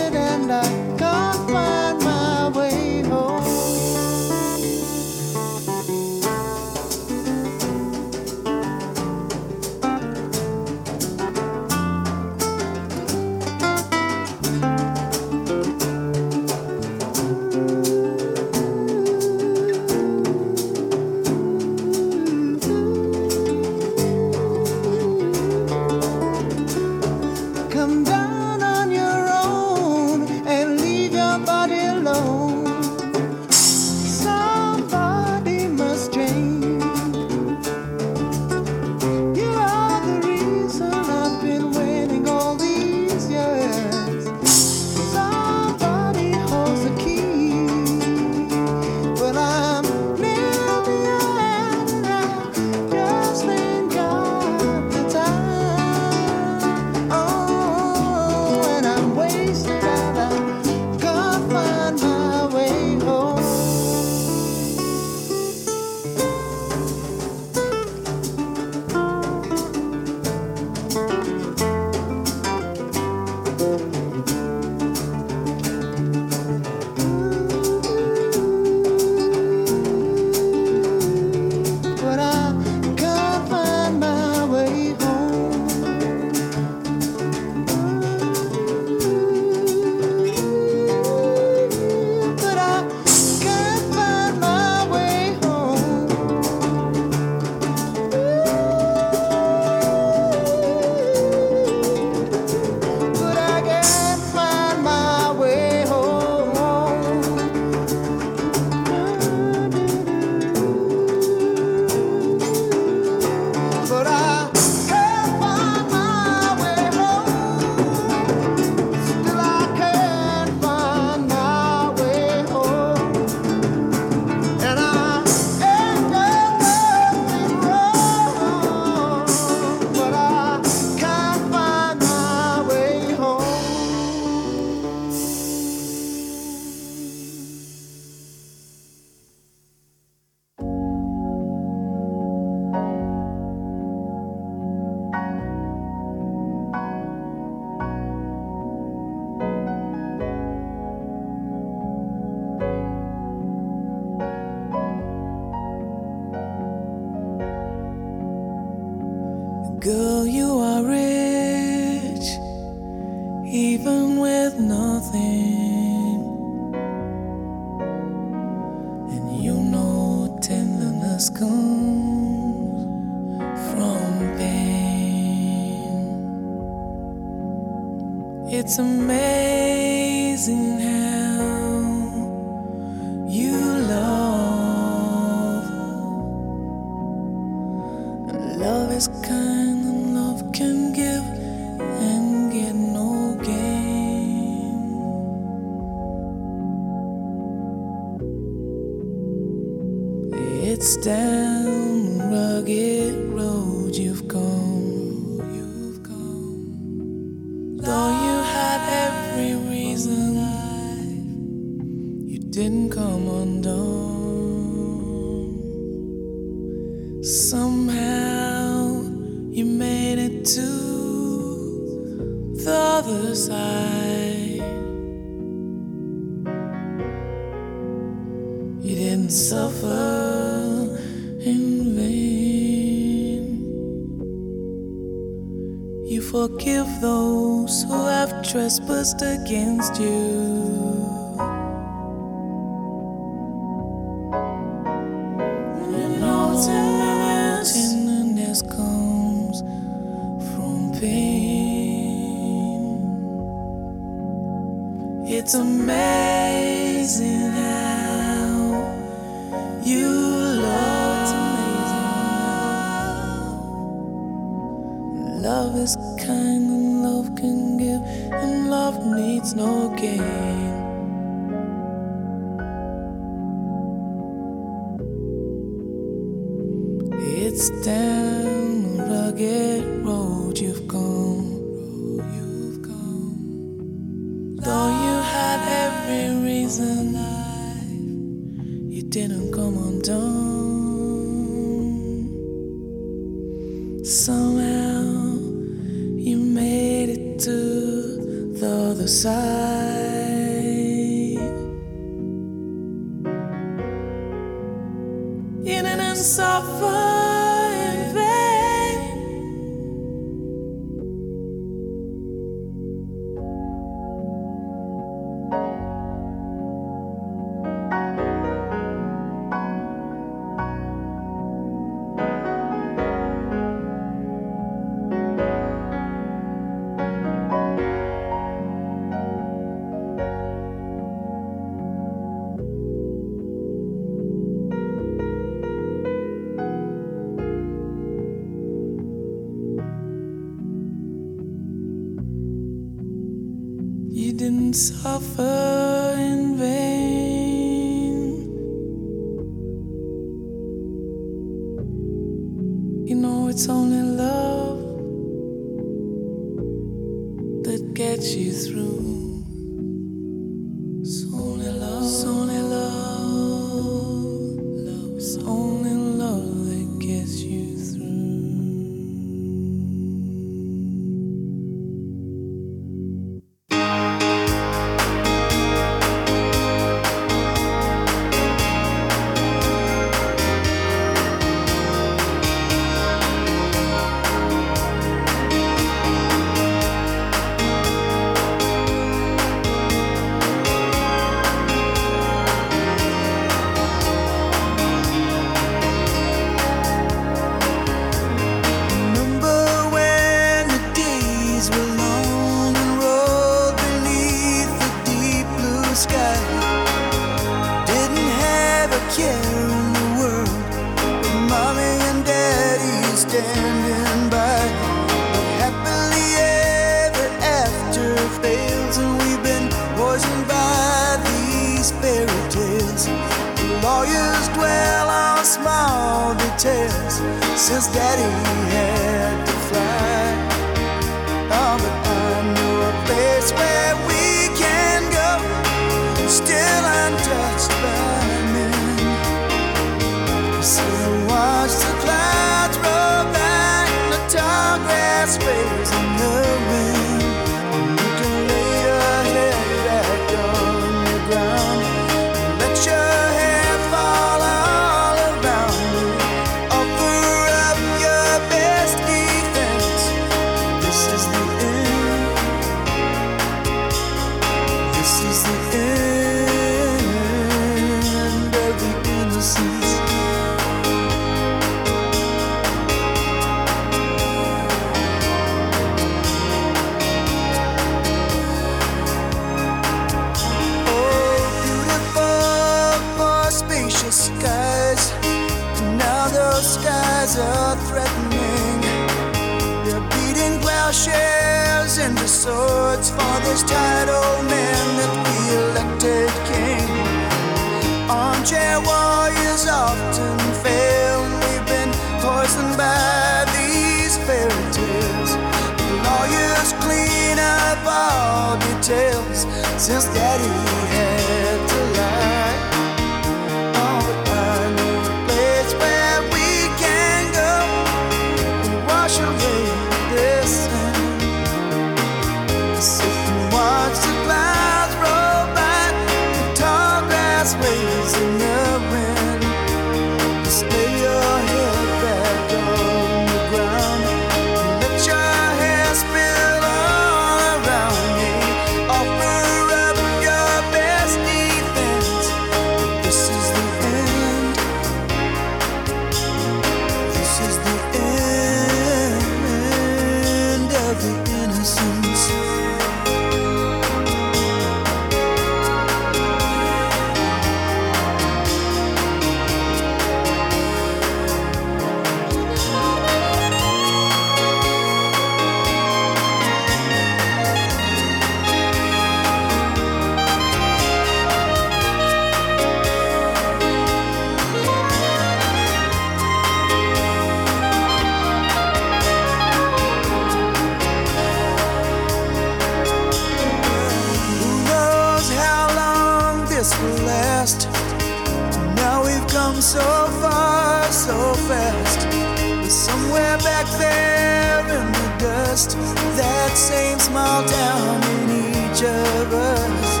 somewhere 593.32 593.64
back 593.64 593.66
there 593.78 594.60
in 594.60 594.92
the 594.92 595.16
dust, 595.18 595.76
that 596.16 596.52
same 596.54 596.98
small 596.98 597.44
town 597.44 598.02
in 598.14 598.30
each 598.50 598.82
of 598.82 599.32
us. 599.32 600.00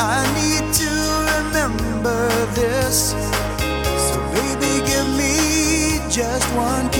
I 0.00 0.22
need 0.38 0.64
to 0.74 0.90
remember 1.32 2.28
this. 2.54 3.10
So, 4.08 4.16
baby, 4.34 4.86
give 4.86 5.08
me 5.16 6.00
just 6.10 6.46
one. 6.54 6.95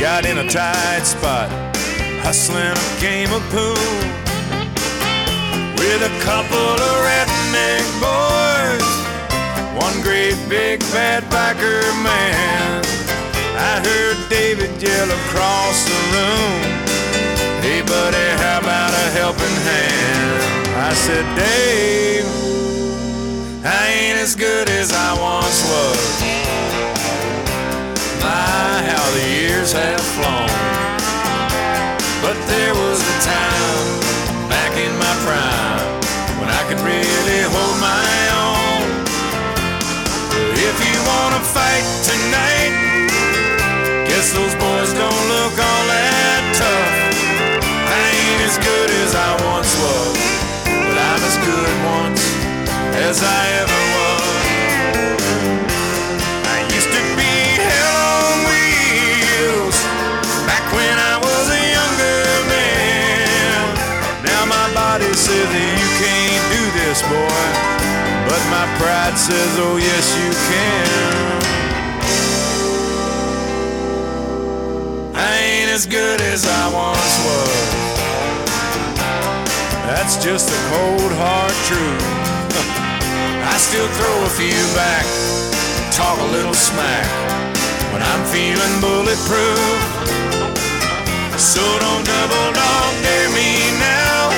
Got 0.00 0.24
in 0.24 0.38
a 0.38 0.48
tight 0.48 1.04
spot, 1.04 1.50
hustling 2.24 2.72
a 2.72 3.00
game 3.04 3.28
of 3.36 3.42
pool 3.52 3.76
with 5.76 6.00
a 6.00 6.12
couple 6.24 6.56
of 6.56 6.94
redneck 7.04 7.84
boys. 8.00 8.88
One 9.76 10.00
great 10.00 10.40
big 10.48 10.82
fat 10.82 11.22
biker 11.28 11.84
man. 12.00 12.80
I 13.60 13.84
heard 13.84 14.16
David 14.30 14.72
yell 14.80 15.10
across 15.20 15.84
the 15.84 16.00
room. 16.16 16.60
Hey, 17.60 17.82
buddy, 17.82 18.28
how 18.40 18.60
about 18.60 18.96
a 18.96 19.06
helping 19.20 19.58
hand? 19.68 20.40
I 20.80 20.94
said, 20.94 21.26
Dave, 21.36 22.24
I 23.66 23.86
ain't 24.00 24.18
as 24.18 24.34
good 24.34 24.70
as 24.70 24.94
I 24.94 25.12
once 25.20 25.60
was. 25.68 26.20
My, 28.20 28.84
how 28.84 29.06
the 29.16 29.24
years 29.28 29.72
have 29.72 30.00
flown. 30.16 30.50
But 32.20 32.36
there 32.52 32.74
was 32.74 33.00
a 33.00 33.16
time 33.24 33.88
back 34.48 34.76
in 34.76 34.92
my 35.00 35.14
prime 35.24 35.88
when 36.38 36.48
I 36.52 36.62
could 36.68 36.80
really 36.84 37.40
hold 37.48 37.76
my 37.80 38.12
own. 38.44 38.86
If 40.52 40.76
you 40.84 40.96
wanna 41.08 41.40
fight 41.40 41.86
tonight, 42.04 42.72
guess 44.04 44.32
those 44.36 44.54
boys 44.60 44.92
don't 44.92 45.22
look 45.32 45.54
all 45.56 45.84
that 45.88 46.42
tough. 46.60 46.94
I 47.88 48.04
ain't 48.20 48.42
as 48.48 48.56
good 48.60 48.90
as 49.00 49.12
I 49.16 49.30
once 49.48 49.72
was, 49.80 50.16
but 50.68 50.96
I'm 51.08 51.22
as 51.24 51.36
good 51.40 51.74
once 51.88 52.22
as 53.00 53.22
I 53.22 53.42
ever 53.64 53.69
boy, 67.08 67.44
but 68.28 68.42
my 68.50 68.66
pride 68.78 69.16
says, 69.16 69.52
oh 69.58 69.76
yes 69.76 70.06
you 70.20 70.30
can. 70.48 71.30
I 75.14 75.32
ain't 75.38 75.70
as 75.70 75.86
good 75.86 76.20
as 76.20 76.46
I 76.46 76.62
once 76.72 77.14
was. 77.26 77.70
That's 79.90 80.22
just 80.22 80.48
the 80.48 80.60
cold 80.70 81.12
hard 81.20 81.56
truth. 81.68 82.06
I 83.52 83.56
still 83.58 83.88
throw 83.98 84.16
a 84.24 84.32
few 84.38 84.60
back, 84.74 85.04
talk 85.92 86.18
a 86.18 86.28
little 86.32 86.54
smack 86.54 87.08
when 87.92 88.02
I'm 88.02 88.24
feeling 88.30 88.74
bulletproof. 88.80 89.80
So 91.40 91.62
don't 91.80 92.04
double 92.04 92.52
dog 92.52 92.92
dare 93.02 93.30
me 93.32 93.72
now, 93.80 94.30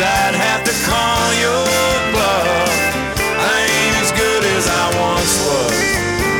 I'd 0.00 0.34
have 0.34 0.64
to 0.64 0.74
call 0.88 1.24
your 1.44 1.68
bluff. 2.12 2.72
I 3.20 3.56
ain't 3.68 3.96
as 4.00 4.10
good 4.16 4.44
as 4.56 4.64
I 4.66 4.84
once 4.96 5.34
was, 5.44 5.76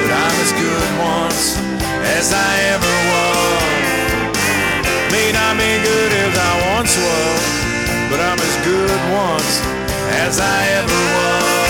but 0.01 0.11
I'm 0.11 0.37
as 0.41 0.53
good 0.57 0.89
once 0.97 1.61
as 2.17 2.33
I 2.33 2.53
ever 2.73 2.95
was. 3.13 4.01
May 5.13 5.29
not 5.33 5.61
be 5.61 5.73
good 5.85 6.13
as 6.25 6.35
I 6.37 6.53
once 6.73 6.97
was, 6.97 7.43
but 8.09 8.21
I'm 8.21 8.41
as 8.41 8.57
good 8.65 9.01
once 9.13 9.53
as 10.25 10.41
I 10.41 10.61
ever 10.81 11.01
was. 11.17 11.70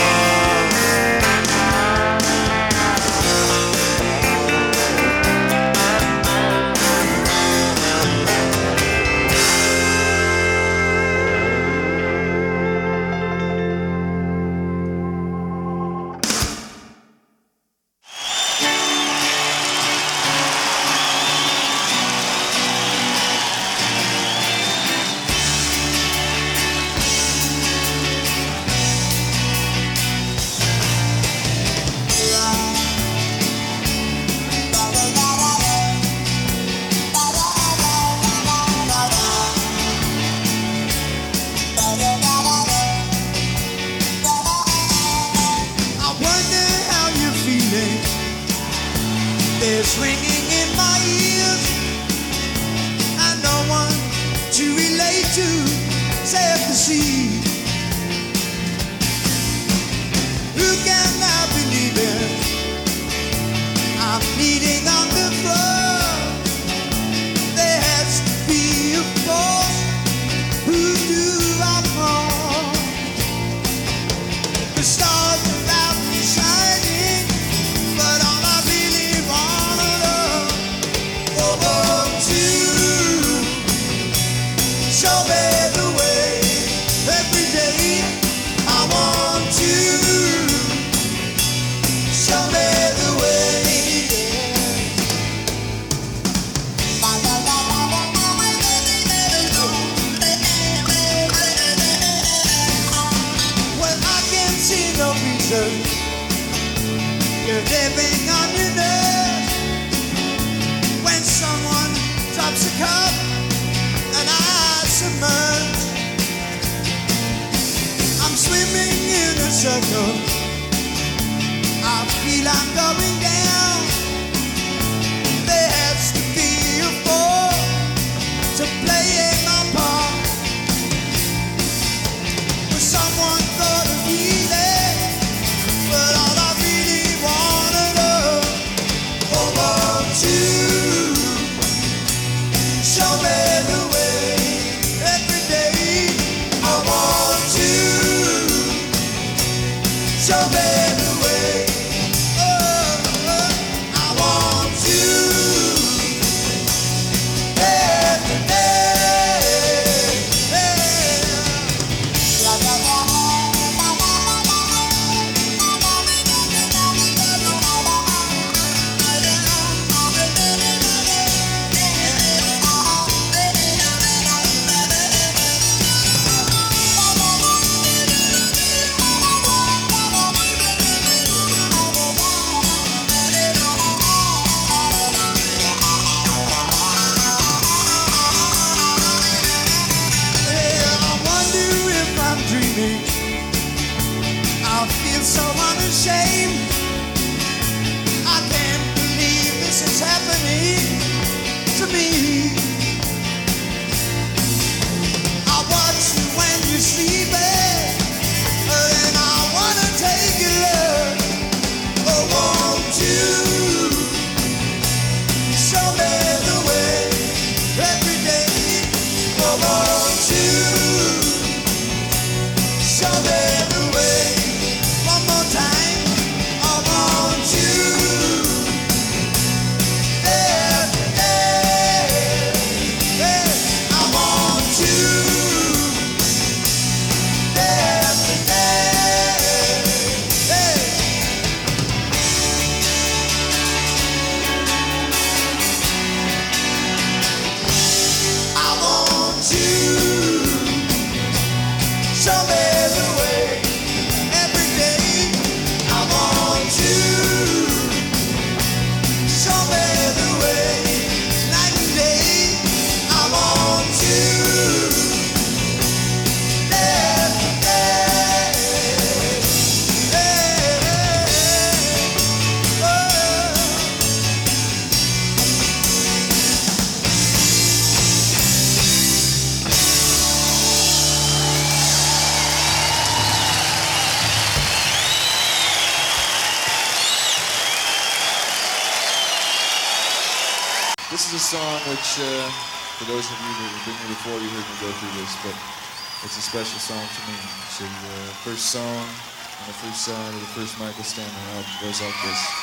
special 296.50 296.80
song 296.80 297.06
to 297.14 297.30
me. 297.30 297.38
So 297.70 297.84
the 297.84 298.34
first 298.42 298.66
song 298.72 298.82
on 298.82 299.66
the 299.68 299.72
first 299.72 300.02
side 300.02 300.34
of 300.34 300.40
the 300.40 300.50
first 300.58 300.80
Michael 300.80 301.04
Stanley 301.04 301.30
album 301.54 301.70
goes 301.80 302.02
like 302.02 302.14
this. 302.24 302.59